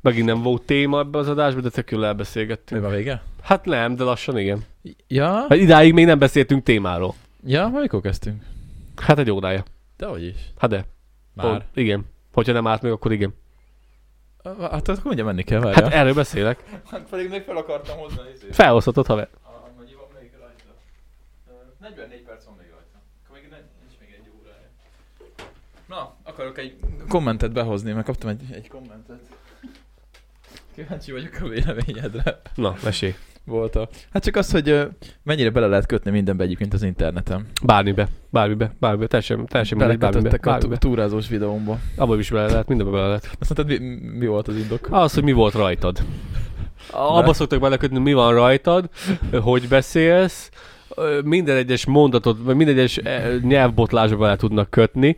[0.01, 2.83] Megint nem volt téma ebbe az adásba, de tök jól Mi elbeszélgettünk.
[2.83, 3.23] van vége?
[3.43, 4.65] Hát nem, de lassan igen.
[5.09, 7.15] Ja, Hát idáig még nem beszéltünk témáról.
[7.45, 8.43] ja, mikor kezdtünk?
[8.97, 9.65] Hát egy órája.
[9.97, 10.37] De hogy is.
[10.59, 10.85] Hát de.
[11.35, 11.47] Már.
[11.47, 12.05] Pont, igen.
[12.33, 13.35] Hogyha nem állt meg, akkor igen.
[14.61, 15.85] Hát akkor mondja, menni kell, várjál.
[15.85, 16.65] Hát erről beszélek.
[16.91, 18.47] Hát pedig még fel akartam hozni izé.
[18.51, 19.29] Felhozhatod, haver.
[19.79, 20.75] Mennyi van még rajta?
[21.81, 22.99] 44 perc van még rajta.
[23.25, 24.69] Akkor még ne- nincs még egy órája.
[25.89, 26.77] Na, akarok egy
[27.09, 29.21] kommentet behozni, mert kaptam egy, egy kommentet.
[30.75, 32.41] Kíváncsi vagyok a véleményedre.
[32.55, 33.15] Na, mesélj.
[33.45, 33.89] Volt a...
[34.13, 34.89] Hát csak az, hogy
[35.23, 37.47] mennyire bele lehet kötni mindenbe egyébként az interneten.
[37.65, 40.77] Bármibe, bármibe, bármibe, teljesen, teljesen mindegy, bármibe, a bármibe.
[40.77, 41.79] tú- túrázós videómba.
[41.97, 43.37] Abba is bele lehet, mindenbe bele lehet.
[43.39, 44.89] Azt mondtad, mi, mi volt az indok?
[44.91, 45.99] Az, hogy mi volt rajtad.
[46.91, 48.89] Abba szoktak belekötni, mi van rajtad,
[49.41, 50.51] hogy beszélsz,
[51.25, 55.17] minden egyes mondatot, vagy minden egyes eh, nyelvbotlásba bele tudnak kötni.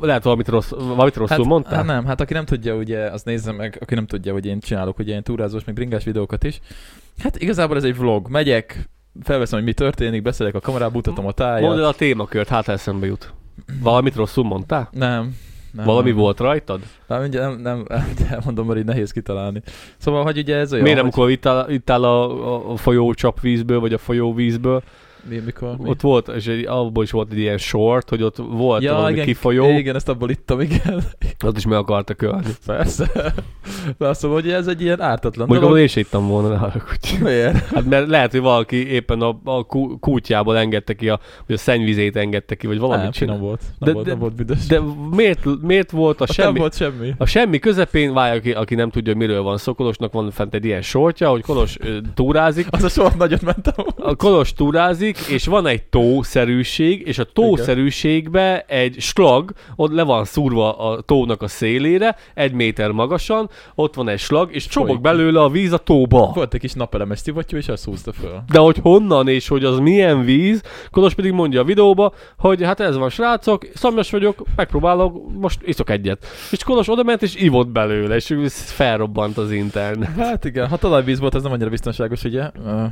[0.00, 1.74] Lehet valamit, rossz, valamit rosszul hát, mondtál?
[1.74, 4.60] Hát nem, hát aki nem tudja, ugye, az nézze meg, aki nem tudja, hogy én
[4.60, 6.60] csinálok ugye ilyen túrázós, meg bringás videókat is.
[7.18, 8.28] Hát igazából ez egy vlog.
[8.28, 8.88] Megyek,
[9.22, 11.60] felveszem, hogy mi történik, beszélek a kamerába, mutatom a tájat.
[11.60, 13.32] Mondd el a témakört, hát eszembe jut.
[13.82, 14.88] Valamit rosszul mondtál?
[14.92, 15.36] Nem.
[15.72, 16.18] Nem Valami nem.
[16.18, 16.80] volt rajtad?
[17.06, 19.62] Nem, mindjárt nem, nem, elmondom, mert így nehéz kitalálni.
[19.96, 21.08] Szóval, hogy ugye ez olyan, Miért hogy...
[21.08, 24.82] amikor ittál, ittál a, a, a folyó csapvízből, vagy a folyóvízből?
[25.28, 25.76] Mi, mikor?
[25.78, 25.88] Mi?
[25.88, 29.12] Ott volt, és egy, abból is volt egy ilyen short, hogy ott volt ja, valami
[29.12, 31.02] igen, kifolyó, Igen, ezt abból ittam, igen.
[31.44, 32.46] ott is meg akartak ölni.
[32.66, 33.34] Persze.
[33.98, 35.78] Na, szóval, hogy ez egy ilyen ártatlan Mondjuk dolog.
[35.78, 37.16] én is ittam volna, ne haragudj.
[37.22, 37.66] Miért?
[37.66, 41.58] Hát mert lehet, hogy valaki éppen a, a kú- kútjából engedte ki, a, vagy a
[41.58, 43.34] szennyvizét engedte ki, vagy valamit nem, csinál.
[43.34, 43.62] finom volt.
[43.78, 44.66] Nem, De- volt, de- nem volt büdös.
[44.66, 46.50] De miért, miért volt a Ott semmi?
[46.52, 47.14] nem volt semmi.
[47.18, 50.64] A semmi közepén, várj, aki, aki nem tudja, miről van szó, Kolosnak van fent egy
[50.64, 51.76] ilyen sortja, hogy Kolos
[52.14, 53.74] túrázik, Az a sor nagyot mentem.
[53.96, 60.02] a Kolos túrázik, vízik, és van egy tószerűség, és a tószerűségbe egy slag, ott le
[60.02, 65.00] van szúrva a tónak a szélére, egy méter magasan, ott van egy slag, és csobog
[65.00, 66.30] belőle a víz a tóba.
[66.34, 68.42] Volt egy kis napelemes szivattyú, és azt húzta föl.
[68.52, 72.80] De hogy honnan és hogy az milyen víz, Kolos pedig mondja a videóba, hogy hát
[72.80, 76.26] ez van srácok, szomjas vagyok, megpróbálok, most iszok egyet.
[76.50, 80.16] És Kolos oda ment és ivott belőle, és ez felrobbant az internet.
[80.16, 82.50] Hát igen, ha talajvíz volt, az nem annyira biztonságos, ugye?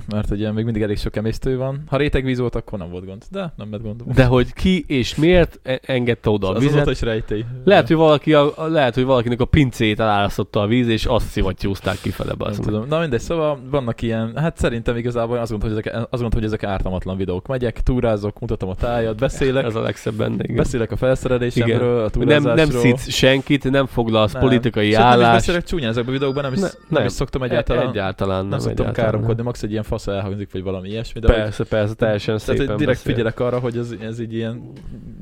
[0.09, 1.83] Mert ugye még mindig elég sok emésztő van.
[1.87, 3.23] Ha rétegvíz volt, akkor nem volt gond.
[3.31, 4.03] De nem lett gond.
[4.15, 7.45] De hogy ki és miért e- engedte oda a az vizet, azóta is rejtély.
[7.65, 11.99] Lehet, hogy, valaki a, lehet, hogy valakinek a pincét elálasztotta a víz, és azt szivattyúzták
[12.03, 12.33] kifele.
[12.39, 12.87] nem tudom.
[12.89, 16.45] Na mindegy, szóval vannak ilyen, hát szerintem igazából azt gondolom, hogy ezek, azt gondolom, hogy
[16.45, 17.47] ezek ártalmatlan videók.
[17.47, 20.43] Megyek, túrázok, mutatom a tájat, beszélek, Ez a legszebb benne.
[20.43, 20.57] Igen.
[20.57, 22.55] beszélek a felszerelésemről, a nem, túrázásról.
[22.55, 24.43] nem szidsz senkit, nem foglalsz Nem.
[24.43, 25.33] politikai Sőt, nem is állást.
[25.33, 27.05] beszélek csúnyán ezekben a videókban, nem is, Ne- nem, nem.
[27.05, 27.89] is szoktam egyáltalán.
[27.89, 28.49] Egyáltalán nem.
[28.49, 31.21] nem szoktam káromkodni, max egy ilyen fasz elhangzik, vagy valami ilyesmi.
[31.21, 33.13] De Persze, persze, teljesen Tehát szépen hogy direkt beszél.
[33.13, 34.73] figyelek arra, hogy ez, ez így ilyen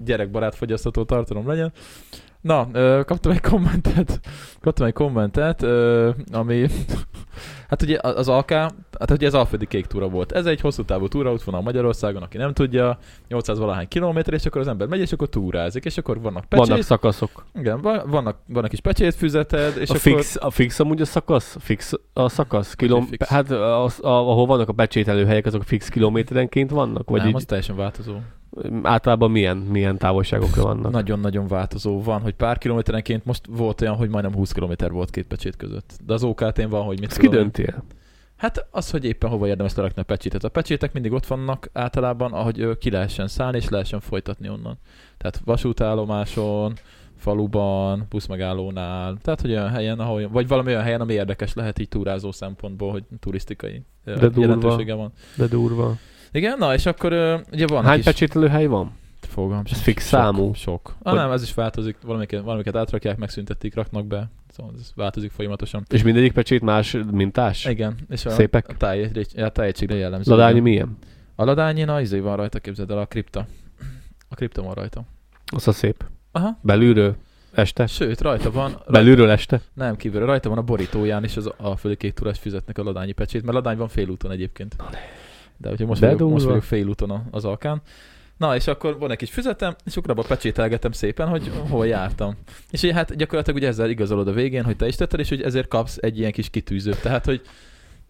[0.05, 1.73] gyerekbarát fogyasztató tartalom legyen.
[2.41, 2.69] Na,
[3.05, 4.21] kaptam egy kommentet,
[4.61, 5.63] kaptam egy kommentet,
[6.33, 6.67] ami,
[7.69, 10.33] hát ugye az AK, hát ugye ez Alföldi Kék túra volt.
[10.33, 12.99] Ez egy hosszú távú túraútvonal Magyarországon, aki nem tudja,
[13.29, 16.67] 800 valahány kilométer, és akkor az ember megy, és akkor túrázik, és akkor vannak pecsét,
[16.67, 17.45] Vannak szakaszok.
[17.55, 19.99] igen, va- vannak, vannak is pecsétfüzeted, és a, akkor...
[19.99, 21.57] fix, a fix amúgy a szakasz?
[21.61, 22.75] Fix a szakasz?
[22.75, 23.29] Kilom, fix?
[23.29, 27.11] hát az, a, ahol vannak a pecsételő helyek, azok fix kilométerenként vannak?
[27.11, 28.15] Vagy nem, így, az teljesen változó.
[28.83, 30.93] Általában milyen, milyen távolságokra vannak?
[30.93, 35.27] Nagyon-nagyon változó van, hogy pár kilométerenként most volt olyan, hogy majdnem 20 kilométer volt két
[35.27, 35.99] pecsét között.
[36.07, 37.51] De az OKT-n van, hogy mit Ezt ki tudom én.
[37.53, 37.85] dönti el?
[38.37, 40.45] Hát az, hogy éppen hova érdemes lerakni a pecsétet.
[40.45, 44.79] A pecsétek mindig ott vannak általában, ahogy ki lehessen szállni, és lehessen folytatni onnan.
[45.17, 46.73] Tehát vasútállomáson,
[47.17, 51.89] faluban, buszmegállónál, tehát hogy olyan helyen, ahol, vagy valami olyan helyen, ami érdekes lehet így
[51.89, 54.41] túrázó szempontból, hogy turisztikai De durva.
[54.41, 55.13] jelentősége van.
[55.37, 55.97] De durva.
[56.33, 58.93] Igen, na és akkor ö, ugye van Hány is pecsételő hely van?
[59.39, 60.55] fogalmam Ez fix Sok, számú?
[60.55, 60.95] Sok.
[61.03, 64.31] Ah, nem, ez is változik, valamiket, valamiket átrakják, megszüntetik, raknak be.
[64.51, 65.83] Szóval ez változik folyamatosan.
[65.89, 67.65] És mindegyik pecsét más mintás?
[67.65, 68.69] Igen, és a, Szépek?
[68.69, 70.31] a, táj, a tájegységre jellemző.
[70.31, 70.99] Ladányi milyen?
[71.35, 73.47] A ladányi, na, izé van rajta, képzeld el, a kripta.
[74.29, 75.03] A kripta van rajta.
[75.47, 76.05] Az a szép.
[76.33, 76.59] Aha.
[76.63, 77.17] Belülről?
[77.53, 77.87] Este?
[77.87, 79.61] Sőt, rajta van, rajta, Belülről este?
[79.75, 83.13] nem kívülről, rajta van a borítóján is az a földi két túrás füzetnek a ladányi
[83.13, 84.77] pecsét, mert ladány van félúton egyébként.
[85.59, 87.83] De ugye most, De vagyok, most vagyok félúton az alkán.
[88.37, 92.37] Na, és akkor van egy kis füzetem, és akkor abba pecsételgetem szépen, hogy hol jártam.
[92.71, 95.43] És így hát gyakorlatilag ugye ezzel igazolod a végén, hogy te is tetted, és hogy
[95.43, 97.03] ezért kapsz egy ilyen kis kitűzőt.
[97.03, 97.43] Tehát, hogy,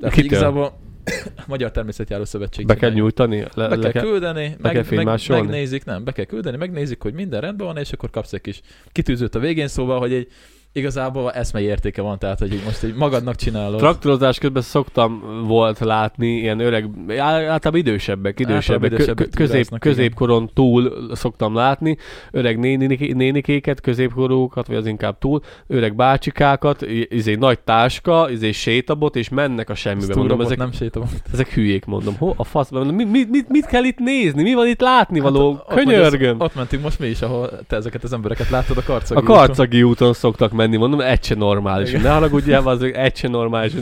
[0.00, 0.78] tehát, igazából
[1.46, 2.66] Magyar Természetjáró Szövetség.
[2.66, 3.44] Be kell nyújtani?
[3.54, 5.42] Le, Be le kell küldeni, kell meg, meg, filmásolni?
[5.42, 8.60] megnézik, nem, be kell küldeni, megnézik, hogy minden rendben van, és akkor kapsz egy kis
[8.92, 10.28] kitűzőt a végén, szóval, hogy egy
[10.72, 13.78] igazából eszmei értéke van, tehát, hogy most így magadnak csinálod.
[13.78, 19.94] Traktorozás közben szoktam volt látni ilyen öreg, általában idősebbek, idősebbek, kö- kö- közép, túráznak, igen.
[19.94, 21.96] középkoron túl szoktam látni,
[22.30, 29.16] öreg néni, nénikéket, középkorúkat, vagy az inkább túl, öreg bácsikákat, izé nagy táska, izé sétabot,
[29.16, 30.14] és mennek a semmibe.
[30.14, 31.04] Mondom, ezek, nem sétom.
[31.32, 32.16] ezek hülyék, mondom.
[32.18, 34.42] Ho, a faszban, mondom, mit, mit, mit, kell itt nézni?
[34.42, 35.52] Mi van itt látnivaló?
[35.52, 36.40] Hát, ott vagy Könyörgöm!
[36.40, 39.56] Az, ott mentünk most mi is, ahol te ezeket az embereket láttad a A karcagi
[39.58, 41.88] karcagi úton szoktak menni, mondom, egy se normális.
[41.88, 42.00] Igen.
[42.02, 43.72] Ne haragudjál, az egy se normális.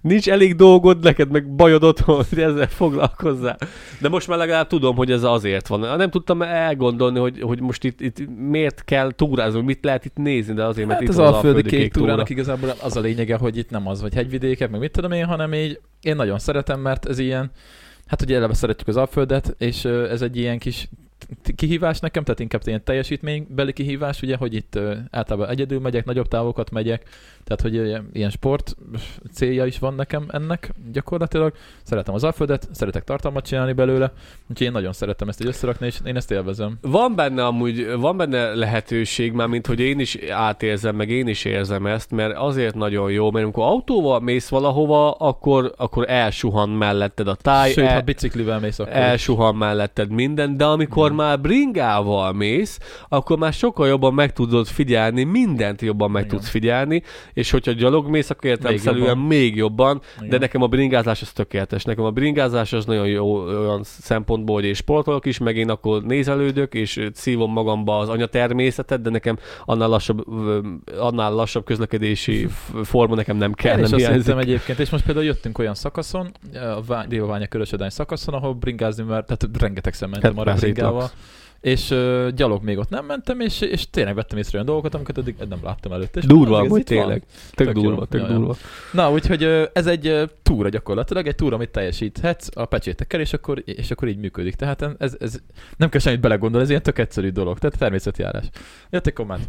[0.00, 3.56] Nincs elég dolgod neked, meg bajod otthon, hogy ezzel foglalkozzál.
[4.00, 5.96] De most már legalább tudom, hogy ez azért van.
[5.96, 8.16] Nem tudtam elgondolni, hogy, hogy most itt, itt
[8.48, 11.62] miért kell túrázni, mit lehet itt nézni, de azért, mert Hát itt az van alföldi
[11.62, 12.04] kék túra.
[12.04, 15.24] túrának igazából az a lényege, hogy itt nem az, vagy hegyvidékek, meg mit tudom én,
[15.24, 17.50] hanem így én nagyon szeretem, mert ez ilyen,
[18.06, 20.88] hát ugye eleve szeretjük az alföldet, és ez egy ilyen kis
[21.56, 24.78] kihívás nekem, tehát inkább ilyen teljesítménybeli kihívás, ugye, hogy itt
[25.10, 27.08] általában egyedül megyek, nagyobb távokat megyek,
[27.44, 28.76] tehát hogy ilyen sport
[29.32, 31.54] célja is van nekem ennek gyakorlatilag.
[31.90, 34.12] Szeretem az alföldet, szeretek tartalmat csinálni belőle,
[34.50, 36.78] úgyhogy én nagyon szeretem ezt így összerakni, és én ezt élvezem.
[36.80, 41.44] Van benne amúgy, van benne lehetőség, már mint hogy én is átérzem, meg én is
[41.44, 47.28] érzem ezt, mert azért nagyon jó, mert amikor autóval mész valahova, akkor, akkor elsuhan melletted
[47.28, 48.98] a táj, Sőt, el, ha biciklivel mész, akkor is.
[48.98, 51.14] elsuhan melletted minden, de amikor Mm.
[51.14, 52.78] már bringával mész,
[53.08, 56.36] akkor már sokkal jobban meg tudod figyelni, mindent jobban meg Igen.
[56.36, 59.24] tudsz figyelni, és hogyha gyalog mész, akkor értelemszerűen jobban.
[59.26, 61.79] még jobban, de nekem a bringázás az tökéletes.
[61.84, 66.02] Nekem a bringázás az nagyon jó olyan szempontból, hogy én sportolok is, meg én akkor
[66.02, 70.24] nézelődök, és szívom magamba az anyatermészetet, de nekem annál lassabb,
[70.98, 72.48] annál lassabb közlekedési
[72.82, 74.24] forma nekem nem kell, Én is nem azt hiányzik.
[74.26, 79.02] hittem egyébként, és most például jöttünk olyan szakaszon, a Vá- Dióványa körösödány szakaszon, ahol bringázni
[79.04, 81.12] már, tehát rengetegszer mentem Hát arra bringával, laksz.
[81.60, 85.18] És ö, gyalog még ott nem mentem, és, és tényleg vettem észre olyan dolgokat, amiket
[85.18, 86.18] eddig nem láttam előtte.
[86.18, 87.22] És Durva, ez hogy tényleg.
[87.50, 87.82] Tök, Tök jó.
[87.82, 88.34] durva, tök Ja, ja.
[88.34, 88.56] durva.
[88.92, 93.32] Na, úgyhogy ö, ez egy ö, túra gyakorlatilag, egy túra, amit teljesíthetsz a pecsétekkel, és
[93.32, 94.54] akkor, és akkor így működik.
[94.54, 95.38] Tehát ez, ez
[95.76, 97.58] nem kell semmit belegondolni, ez ilyen tök egyszerű dolog.
[97.58, 98.44] Tehát természetjárás.
[98.90, 99.48] Jött egy komment.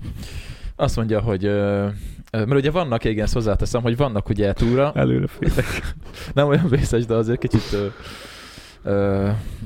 [0.76, 1.88] Azt mondja, hogy ö,
[2.32, 5.94] mert ugye vannak, igen, ezt hozzáteszem, hogy vannak ugye túra, Előre félek.
[6.34, 7.74] nem olyan vészes, de azért kicsit...
[7.74, 7.86] Ö,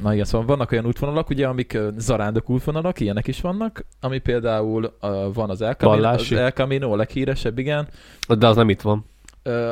[0.02, 4.98] na igen, szóval vannak olyan útvonalak, ugye, amik zarándok útvonalak, ilyenek is vannak, ami például
[5.34, 6.32] van az El Camino, az.
[6.32, 7.88] El Camino a leghíresebb, igen.
[8.38, 9.06] De az nem itt van.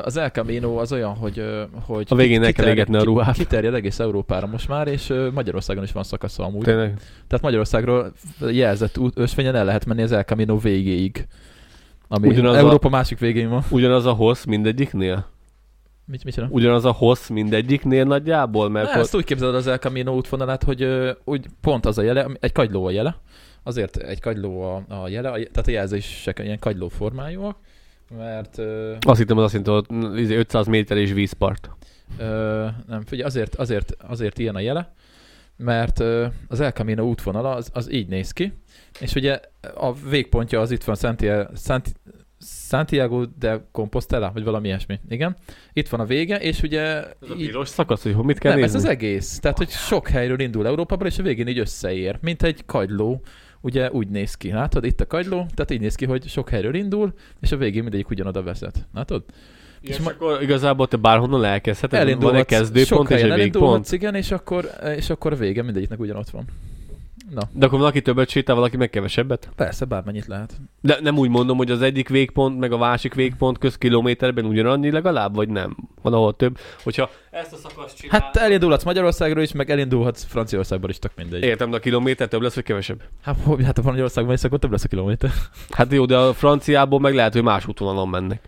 [0.03, 1.43] Az El Camino az olyan, hogy,
[1.85, 3.35] hogy A végén kell kiterjed- égetni a ruhát.
[3.35, 6.63] Kiterjed egész Európára most már, és Magyarországon is van szakasza amúgy.
[6.63, 6.93] Tényleg.
[7.27, 8.11] Tehát Magyarországról
[8.51, 11.27] jelzett út, ösvényen el lehet menni az El Camino végéig.
[12.07, 13.63] Ami Ugyanaz a- Európa másik végén van.
[13.69, 15.25] Ugyanaz a hossz mindegyiknél?
[16.05, 16.49] Mit, csinál?
[16.51, 18.69] Ugyanaz a hossz mindegyiknél nagyjából?
[18.69, 21.97] Mert Ne, ott- ezt úgy képzeled az El Camino útvonalát, hogy ö, úgy pont az
[21.97, 23.15] a jele, egy kagyló a jele,
[23.63, 27.57] azért egy kagyló a, a jele, a, tehát a jelzések ilyen kagyló formájúak,
[28.17, 31.69] mert ö, Azt hittem, az azt jelenti, hogy izé 500 méter és vízpart.
[32.17, 34.93] Ö, nem, figyelj, azért, azért, azért ilyen a jele,
[35.57, 38.53] mert ö, az El Camino útvonala az, az így néz ki,
[38.99, 39.39] és ugye
[39.75, 41.91] a végpontja az itt van Santiago, Santi,
[42.43, 44.99] Santiago de Compostela, vagy valami ilyesmi.
[45.09, 45.35] Igen.
[45.73, 46.81] Itt van a vége, és ugye...
[46.81, 48.87] Ez a így- piros szakasz, hogy mit kell nem, ez nézni?
[48.87, 49.39] az egész.
[49.39, 53.21] Tehát, hogy sok helyről indul Európából, és a végén így összeér, mint egy kagyló.
[53.61, 54.83] Ugye úgy néz ki, látod?
[54.85, 58.09] Itt a kagyló, tehát így néz ki, hogy sok helyről indul, és a végén mindegyik
[58.09, 58.87] ugyanoda vezet.
[58.93, 59.23] Látod?
[59.81, 62.21] És ma- akkor igazából te bárhonnan elkezdheted?
[62.21, 63.91] Van egy kezdőpont és egy végpont?
[63.91, 66.45] igen, és akkor, és akkor a vége mindegyiknek ugyanott van.
[67.33, 69.49] Na, De akkor valaki többet sétál, valaki meg kevesebbet?
[69.55, 70.53] persze, bármennyit lehet.
[70.81, 74.91] De nem úgy mondom, hogy az egyik végpont meg a másik végpont köz kilométerben ugyanannyi
[74.91, 75.77] legalább, vagy nem?
[76.01, 76.57] Van ahol több.
[76.83, 78.19] Hogyha ezt a szakaszt csinál...
[78.19, 81.43] Hát elindulhatsz Magyarországról is, meg elindulhatsz Franciaországból is, tök mindegy.
[81.43, 83.01] Értem, de a kilométer több lesz, vagy kevesebb?
[83.21, 85.31] Hát, hát a Magyarországban is akkor több lesz a kilométer.
[85.69, 88.41] Hát jó, de a franciából meg lehet, hogy más útvonalon mennek.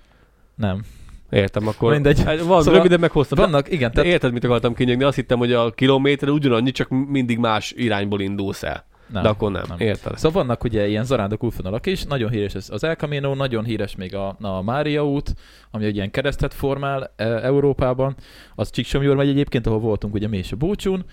[0.55, 0.83] Nem.
[1.29, 1.93] Értem, akkor...
[1.93, 2.23] Mindegy.
[2.23, 3.37] Hát Van, Szóval röviden meg hosszabb.
[3.37, 5.03] Vannak, igen, tehát érted, mit akartam kinyögni?
[5.03, 8.85] Azt hittem, hogy a kilométer ugyanannyi, csak mindig más irányból indulsz el.
[9.11, 9.23] nem.
[9.23, 9.63] De akkor nem.
[9.67, 9.79] nem.
[9.79, 10.17] Érted?
[10.17, 13.95] Szóval vannak ugye ilyen zarándok útvonalak is, nagyon híres ez az El Camino, nagyon híres
[13.95, 15.33] még a, a Mária út,
[15.71, 18.15] ami egy ilyen keresztet formál e, Európában.
[18.55, 21.05] Az Csíksomjól megy egyébként, ahol voltunk ugye mi is a Búcsún,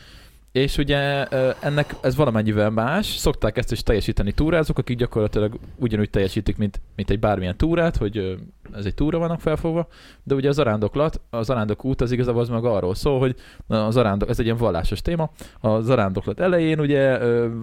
[0.52, 1.24] és ugye
[1.60, 7.10] ennek ez valamennyivel más, szokták ezt is teljesíteni túrázók, akik gyakorlatilag ugyanúgy teljesítik, mint, mint
[7.10, 8.38] egy bármilyen túrát, hogy
[8.74, 9.86] ez egy túra vannak felfogva,
[10.22, 13.36] de ugye a zarándoklat, a zarándok út az igazából az meg arról szól, hogy
[13.66, 15.30] a zarándok, ez egy ilyen vallásos téma,
[15.60, 17.18] a zarándoklat elején ugye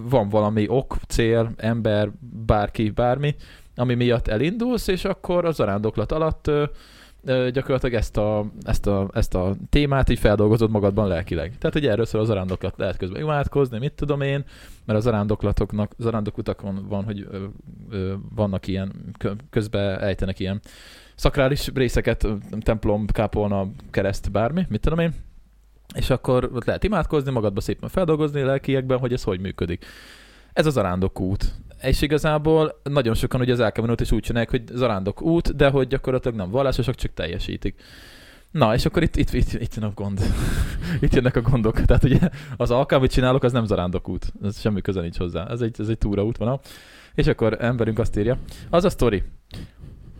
[0.10, 2.10] van valami ok, cél, ember,
[2.46, 3.36] bárki, bármi,
[3.76, 6.52] ami miatt elindulsz, és akkor a zarándoklat alatt
[7.26, 11.58] gyakorlatilag ezt a, ezt, a, ezt a témát így feldolgozod magadban lelkileg.
[11.58, 14.44] Tehát, hogy erről szól a zarándoklat, lehet közben imádkozni, mit tudom én,
[14.86, 17.46] mert a zarándoklatoknak, zarándokutakon van, hogy ö,
[17.90, 20.62] ö, vannak ilyen, kö- közben ejtenek ilyen
[21.16, 22.28] szakrális részeket,
[22.60, 25.14] templom, kápolna, kereszt, bármi, mit tudom én,
[25.96, 29.86] és akkor ott lehet imádkozni, magadba szépen feldolgozni lelkiekben, hogy ez hogy működik.
[30.54, 31.54] Ez az zarándok út.
[31.82, 35.88] És igazából nagyon sokan ugye az elkemenőt is úgy csinálják, hogy zarándok út, de hogy
[35.88, 37.82] gyakorlatilag nem vallásosak, csak teljesítik.
[38.52, 40.22] Na, és akkor itt, itt, itt, itt jön a gond.
[41.02, 41.82] itt jönnek a gondok.
[41.82, 42.20] Tehát ugye
[42.58, 44.34] az alkalom, amit csinálok, az nem zarándok út.
[44.44, 45.48] Ez semmi köze nincs hozzá.
[45.48, 46.60] Ez egy, ez egy túraút van.
[47.16, 48.38] És akkor emberünk azt írja.
[48.70, 49.24] Az a sztori,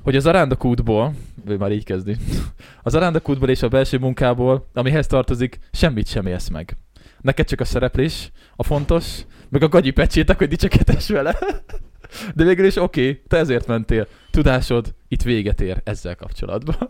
[0.04, 1.14] hogy az arándok útból,
[1.46, 2.16] ő már így kezdi,
[2.84, 6.78] az arándok útból és a belső munkából, amihez tartozik, semmit sem élsz meg.
[7.22, 9.06] Neked csak a szereplés, a fontos,
[9.50, 11.38] meg a gagyi pecsétek, hogy dicsekedess vele.
[12.36, 14.08] De végül is oké, okay, te ezért mentél.
[14.32, 16.90] Tudásod itt véget ér ezzel kapcsolatban.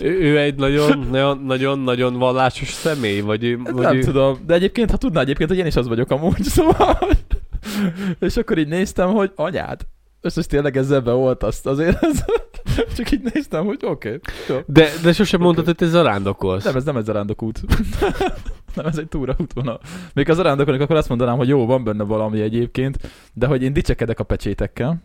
[0.00, 4.00] Ő, ő egy nagyon, nagyon, nagyon, nagyon vallásos személy, vagy, ő- vagy nem ő...
[4.00, 6.98] tudom, de egyébként, ha tudná egyébként, hogy én is az vagyok amúgy, szóval...
[8.20, 9.80] és akkor így néztem, hogy anyád,
[10.20, 12.24] összes tényleg ezzel beoltaszt, azért ez...
[12.96, 14.62] Csak így néztem, hogy oké, okay.
[14.66, 16.64] De, de sosem mondtad, hogy te zarándokolsz.
[16.64, 17.60] Nem, ez nem egy zarándokút.
[18.76, 19.78] nem, ez egy túraút van.
[20.14, 22.98] Még az zarándokolnak, akkor azt mondanám, hogy jó, van benne valami egyébként,
[23.32, 25.02] de hogy én dicsekedek a pecsétekkel,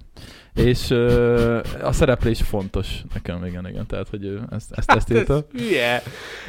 [0.55, 5.45] és ö, a szereplés fontos nekem, igen, igen, tehát, hogy ő ezt, ezt, ezt írta.
[5.57, 6.01] Hülye.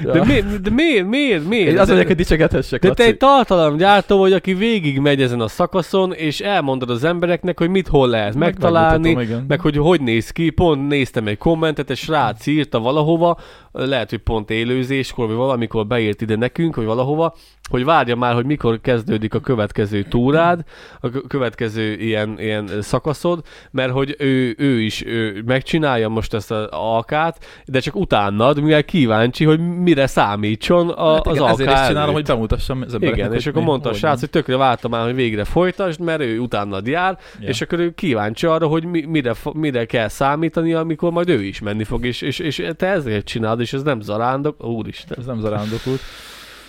[0.03, 0.13] Ja.
[0.13, 1.79] De miért, de miért, miért, miért?
[1.79, 3.03] Az de, hogy dicsekedhessek, de te Laci.
[3.03, 7.89] egy tartalomgyártó vagy, aki végig megy ezen a szakaszon, és elmondod az embereknek, hogy mit
[7.89, 10.51] hol lehet megtalálni, meg hogy hogy néz ki.
[10.51, 13.39] Pont néztem egy kommentet, egy srác írta valahova,
[13.73, 17.35] lehet, hogy pont élőzéskor, vagy valamikor beírt ide nekünk, vagy valahova,
[17.71, 20.65] hogy várja már, hogy mikor kezdődik a következő túrád,
[21.01, 26.51] a kö- következő ilyen, ilyen szakaszod, mert hogy ő, ő is ő megcsinálja most ezt
[26.51, 31.63] az alkát, de csak utánad, mivel kíváncsi, hogy mire számítson a, Hát az igen, alká
[31.63, 33.27] ezért is csinálom, hogy bemutassam az embereknek.
[33.27, 36.39] Igen, és akkor mondta a srác, hogy tökre vártam már, hogy végre folytasd, mert ő
[36.39, 37.49] utánad jár, Ja.
[37.49, 41.61] és akkor ő kíváncsi arra, hogy mi, mire, mire kell számítani, amikor majd ő is
[41.61, 45.19] menni fog, és, és, és te ezért csinálod, és ez nem zarándok, úristen.
[45.19, 46.01] Ez nem zarándokút.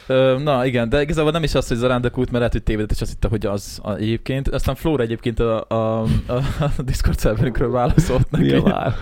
[0.08, 3.02] Ö, na igen, de igazából nem is az, hogy zarándokút, mert lehet, hogy tévedett, és
[3.02, 4.48] azt hitte, hogy az egyébként.
[4.48, 6.34] Aztán Flóra egyébként a, a, a,
[6.78, 8.46] a Discord szerverünkről válaszolt neki.
[8.46, 8.94] Nyilván.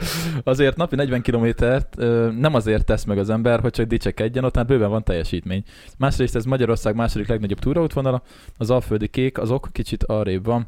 [0.44, 1.96] Azért napi 40 kilométert
[2.40, 5.64] nem azért tesz meg az ember, hogy csak dicsekedjen, ott hát bőven van teljesítmény.
[5.98, 8.22] Másrészt ez Magyarország második legnagyobb túraútvonala,
[8.58, 10.68] az Alföldi Kék, az ok kicsit arrébb van.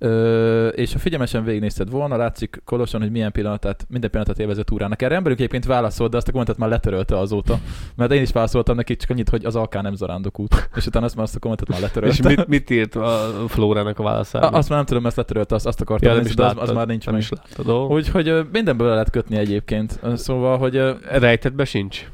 [0.00, 4.62] Ö, és ha figyelmesen végignézted volna, látszik Koloson, hogy milyen pillanatát, minden pillanatát élvezi a
[4.62, 5.02] túrának.
[5.02, 7.58] Erre emberünk egyébként válaszolt, de azt a kommentet már letörölte azóta.
[7.96, 10.68] Mert én is válaszoltam neki csak annyit, hogy az alká nem zarándokút.
[10.76, 12.30] És utána azt már azt a kommentet már letörölte.
[12.30, 13.18] És mit, mit írt a
[13.48, 14.52] Flórának a válaszában?
[14.54, 16.68] A- azt már nem tudom, ezt letörölte, azt, azt akartam, ja, nem nézni, de az,
[16.68, 17.22] az, már nincs nem meg.
[17.22, 17.68] is láttad.
[17.68, 17.86] Ó.
[17.94, 20.00] Úgyhogy mindenből le lehet kötni egyébként.
[20.14, 22.08] Szóval, hogy Rejtetbe sincs?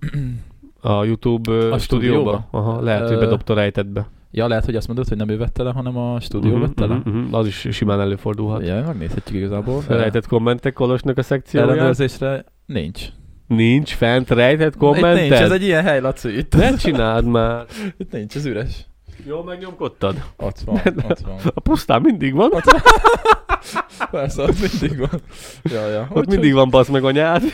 [0.80, 1.78] A YouTube a stúdióba?
[1.78, 2.48] stúdióba?
[2.50, 4.08] Aha, lehet, hogy bedobta rejtetbe.
[4.30, 6.86] Ja, lehet, hogy azt mondod, hogy nem ő vette le, hanem a stúdió Mhm, vette
[6.86, 6.94] le.
[6.94, 7.34] mhm, mhm.
[7.34, 8.66] Az is simán előfordulhat.
[8.66, 9.82] Ja, megnézhetjük igazából.
[9.88, 11.68] Rejtett kommentek Kolosnak a szekcióján.
[11.70, 13.02] Ellenőrzésre nincs.
[13.46, 15.14] Nincs fent rejtett Itt kommented?
[15.20, 16.36] nincs, ez egy ilyen hely, Laci.
[16.38, 17.64] Itt, Ne csináld már.
[17.98, 18.86] itt nincs, ez üres.
[19.26, 20.24] Jól megnyomkodtad?
[20.36, 21.36] Ott van, ott van.
[21.54, 22.50] A pusztán mindig van.
[22.52, 22.64] Ott,
[24.10, 25.20] Persze, ott mindig van.
[25.62, 26.08] Ja, ja.
[26.12, 27.42] ott mindig van basz meg anyád.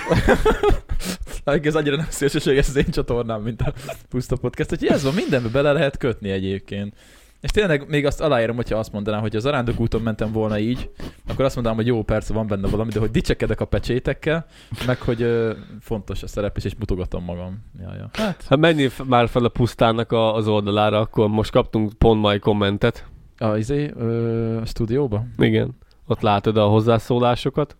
[1.46, 3.72] Hát ez annyira nem szélsőséges az én csatornám, mint a
[4.08, 4.72] Puszta Podcast.
[4.72, 6.94] Úgyhogy ez van, mindenbe bele lehet kötni egyébként.
[7.40, 10.90] És tényleg még azt aláírom, hogyha azt mondanám, hogy az arándok úton mentem volna így,
[11.28, 14.46] akkor azt mondanám, hogy jó, persze van benne valami, de hogy dicsekedek a pecsétekkel,
[14.86, 17.64] meg hogy ö, fontos a szerep is, és mutogatom magam.
[17.80, 18.10] Ja, ja.
[18.12, 22.20] Hát, Hát menjél f- már fel a pusztának a, az oldalára, akkor most kaptunk pont
[22.20, 23.06] mai kommentet.
[23.38, 25.24] a, izé, ö, a stúdióba?
[25.38, 25.74] Igen.
[26.06, 27.76] Ott látod a hozzászólásokat.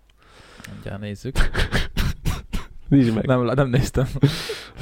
[0.73, 1.37] Mindjárt nézzük.
[2.89, 3.27] Nincs meg.
[3.27, 4.07] Nem, nem néztem.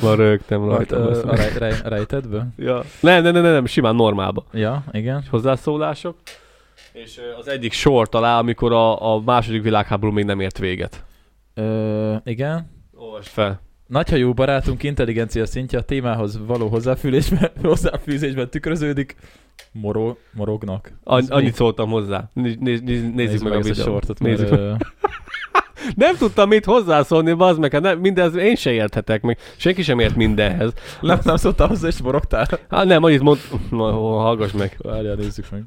[0.00, 1.04] Van rögtem rajta.
[1.04, 2.46] Basz a rej, rej, rejtedből?
[2.56, 2.84] Ja.
[3.00, 4.44] Nem, nem, nem, nem, simán normálba.
[4.52, 5.24] Ja, igen.
[5.30, 6.16] Hozzászólások.
[6.92, 11.04] És az egyik sor talál, amikor a, a második világháború még nem ért véget.
[11.54, 12.70] Ö, igen.
[12.94, 13.60] Olvasd fel.
[13.86, 19.16] Nagyhajú barátunk intelligencia szintje a témához való hozzáfűzésben, hozzáfűzésben tükröződik.
[19.72, 20.92] Moro, morognak.
[21.04, 22.30] An- annyit szóltam hozzá.
[22.32, 23.86] Néz, néz, néz, nézzük meg, a ezt videót.
[23.86, 24.86] sortot, Nézzük mert, meg.
[25.96, 29.38] Nem tudtam mit hozzászólni, bazd meg, hát nem, mindez én se érthetek meg.
[29.56, 30.72] Senki sem ért mindenhez.
[31.00, 32.46] nem, nem szóltál hozzá, és morogtál.
[32.70, 33.38] Hát nem, annyit mond...
[33.70, 34.76] Na, hallgass meg.
[34.78, 35.62] Várjál, nézzük meg.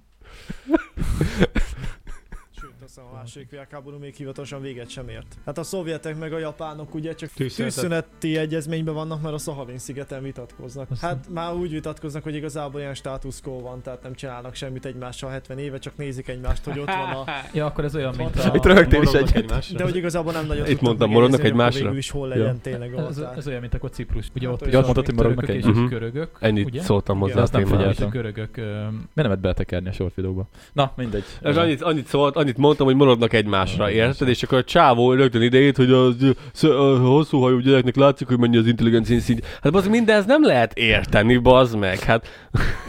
[3.26, 5.26] A második világháború még hivatalosan véget sem ért.
[5.46, 7.74] Hát a szovjetek meg a japánok ugye csak Tűzszünetet.
[7.76, 10.92] tűzszüneti egyezményben vannak, mert a Szahavin szigeten vitatkoznak.
[10.92, 14.86] Aztán- Hát már úgy vitatkoznak, hogy igazából ilyen status quo van, tehát nem csinálnak semmit
[14.86, 17.24] egymással 70 éve, csak nézik egymást, hogy ott van a...
[17.54, 19.36] Ja, akkor ez olyan, mint a- Itt rögtél is egyet.
[19.36, 19.78] egymásra.
[19.78, 21.82] De hogy igazából nem nagyon Itt mondtam, akkor egymásra?
[21.84, 22.56] Végül is hol legyen Ja.
[22.62, 23.38] tényleg a Ez, határ.
[23.38, 24.26] ez olyan, mint akkor Ciprus.
[24.36, 25.88] Ugye Hát, ott hogy is mondtad, hogy törökök és egymásra.
[25.88, 26.30] görögök.
[26.40, 28.10] Ennyit szóltam hozzá azt a nem a figyeltem.
[28.10, 28.58] görögök...
[28.58, 30.48] ö, Miért nem lehet beletekerni a short videóba?
[30.74, 31.24] Na, mindegy.
[31.42, 34.28] Annyit, annyit, szólt, annyit mondtam, hogy morognak egymásra, érted?
[34.28, 36.16] És akkor a csávó rögtön idejét, hogy az,
[36.62, 39.46] a, a hosszú hajú gyereknek látszik, hogy mennyi az intelligencia szint.
[39.62, 42.00] Hát bazd, mindez nem lehet érteni, bazd meg.
[42.00, 42.28] Hát,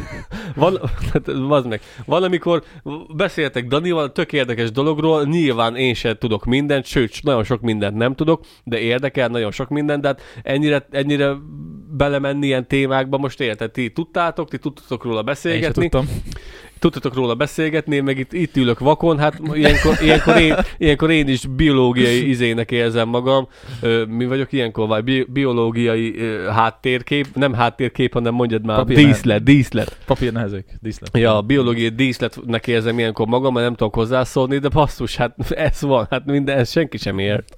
[0.55, 0.81] van,
[1.12, 1.81] hát bazd meg.
[2.05, 2.62] Van, amikor
[3.16, 8.15] beszéltek Danival tök érdekes dologról, nyilván én sem tudok mindent, sőt, nagyon sok mindent nem
[8.15, 11.35] tudok, de érdekel nagyon sok mindent, de hát ennyire, ennyire
[11.97, 16.09] belemenni ilyen témákba, most érted, ti tudtátok, ti tudtatok róla Én beszélgetni, tudtam.
[16.78, 21.28] Tudtatok róla beszélgetni, én meg itt, itt ülök vakon, hát ilyenkor, ilyenkor, én, ilyenkor én
[21.28, 23.48] is biológiai izének érzem magam.
[23.81, 24.89] Ö, mi vagyok ilyenkor?
[24.89, 29.98] Vagy bi- biológiai ö, háttérkép, nem háttérkép, hanem mondjad már, Papír- díszlet, díszlet.
[30.07, 31.16] Papír nehezek, díszlet.
[31.16, 36.07] Ja, biológiai díszletnek érzem ilyenkor magam, mert nem tudok hozzászólni, de basszus, hát ez van,
[36.11, 37.55] hát minden, ez senki sem ért.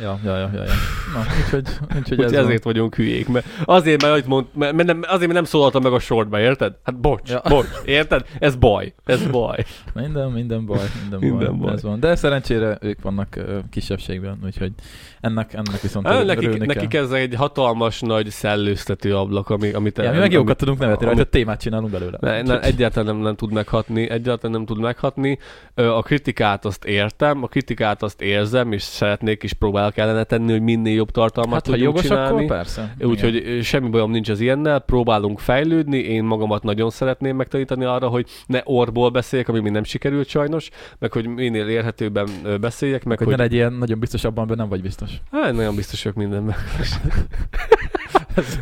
[0.00, 0.62] Ja, ja, ja, ja.
[0.62, 0.72] ja.
[1.14, 2.72] Na, úgyhogy, úgyhogy ez ezért van.
[2.72, 6.40] vagyunk hülyék, mert azért, mert, mond, mert nem, azért, mert nem szólaltam meg a sortba,
[6.40, 6.74] érted?
[6.84, 7.40] Hát bocs, Ja.
[7.48, 8.26] bocs, érted?
[8.38, 9.64] Ez baj, ez baj.
[9.94, 11.66] Minden, minden baj, minden, Minden baj.
[11.66, 11.72] baj.
[11.74, 12.00] Ez van.
[12.00, 14.72] De szerencsére ők vannak ö, kisebbségben, úgyhogy
[15.20, 16.66] ennek, ennek viszont Hát, nekik, kell.
[16.66, 19.98] nekik ez egy hatalmas nagy szellőztető ablak, ami, amit...
[19.98, 22.18] Ja, mi meg jókat tudunk nevetni rajta, amit- témát csinálunk belőle.
[22.20, 25.38] Ne, ne, egyáltalán nem, nem tud meghatni, egyáltalán nem tud meghatni.
[25.74, 30.52] A kritikát azt értem, a kritikát azt érzem, és szeretnék is próbálok bele kellene tenni,
[30.52, 32.44] hogy minél jobb tartalmat Hát, ha tudjunk jogos, csinálni.
[32.44, 32.94] akkor persze.
[33.00, 38.26] Úgyhogy semmi bajom nincs az ilyennel, próbálunk fejlődni, én magamat nagyon szeretném megtanítani arra, hogy
[38.46, 42.28] ne orból beszéljek, ami még nem sikerült sajnos, meg hogy minél érhetőbben
[42.60, 43.36] beszéljek, meg hogy, hogy...
[43.36, 45.10] ne legyél nagyon biztos abban, hogy nem vagy biztos.
[45.30, 46.54] Hát, nagyon biztos vagyok mindenben.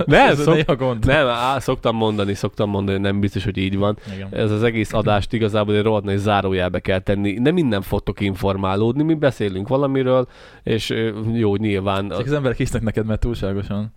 [0.04, 1.06] Nem, ez szok- a gond.
[1.06, 3.98] Nem, á, szoktam mondani, szoktam mondani, nem biztos, hogy így van.
[4.14, 4.28] Igen.
[4.30, 7.38] Ez az egész adást igazából egy rohadt nagy zárójelbe kell tenni.
[7.38, 10.28] Nem minden fogtok informálódni, mi beszélünk valamiről,
[10.62, 10.94] és
[11.32, 12.08] jó, nyilván...
[12.08, 13.92] Csak az emberek hisznek neked, mert túlságosan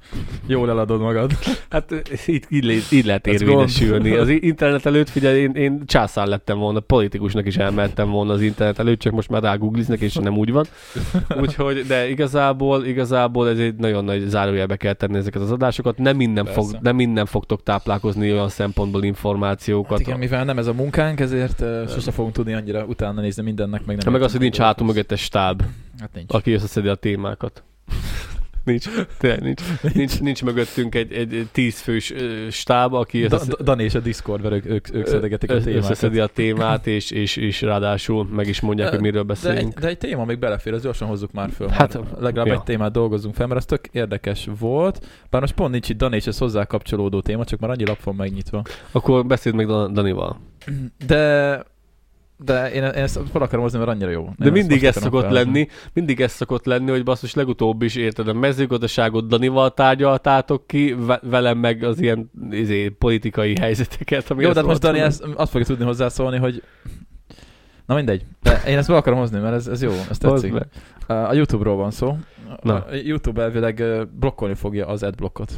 [0.47, 1.31] jól eladod magad.
[1.69, 1.93] Hát
[2.27, 4.11] így, így, így lehet érvényesülni.
[4.11, 8.79] Az internet előtt, figyelj, én, én császár lettem volna, politikusnak is elmehettem volna az internet
[8.79, 10.65] előtt, csak most már rágoogliznek, és nem úgy van.
[11.41, 15.97] Úgyhogy, de igazából, igazából ez egy nagyon nagy zárójelbe kell tenni ezeket az adásokat.
[15.97, 19.97] Nem minden, fog, nem minden fogtok táplálkozni olyan szempontból információkat.
[19.97, 23.43] Hát igen, mivel nem ez a munkánk, ezért uh, sose fogunk tudni annyira utána nézni
[23.43, 24.05] mindennek, meg nem.
[24.05, 25.63] Hát meg az, hogy nincs hátul mögöttes stáb,
[25.99, 26.33] Hát nincs.
[26.33, 27.63] aki összeszedi a témákat.
[28.65, 29.61] Nincs, tényleg nincs,
[29.93, 32.13] nincs, nincs mögöttünk egy, egy, tízfős
[32.49, 35.83] stáb, aki Da, da, Dani és a Discord, mert ők, ők, ők szedegetik a témákat.
[35.83, 39.79] összeszedi a témát, és, és, és ráadásul meg is mondják, hogy miről De egy, beszélünk.
[39.79, 41.67] de egy téma még belefér, az gyorsan hozzuk már föl.
[41.67, 42.53] Hát, Hát, legalább ja.
[42.53, 45.05] egy témát dolgozzunk fel, mert az tök érdekes volt.
[45.29, 48.03] Bár most pont nincs itt Dani és ez hozzá kapcsolódó téma, csak már annyi lap
[48.03, 48.61] van megnyitva.
[48.91, 50.39] Akkor beszéld meg Dan- Danival.
[51.07, 51.63] De
[52.37, 54.29] de én, én ezt fel akarom hozni, mert annyira jó.
[54.37, 55.43] De Én mindig most ez szokott felhozni.
[55.53, 60.95] lenni, mindig ez szokott lenni, hogy basszus legutóbb is érted, a mezőgazdaságot Danival tárgyaltátok ki,
[60.99, 64.31] ve- velem meg az ilyen izé, politikai helyzeteket.
[64.31, 64.79] Ami Jó, de hát most.
[64.81, 66.63] Dani ezt, azt fogja tudni hozzászólni, hogy
[67.85, 68.25] Na mindegy.
[68.41, 70.53] De én ezt be akarom hozni, mert ez, ez jó, ez tetszik.
[71.07, 72.17] A YouTube-ról van szó.
[72.61, 72.73] Na.
[72.73, 73.83] A YouTube elvileg
[74.19, 75.51] blokkolni fogja az adblockot.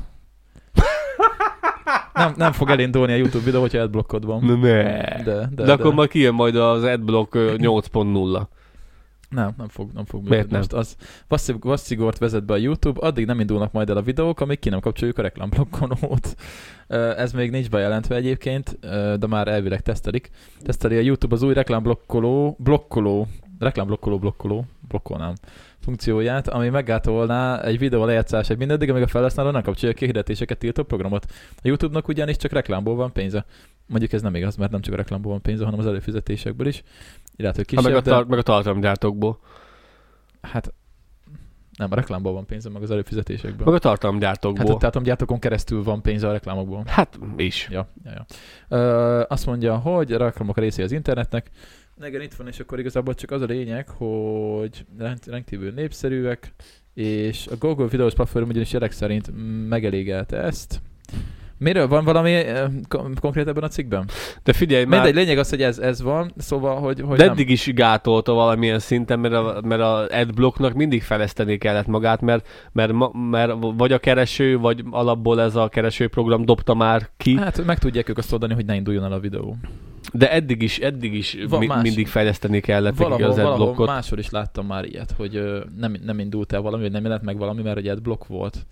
[2.18, 4.44] Nem, nem fog elindulni a YouTube videó, hogyha adblockod van.
[4.46, 4.58] Ne.
[4.58, 8.42] De, de, De, de akkor majd kijön majd az adblock ö, 8.0.
[9.30, 10.58] Nem, nem fog, nem fog Miért működni.
[10.58, 10.96] Most az
[11.28, 14.70] vasszig- vasszigort vezet be a YouTube, addig nem indulnak majd el a videók, amíg ki
[14.70, 16.36] nem kapcsoljuk a reklámblokkolót.
[16.88, 18.80] Ö, Ez még nincs bejelentve egyébként,
[19.20, 20.30] de már elvileg tesztelik.
[20.62, 23.28] Teszteli a YouTube az új reklámblokkoló, blokkoló,
[23.60, 25.34] reklámblokkoló, blokkoló, blokkolnám
[25.80, 30.84] funkcióját, ami meggátolná egy videó lejátszását mindeddig, amíg a felhasználó nem kapcsolja ki hirdetéseket tiltó
[30.84, 31.26] programot.
[31.56, 33.46] A YouTube-nak ugyanis csak reklámból van pénze.
[33.88, 36.84] Mondjuk ez nem igaz, mert nem csak a reklámból van pénze, hanem az előfizetésekből is.
[37.36, 38.12] Illetve Ha kisebb, meg, a de...
[38.12, 39.40] tar- meg a tartalomgyártókból.
[40.42, 40.74] Hát
[41.78, 43.58] nem, a reklámból van pénze, meg az előfizetésekből.
[43.58, 44.76] Meg a Hát tartalomgyártókból.
[44.76, 46.84] a tátomgyártókon keresztül van pénze a reklámokból.
[46.86, 47.68] Hát is.
[47.72, 48.26] Ja, ja, ja.
[48.78, 51.50] Ö, azt mondja, hogy a reklámok a része az internetnek.
[52.06, 56.54] Igen, itt van, és akkor igazából csak az a lényeg, hogy rend- rendkívül népszerűek,
[56.94, 59.32] és a Google videós platform ugyanis jelek szerint
[59.70, 60.82] megelégelte ezt.
[61.60, 64.10] Miről van valami eh, kon- konkrét ebben a cikkben?
[64.44, 67.34] De figyelj már, Mindegy, lényeg az, hogy ez, ez van, szóval, hogy, hogy de nem.
[67.34, 72.48] eddig is gátolta valamilyen szinten, mert a, mert a adblocknak mindig fejleszteni kellett magát, mert,
[72.72, 72.92] mert,
[73.30, 78.10] mert vagy a kereső, vagy alapból ez a keresőprogram dobta már ki, Hát meg tudják
[78.10, 79.58] ők azt oldani, hogy ne induljon el a videó.
[80.14, 81.82] De eddig is, eddig is Va- mi, más.
[81.84, 83.88] mindig fejleszteni kellett Valahol, az valahol adblockot.
[83.88, 87.24] máshol is láttam már ilyet, hogy ö, nem, nem indult el valami, vagy nem jelent
[87.24, 88.66] meg valami, mert egy adblock volt.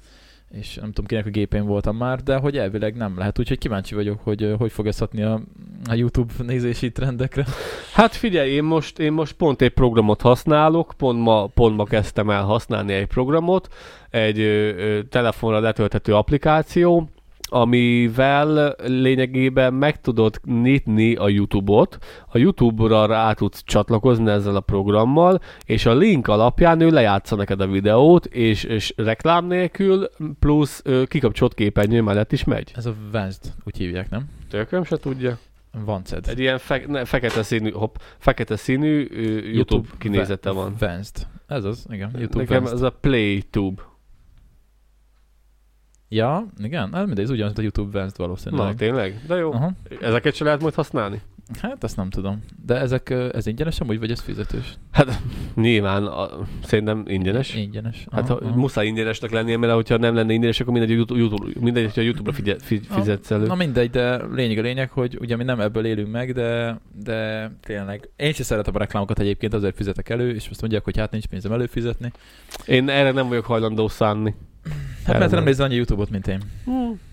[0.51, 3.39] És nem tudom kinek a gépén voltam már, de hogy elvileg nem lehet.
[3.39, 5.41] Úgyhogy kíváncsi vagyok, hogy hogy fog ez hatni a,
[5.89, 7.45] a YouTube nézési trendekre.
[7.93, 12.29] Hát figyelj, én most, én most pont egy programot használok, pont ma, pont ma kezdtem
[12.29, 13.73] el használni egy programot,
[14.09, 17.09] egy ö, ö, telefonra letölthető applikáció,
[17.49, 21.97] amivel lényegében meg tudod nyitni a YouTube-ot,
[22.31, 27.61] a YouTube-ra rá tudsz csatlakozni ezzel a programmal, és a link alapján ő lejátsza neked
[27.61, 30.09] a videót, és, és reklám nélkül,
[30.39, 32.71] plusz ö, kikapcsolt képernyő mellett is megy.
[32.75, 34.25] Ez a Vanced, úgy hívják, nem?
[34.49, 35.37] Tököm se tudja.
[35.85, 36.27] Vanced.
[36.27, 40.75] Egy ilyen fe- ne, fekete színű, hopp, fekete színű ö, YouTube, YouTube kinézete Va- van.
[40.79, 41.27] Vanced.
[41.47, 42.09] Ez az, igen.
[42.17, 42.77] YouTube Nekem Vanced.
[42.77, 43.81] ez a PlayTube.
[46.15, 46.93] Ja, igen.
[46.93, 48.75] Hát mindegy, ez ugyanaz, mint a YouTube Vanced Na, valószínűleg.
[48.75, 49.21] tényleg?
[49.27, 49.51] De jó.
[49.53, 49.71] Aha.
[50.01, 51.21] Ezeket se lehet majd használni?
[51.61, 52.43] Hát azt nem tudom.
[52.65, 54.73] De ezek, ez ingyenes amúgy, vagy ez fizetős?
[54.91, 55.21] Hát
[55.55, 56.29] nyilván, a,
[56.63, 57.55] szerintem ingyenes.
[57.55, 58.05] Ingyenes.
[58.11, 58.55] Hát Aha, ha, aha.
[58.55, 62.33] muszáj ingyenesnek lennie, mert hogyha nem lenne ingyenes, akkor mindegy, YouTube, YouTube, mindegy hogyha YouTube-ra
[62.33, 63.45] figye, fi, fizetsz elő.
[63.45, 67.51] Na mindegy, de lényeg a lényeg, hogy ugye mi nem ebből élünk meg, de, de
[67.61, 68.09] tényleg.
[68.15, 71.25] Én sem szeretem a reklámokat egyébként, azért fizetek elő, és azt mondják, hogy hát nincs
[71.25, 72.11] pénzem előfizetni.
[72.65, 74.35] Én erre nem vagyok hajlandó szánni.
[75.05, 76.39] Hát mert nem nézel annyi YouTube-ot, mint én.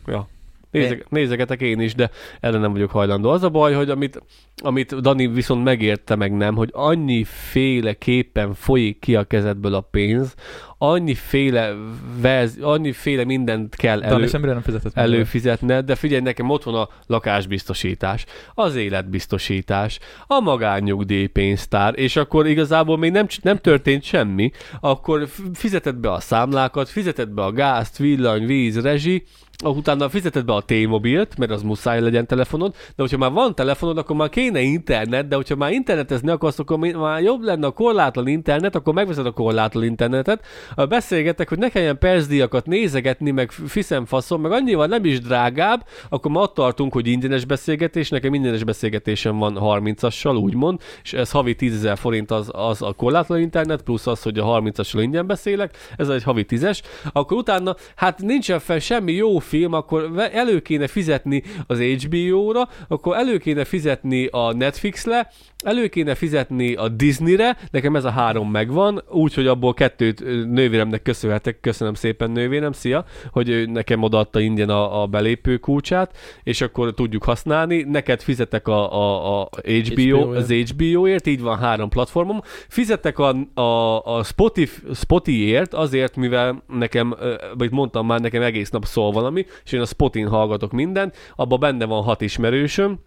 [0.06, 0.28] Ja.
[0.70, 2.10] Nézek, nézegetek én is, de
[2.40, 3.31] erre nem vagyok hajlandó.
[3.31, 4.23] Az a baj, hogy amit,
[4.56, 9.81] amit Dani viszont megérte meg nem, hogy annyi féle képen folyik ki a kezedből a
[9.81, 10.35] pénz,
[10.82, 11.74] annyi féle,
[12.20, 14.96] verz, annyi féle mindent kell elő, semmire nem fizetett.
[14.96, 22.98] előfizetned, de figyelj, nekem ott van a lakásbiztosítás, az életbiztosítás, a magánnyugdíjpénztár, és akkor igazából
[22.98, 24.50] még nem, nem történt semmi,
[24.80, 29.24] akkor f- fizeted be a számlákat, fizeted be a gázt, villany, víz, rezsi,
[29.70, 33.98] utána fizeted be a T-mobilt, mert az muszáj legyen telefonod, de hogyha már van telefonod,
[33.98, 38.26] akkor már kéne internet, de hogyha már internetezni akarsz, akkor már jobb lenne a korlátlan
[38.26, 40.44] internet, akkor megveszed a korlátlan internetet,
[40.76, 45.86] Ö, beszélgetek, hogy ne kelljen percdíjakat nézegetni, meg fiszem faszom, meg annyival nem is drágább,
[46.09, 51.30] akkor ma ott tartunk, hogy ingyenes beszélgetés, nekem ingyenes beszélgetésem van 30-assal, úgymond, és ez
[51.30, 55.26] havi 10 000 forint az, az a korlátlan internet, plusz az, hogy a 30-assal ingyen
[55.26, 56.80] beszélek, ez egy havi 10-es,
[57.12, 63.16] akkor utána, hát nincsen fel semmi jó film, akkor elő kéne fizetni az HBO-ra, akkor
[63.16, 65.31] elő kéne fizetni a Netflix-le,
[65.62, 70.20] elő kéne fizetni a Disney-re, nekem ez a három megvan, úgyhogy abból kettőt
[70.51, 76.16] nővéremnek köszönhetek, köszönöm szépen nővérem, szia, hogy ő nekem odaadta ingyen a, a belépő kulcsát,
[76.43, 81.89] és akkor tudjuk használni, neked fizetek a, a, a HBO, az HBO-ért, így van három
[81.89, 87.15] platformom, fizetek a, a, a Spotify, Spotify-ért azért, mivel nekem,
[87.59, 91.60] vagy mondtam már, nekem egész nap szól valami, és én a Spotin hallgatok mindent, abban
[91.60, 92.98] benne van hat ismerősöm,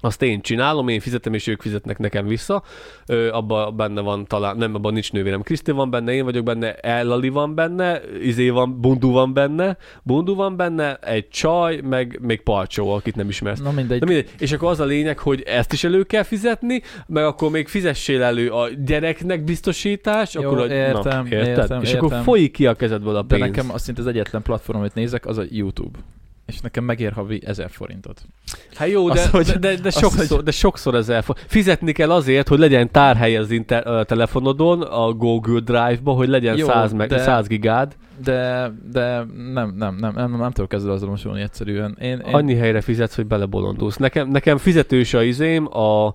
[0.00, 2.62] azt én csinálom, én fizetem, és ők fizetnek nekem vissza.
[3.06, 5.42] Ö, abban benne van talán, nem, abban nincs nővérem.
[5.42, 10.34] Kriszti van benne, én vagyok benne, Ellali van benne, Izé van, Bundu van benne, Bundu
[10.34, 13.60] van benne, egy csaj, meg még Palcsó, akit nem ismersz.
[13.60, 13.98] Na mindegy.
[13.98, 14.30] De mindegy.
[14.38, 18.22] És akkor az a lényeg, hogy ezt is elő kell fizetni, meg akkor még fizessél
[18.22, 21.58] elő a gyereknek biztosítás, Jó, akkor a, értem, na, érted?
[21.58, 23.48] értem, és akkor folyik ki a kezedből a De pénz.
[23.48, 25.98] nekem azt szinte az egyetlen platform, amit nézek, az a YouTube.
[26.48, 28.22] És nekem megér havi 1000 forintot.
[28.74, 31.36] Hát jó, de, Az, hogy- de, de, de, az, sokszor, hogy- de sokszor ez elfog.
[31.46, 36.56] Fizetni kell azért, hogy legyen tárhely az inter, a telefonodon, a Google Drive-ba, hogy legyen
[36.56, 37.96] Jó, 100, meg, de- 100 gigád.
[38.24, 39.16] De, de
[39.52, 41.96] nem, nem, nem, nem, nem tudok ezzel azonosulni egyszerűen.
[42.00, 43.96] Én, én Annyi helyre fizetsz, hogy belebolondulsz.
[43.96, 46.14] Nekem, nekem fizetős a izém, a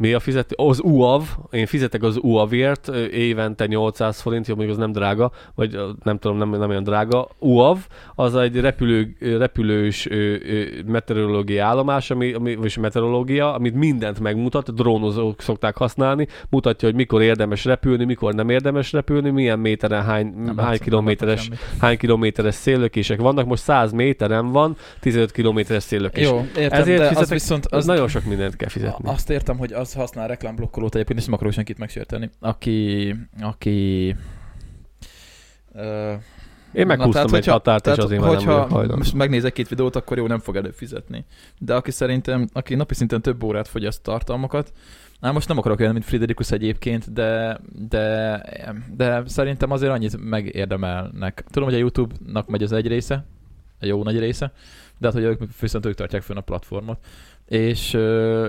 [0.00, 0.54] mi a fizető?
[0.58, 5.78] Az UAV, én fizetek az UAV-ért, évente 800 forint, jó, mondjuk az nem drága, vagy
[6.02, 7.28] nem tudom, nem, nem olyan drága.
[7.38, 7.78] UAV,
[8.14, 10.08] az egy repülő, repülős
[10.86, 17.22] meteorológiai állomás, ami, ami, vagy meteorológia, amit mindent megmutat, drónozók szokták használni, mutatja, hogy mikor
[17.22, 21.48] érdemes repülni, mikor nem érdemes repülni, milyen méteren, hány, nem hány kilométeres
[21.78, 26.26] hány kilométeres széllökések vannak, most 100 méteren van 15 kilométeres széllökés.
[26.26, 27.66] Jó, értem, Ezért de az fizetek- viszont...
[27.66, 29.08] Az Az, nagyon sok mindent kell fizetni.
[29.08, 32.30] azt értem, hogy az használ reklámblokkolót egyébként, és nem akarok senkit megsérteni.
[32.40, 33.14] Aki...
[33.40, 34.16] aki
[35.74, 36.12] ö,
[36.72, 38.96] Én Na, meghúztam tehát, egy hogyha- határt, és tehát, azért már nem hogyha vagyok hajlandó.
[38.96, 41.24] most megnézek két videót, akkor jó, nem fog előfizetni.
[41.58, 44.72] De aki szerintem, aki napi szinten több órát fogyaszt tartalmakat,
[45.20, 48.42] Na most nem akarok olyan, mint Friderikus egyébként, de, de,
[48.96, 51.44] de szerintem azért annyit megérdemelnek.
[51.50, 53.24] Tudom, hogy a YouTube-nak megy az egy része,
[53.80, 54.52] a jó nagy része,
[54.98, 56.98] de hát, hogy ők viszont ők tartják fönn a platformot.
[57.48, 57.98] És,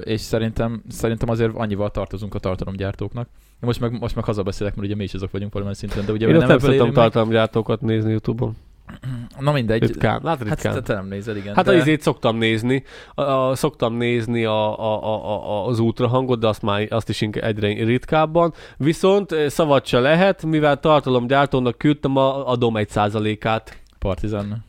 [0.03, 3.29] és szerintem, szerintem azért annyival tartozunk a tartalomgyártóknak.
[3.59, 6.27] Most meg, most meg hazabeszélek, mert ugye mi is azok vagyunk valamilyen szinten, de ugye
[6.27, 6.93] Én nem élünk meg.
[6.93, 8.55] tartalomgyártókat nézni Youtube-on.
[9.39, 9.81] Na mindegy.
[9.81, 10.21] Ritkán.
[10.25, 10.73] Hát Hát ritkán.
[10.73, 11.55] te, te nem nézed, igen.
[11.55, 11.71] Hát de...
[11.71, 16.47] a izét szoktam nézni, a, a, szoktam nézni a, a, a, a, az ultrahangot, de
[16.47, 18.53] azt már azt is inkább egyre ritkábban.
[18.77, 23.81] Viszont eh, szabad se lehet, mivel tartalomgyártónak küldtem, a, adom egy százalékát.
[23.99, 24.65] Partizan.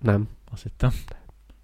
[0.00, 0.28] Nem.
[0.52, 0.90] Azt hittem.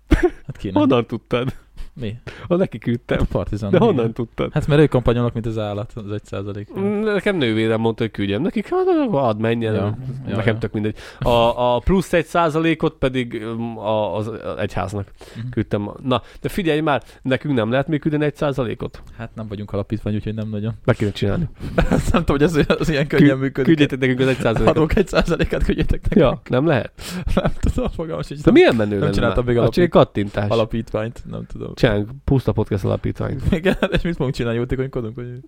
[0.46, 0.82] Hát ki nem?
[0.82, 1.54] Honnan tudtad?
[2.00, 2.16] Mi?
[2.48, 3.18] Ha neki küldtem.
[3.18, 3.70] Hát Partizan.
[3.70, 4.52] De honnan tudtad?
[4.52, 6.78] Hát mert ők kampányolnak, mint az állat, az egy százalék.
[6.78, 9.74] Mm, Nekem nővérem mondta, hogy küldjem nekik, hát add menjen.
[9.74, 9.98] Ja,
[10.28, 10.58] Ja, Nekem ja.
[10.60, 10.96] tök mindegy.
[11.20, 15.48] A, a plusz egy százalékot pedig mm, a, az egyháznak Mhm.
[15.50, 15.90] küldtem.
[16.02, 19.02] Na, de figyelj már, nekünk nem lehet még küldeni egy százalékot?
[19.18, 20.74] Hát nem vagyunk alapítvány, úgyhogy nem nagyon.
[20.84, 21.48] Meg kéne csinálni.
[22.12, 23.64] nem tudom, hogy ez, az ilyen könnyen működik.
[23.64, 24.76] Küldjetek nekünk az egy százalékot.
[24.76, 26.20] Adok egy százalékát, küldjetek nekünk.
[26.20, 26.92] Ja, nem lehet.
[27.34, 30.48] Nem tudom, fogalmas, De milyen menő Nem csináltam még Hát alapít- kattintás.
[30.50, 31.74] alapítványt, nem tudom.
[31.88, 33.42] Csinálunk puszta podcast alapítványt.
[33.58, 35.14] Igen, és mit fogunk csinálni, jótékonykodunk?
[35.14, 35.40] Hogy...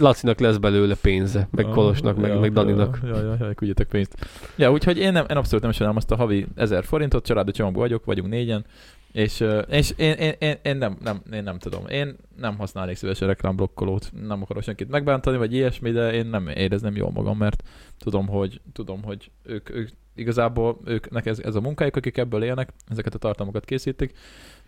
[0.00, 3.00] Lacinak lesz belőle pénze, meg Kolosnak, meg, ja, meg Daninak.
[3.02, 4.26] Ja, ja, ja, küldjetek pénzt.
[4.56, 7.82] Ja, úgyhogy én, nem, én abszolút nem sajnálom azt a havi 1000 forintot, családi csomagban
[7.82, 8.64] vagyok, vagyunk négyen,
[9.12, 11.86] és, és én, én, én, én, nem, nem, én nem tudom.
[11.86, 16.96] Én nem használnék szívesen reklámblokkolót, nem akarok senkit megbántani, vagy ilyesmi, de én nem érezném
[16.96, 17.62] jól magam, mert
[17.98, 22.72] tudom, hogy, tudom, hogy ők, ők igazából őknek ez, ez a munkájuk, akik ebből élnek,
[22.88, 24.14] ezeket a tartalmakat készítik,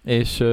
[0.05, 0.45] és,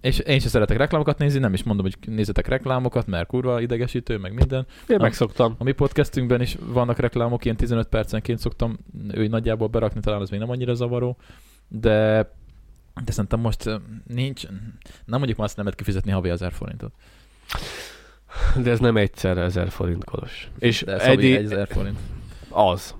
[0.00, 4.18] és én sem szeretek reklámokat nézni, nem is mondom, hogy nézzetek reklámokat, mert kurva idegesítő,
[4.18, 4.66] meg minden.
[4.88, 5.54] Én megszoktam.
[5.58, 8.78] A mi podcastünkben is vannak reklámok, ilyen 15 percenként szoktam
[9.12, 11.16] ő nagyjából berakni, talán az még nem annyira zavaró,
[11.68, 12.28] de
[13.04, 13.70] De szerintem most
[14.06, 14.46] nincs,
[15.04, 16.92] nem mondjuk már azt nem lehet kifizetni havi 1000 forintot.
[18.62, 20.48] De ez nem egyszer 1000 forint kolos.
[20.58, 21.98] És De ez egy, 1000 forint.
[22.48, 22.94] az.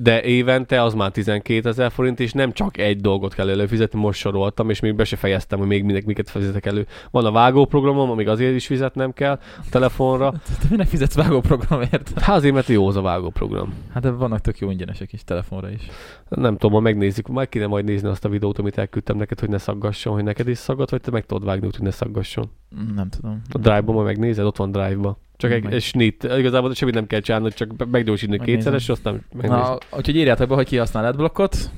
[0.00, 4.20] De évente az már 12 ezer forint, és nem csak egy dolgot kell előfizetni, most
[4.20, 6.86] soroltam, és még be se fejeztem, hogy még minek miket fizetek elő.
[7.10, 10.30] Van a vágóprogramom, amíg azért is fizetnem kell a telefonra.
[10.60, 12.12] Te minek fizetsz vágóprogramért?
[12.20, 13.74] Hát azért, mert jó az a vágóprogram.
[13.92, 15.86] Hát de vannak tök jó ingyenesek is telefonra is.
[16.28, 19.48] Nem tudom, ma megnézzük, majd kéne majd nézni azt a videót, amit elküldtem neked, hogy
[19.48, 22.50] ne szaggasson, hogy neked is szaggat, vagy te meg tudod vágni, úgy, hogy ne szaggasson.
[22.94, 23.42] Nem tudom.
[23.52, 25.18] A Drive-ban majd megnézed, ott van Drive-ba.
[25.36, 26.24] Csak egy, egy snit.
[26.38, 28.38] Igazából semmit nem kell csinálni, csak Megnézem.
[28.38, 29.58] kétszeres, és aztán megnézed.
[29.58, 31.70] Na, úgyhogy írjátok be, hogy ki használ adblockot,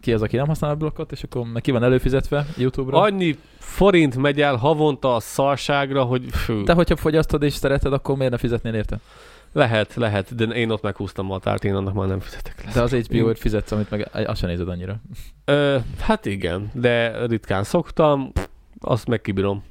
[0.00, 3.00] ki az, aki nem használ adblockot, és akkor meg ki van előfizetve YouTube-ra.
[3.00, 6.62] Annyi forint megy el havonta a szarságra, hogy fő.
[6.62, 8.98] De hogyha fogyasztod és szereted, akkor miért ne fizetnél érte?
[9.52, 12.72] Lehet, lehet, de én ott meghúztam a határt, én annak már nem fizetek le.
[12.72, 15.00] De az HBO-ért fizetsz, amit meg azt sem nézed annyira.
[15.44, 18.32] Ö, hát igen, de ritkán szoktam,
[18.80, 19.64] azt meg kibírom.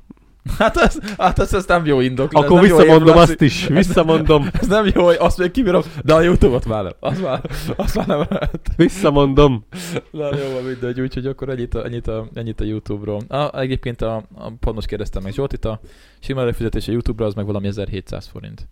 [0.57, 2.35] Hát az, hát az, az nem jó indok.
[2.35, 6.21] ez Akkor visszamondom azt is, visszamondom, Ez nem jó, hogy azt még kibírom, de a
[6.21, 6.93] YouTube-ot már nem.
[6.99, 7.41] Az már,
[7.75, 8.69] azt már nem lehet.
[8.75, 9.65] visszamondom.
[10.11, 13.21] Na jó, van mindegy, úgyhogy akkor ennyit a, ennyit a, ennyit a YouTube-ról.
[13.27, 15.79] A, egyébként a, a, pont most kérdeztem meg Zsoltit, a
[16.19, 18.67] sima előfizetés a YouTube-ra az meg valami 1700 forint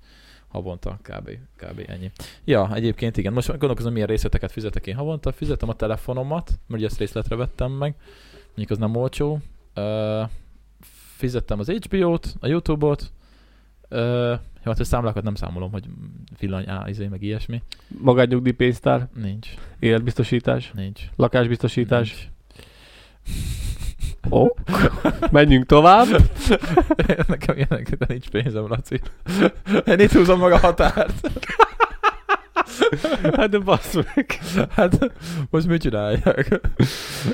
[0.47, 1.29] havonta, kb.
[1.57, 1.83] kb.
[1.87, 2.11] ennyi.
[2.45, 3.33] Ja, egyébként igen.
[3.33, 5.31] Most gondolkozom, milyen részleteket fizetek én havonta.
[5.31, 7.95] Fizetem a telefonomat, mert ugye ezt részletre vettem meg.
[8.45, 9.39] Mondjuk az nem olcsó.
[9.75, 10.29] Uh,
[11.17, 13.11] fizettem az HBO-t, a YouTube-ot.
[13.89, 13.99] Uh,
[14.63, 15.83] jó, hát a számlákat nem számolom, hogy
[16.39, 17.61] villany, á, izé, meg ilyesmi.
[17.87, 19.47] Magánnyugdíjpénztár, Nincs,
[19.79, 21.01] életbiztosítás, nincs.
[21.15, 22.11] lakásbiztosítás.
[22.11, 22.27] nincs.
[24.29, 24.59] Ok.
[25.31, 26.07] Menjünk tovább.
[27.27, 29.01] Nekem ilyenek, de nincs pénzem, Laci.
[29.85, 31.29] Én itt húzom meg a határt.
[33.37, 34.39] Hát de bassz meg.
[34.69, 35.11] Hát
[35.49, 36.45] most mit csináljak?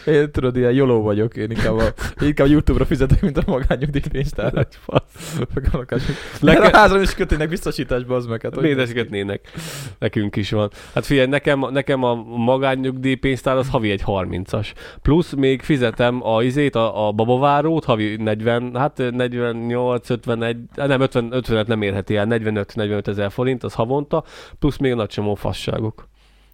[0.05, 4.59] Én tudod, ilyen joló vagyok, én inkább, a, inkább YouTube-ra fizetek, mint a magányugdíjpénztárra.
[4.59, 5.39] Egy fasz.
[5.53, 6.01] Meg a lakás.
[6.39, 6.73] Nekem- Nekem...
[6.73, 8.41] a házam is kötének biztosításba az meg.
[8.41, 9.51] Hát, Miért kötnének?
[9.99, 10.71] Nekünk is van.
[10.93, 14.71] Hát figyelj, nekem, nekem a magánnyugdíj pénztár az havi egy 30-as.
[15.01, 21.01] Plusz még fizetem a izét, a, a babavárót, havi 40, hát 48, 51, hát nem
[21.01, 24.23] 50, 50 nem érheti el, 45-45 ezer forint, az havonta,
[24.59, 26.09] plusz még nagy csomó fasságok.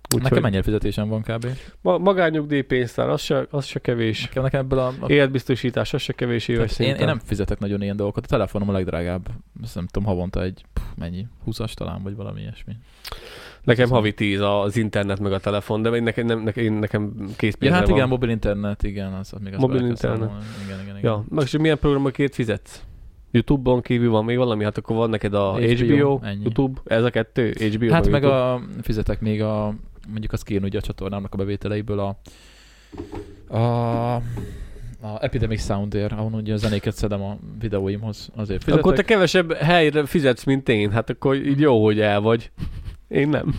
[0.09, 1.47] Nekem Úgyhogy ennyi fizetésem van kb.
[1.81, 4.21] ma, magánnyugdíj pénztár, az se, az se kevés.
[4.21, 4.93] Nekem, nekem ebből a...
[4.99, 8.23] a Életbiztosítás, az se kevés éves én, én, nem fizetek nagyon ilyen dolgokat.
[8.23, 9.29] A telefonom a legdrágább.
[9.63, 12.73] Azt nem tudom, havonta egy, pff, mennyi, 20-as talán, vagy valami ilyesmi.
[13.63, 17.13] Nekem havi 10 az internet meg a telefon, de én nekem, nem, nekem, én nekem
[17.17, 17.95] Ja, készpénzre hát van.
[17.95, 20.29] igen, mobil internet, igen, az, az még az Mobil internet.
[20.65, 21.11] Igen, igen, igen.
[21.11, 22.81] Ja, meg és milyen programokért fizetsz?
[23.31, 24.63] Youtube-on kívül van még valami?
[24.63, 26.41] Hát akkor van neked a HBO, HBO, ennyi.
[26.41, 28.41] YouTube, ez a kettő, HBO Hát meg YouTube.
[28.41, 29.73] a, fizetek még a,
[30.07, 32.17] mondjuk azt kijön ugye a csatornámnak a bevételeiből a,
[33.57, 34.15] a,
[35.01, 38.85] a Epidemic Soundért, ahol ugye a zenéket szedem a videóimhoz, azért fizetek.
[38.85, 42.51] Akkor te kevesebb helyre fizetsz, mint én, hát akkor így jó, hogy el vagy.
[43.07, 43.55] Én nem.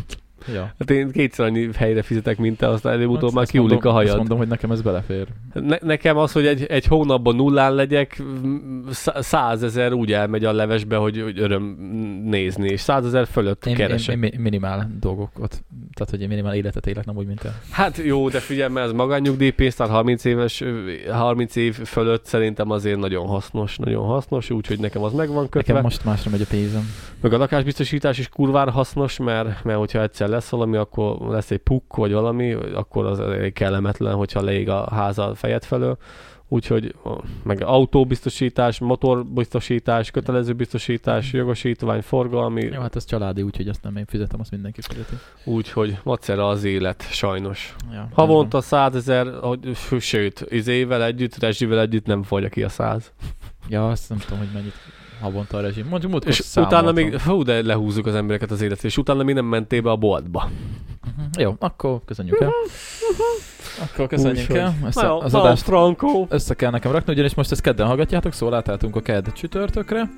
[0.54, 0.72] Ja.
[0.78, 3.90] Hát én kétszer annyi helyre fizetek, mint te, aztán előbb-utóbb Azt- már azt kiúlik mondom,
[3.92, 4.18] a Azt hajad.
[4.18, 5.26] mondom, hogy nekem ez belefér.
[5.52, 8.22] Ne- nekem az, hogy egy, egy hónapban nullán legyek,
[9.20, 11.62] százezer úgy elmegy a levesbe, hogy, hogy öröm
[12.24, 14.14] nézni, és százezer fölött Én, én, keresek.
[14.14, 15.64] én, mi- minimál dolgokat,
[15.94, 17.60] tehát hogy én minimál életet élek, nem úgy, mint te.
[17.70, 22.98] Hát jó, de figyelj, mert ez magánnyugdíjpénztár 30 éves, ö, 30 év fölött szerintem azért
[22.98, 25.72] nagyon hasznos, nagyon hasznos, úgyhogy nekem az meg van kötve.
[25.72, 26.90] Nekem most másra megy a pénzem.
[27.20, 31.58] Meg a lakásbiztosítás is kurvára hasznos, mert, mert hogyha egyszer lesz valami, akkor lesz egy
[31.58, 35.96] puk vagy valami, akkor az elég kellemetlen, hogyha leég a háza fejed felől.
[36.50, 36.94] Úgyhogy
[37.42, 44.04] meg autóbiztosítás, motorbiztosítás, kötelező biztosítás, jogosítvány, forgalmi, Jó, hát ez családi, úgyhogy azt nem én
[44.06, 45.14] fizetem, azt mindenki fizeti.
[45.44, 47.74] úgyhogy macera az élet, sajnos.
[47.92, 49.26] Ja, Havonta százezer,
[49.98, 53.12] sőt, izével együtt, rezsivel együtt nem fogja ki a száz.
[53.68, 54.74] Ja, azt nem tudom, hogy mennyit
[55.20, 55.86] havonta a rezsim.
[55.88, 59.34] Mondjuk múltkor És utána még, hú, de lehúzzuk az embereket az életet, és utána még
[59.34, 60.50] nem mentél be a boltba.
[61.16, 61.40] Mhm.
[61.40, 62.52] Jó, akkor köszönjük el.
[63.82, 64.74] Akkor köszönjük el.
[64.86, 66.26] Ezt a, az adást Franco.
[66.28, 70.10] össze kell nekem rakni, ugyanis most ezt kedden hallgatjátok, szóval átálltunk a kedd csütörtökre.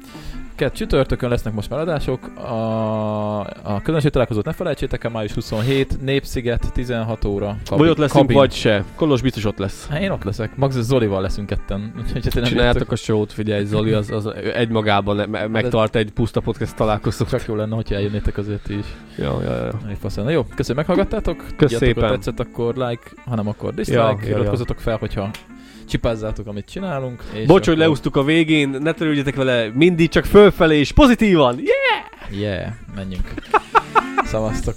[0.54, 2.38] Kedd csütörtökön lesznek most már adások.
[2.38, 7.56] A, a közönség találkozót ne felejtsétek el, május 27, Népsziget, 16 óra.
[7.70, 8.36] Vagy ott leszünk, kabin.
[8.36, 8.84] vagy se.
[8.94, 9.86] Kolos biztos ott lesz.
[9.88, 10.56] Hát én ott leszek.
[10.56, 11.92] Max Zolival leszünk ketten.
[11.98, 16.40] Úgyhogy ha nem Csináljátok a show-t, figyelj, Zoli, az, az egymagában me- megtart egy puszta
[16.40, 17.28] podcast találkozót.
[17.28, 18.84] csak jó lenne, hogyha eljönnétek azért is.
[19.18, 19.70] Ja, ja, ja.
[19.84, 20.24] Elég faszán.
[20.24, 21.36] Na jó, köszönöm, meghallgattátok.
[21.36, 22.04] Kösz Tudjátok, szépen.
[22.04, 24.00] Ha tetszett, akkor like, hanem akkor dislike.
[24.00, 24.36] Ja, Ja, ja, ja.
[24.36, 25.30] Iratkozzatok fel, hogyha
[25.90, 27.22] csipázzátok, amit csinálunk.
[27.32, 31.58] És Bocs, hogy akkor- leúztuk a végén, ne törődjetek vele, mindig csak fölfelé és pozitívan.
[31.58, 32.40] Yeah!
[32.40, 33.34] Yeah, menjünk.
[34.24, 34.74] Szavaztok.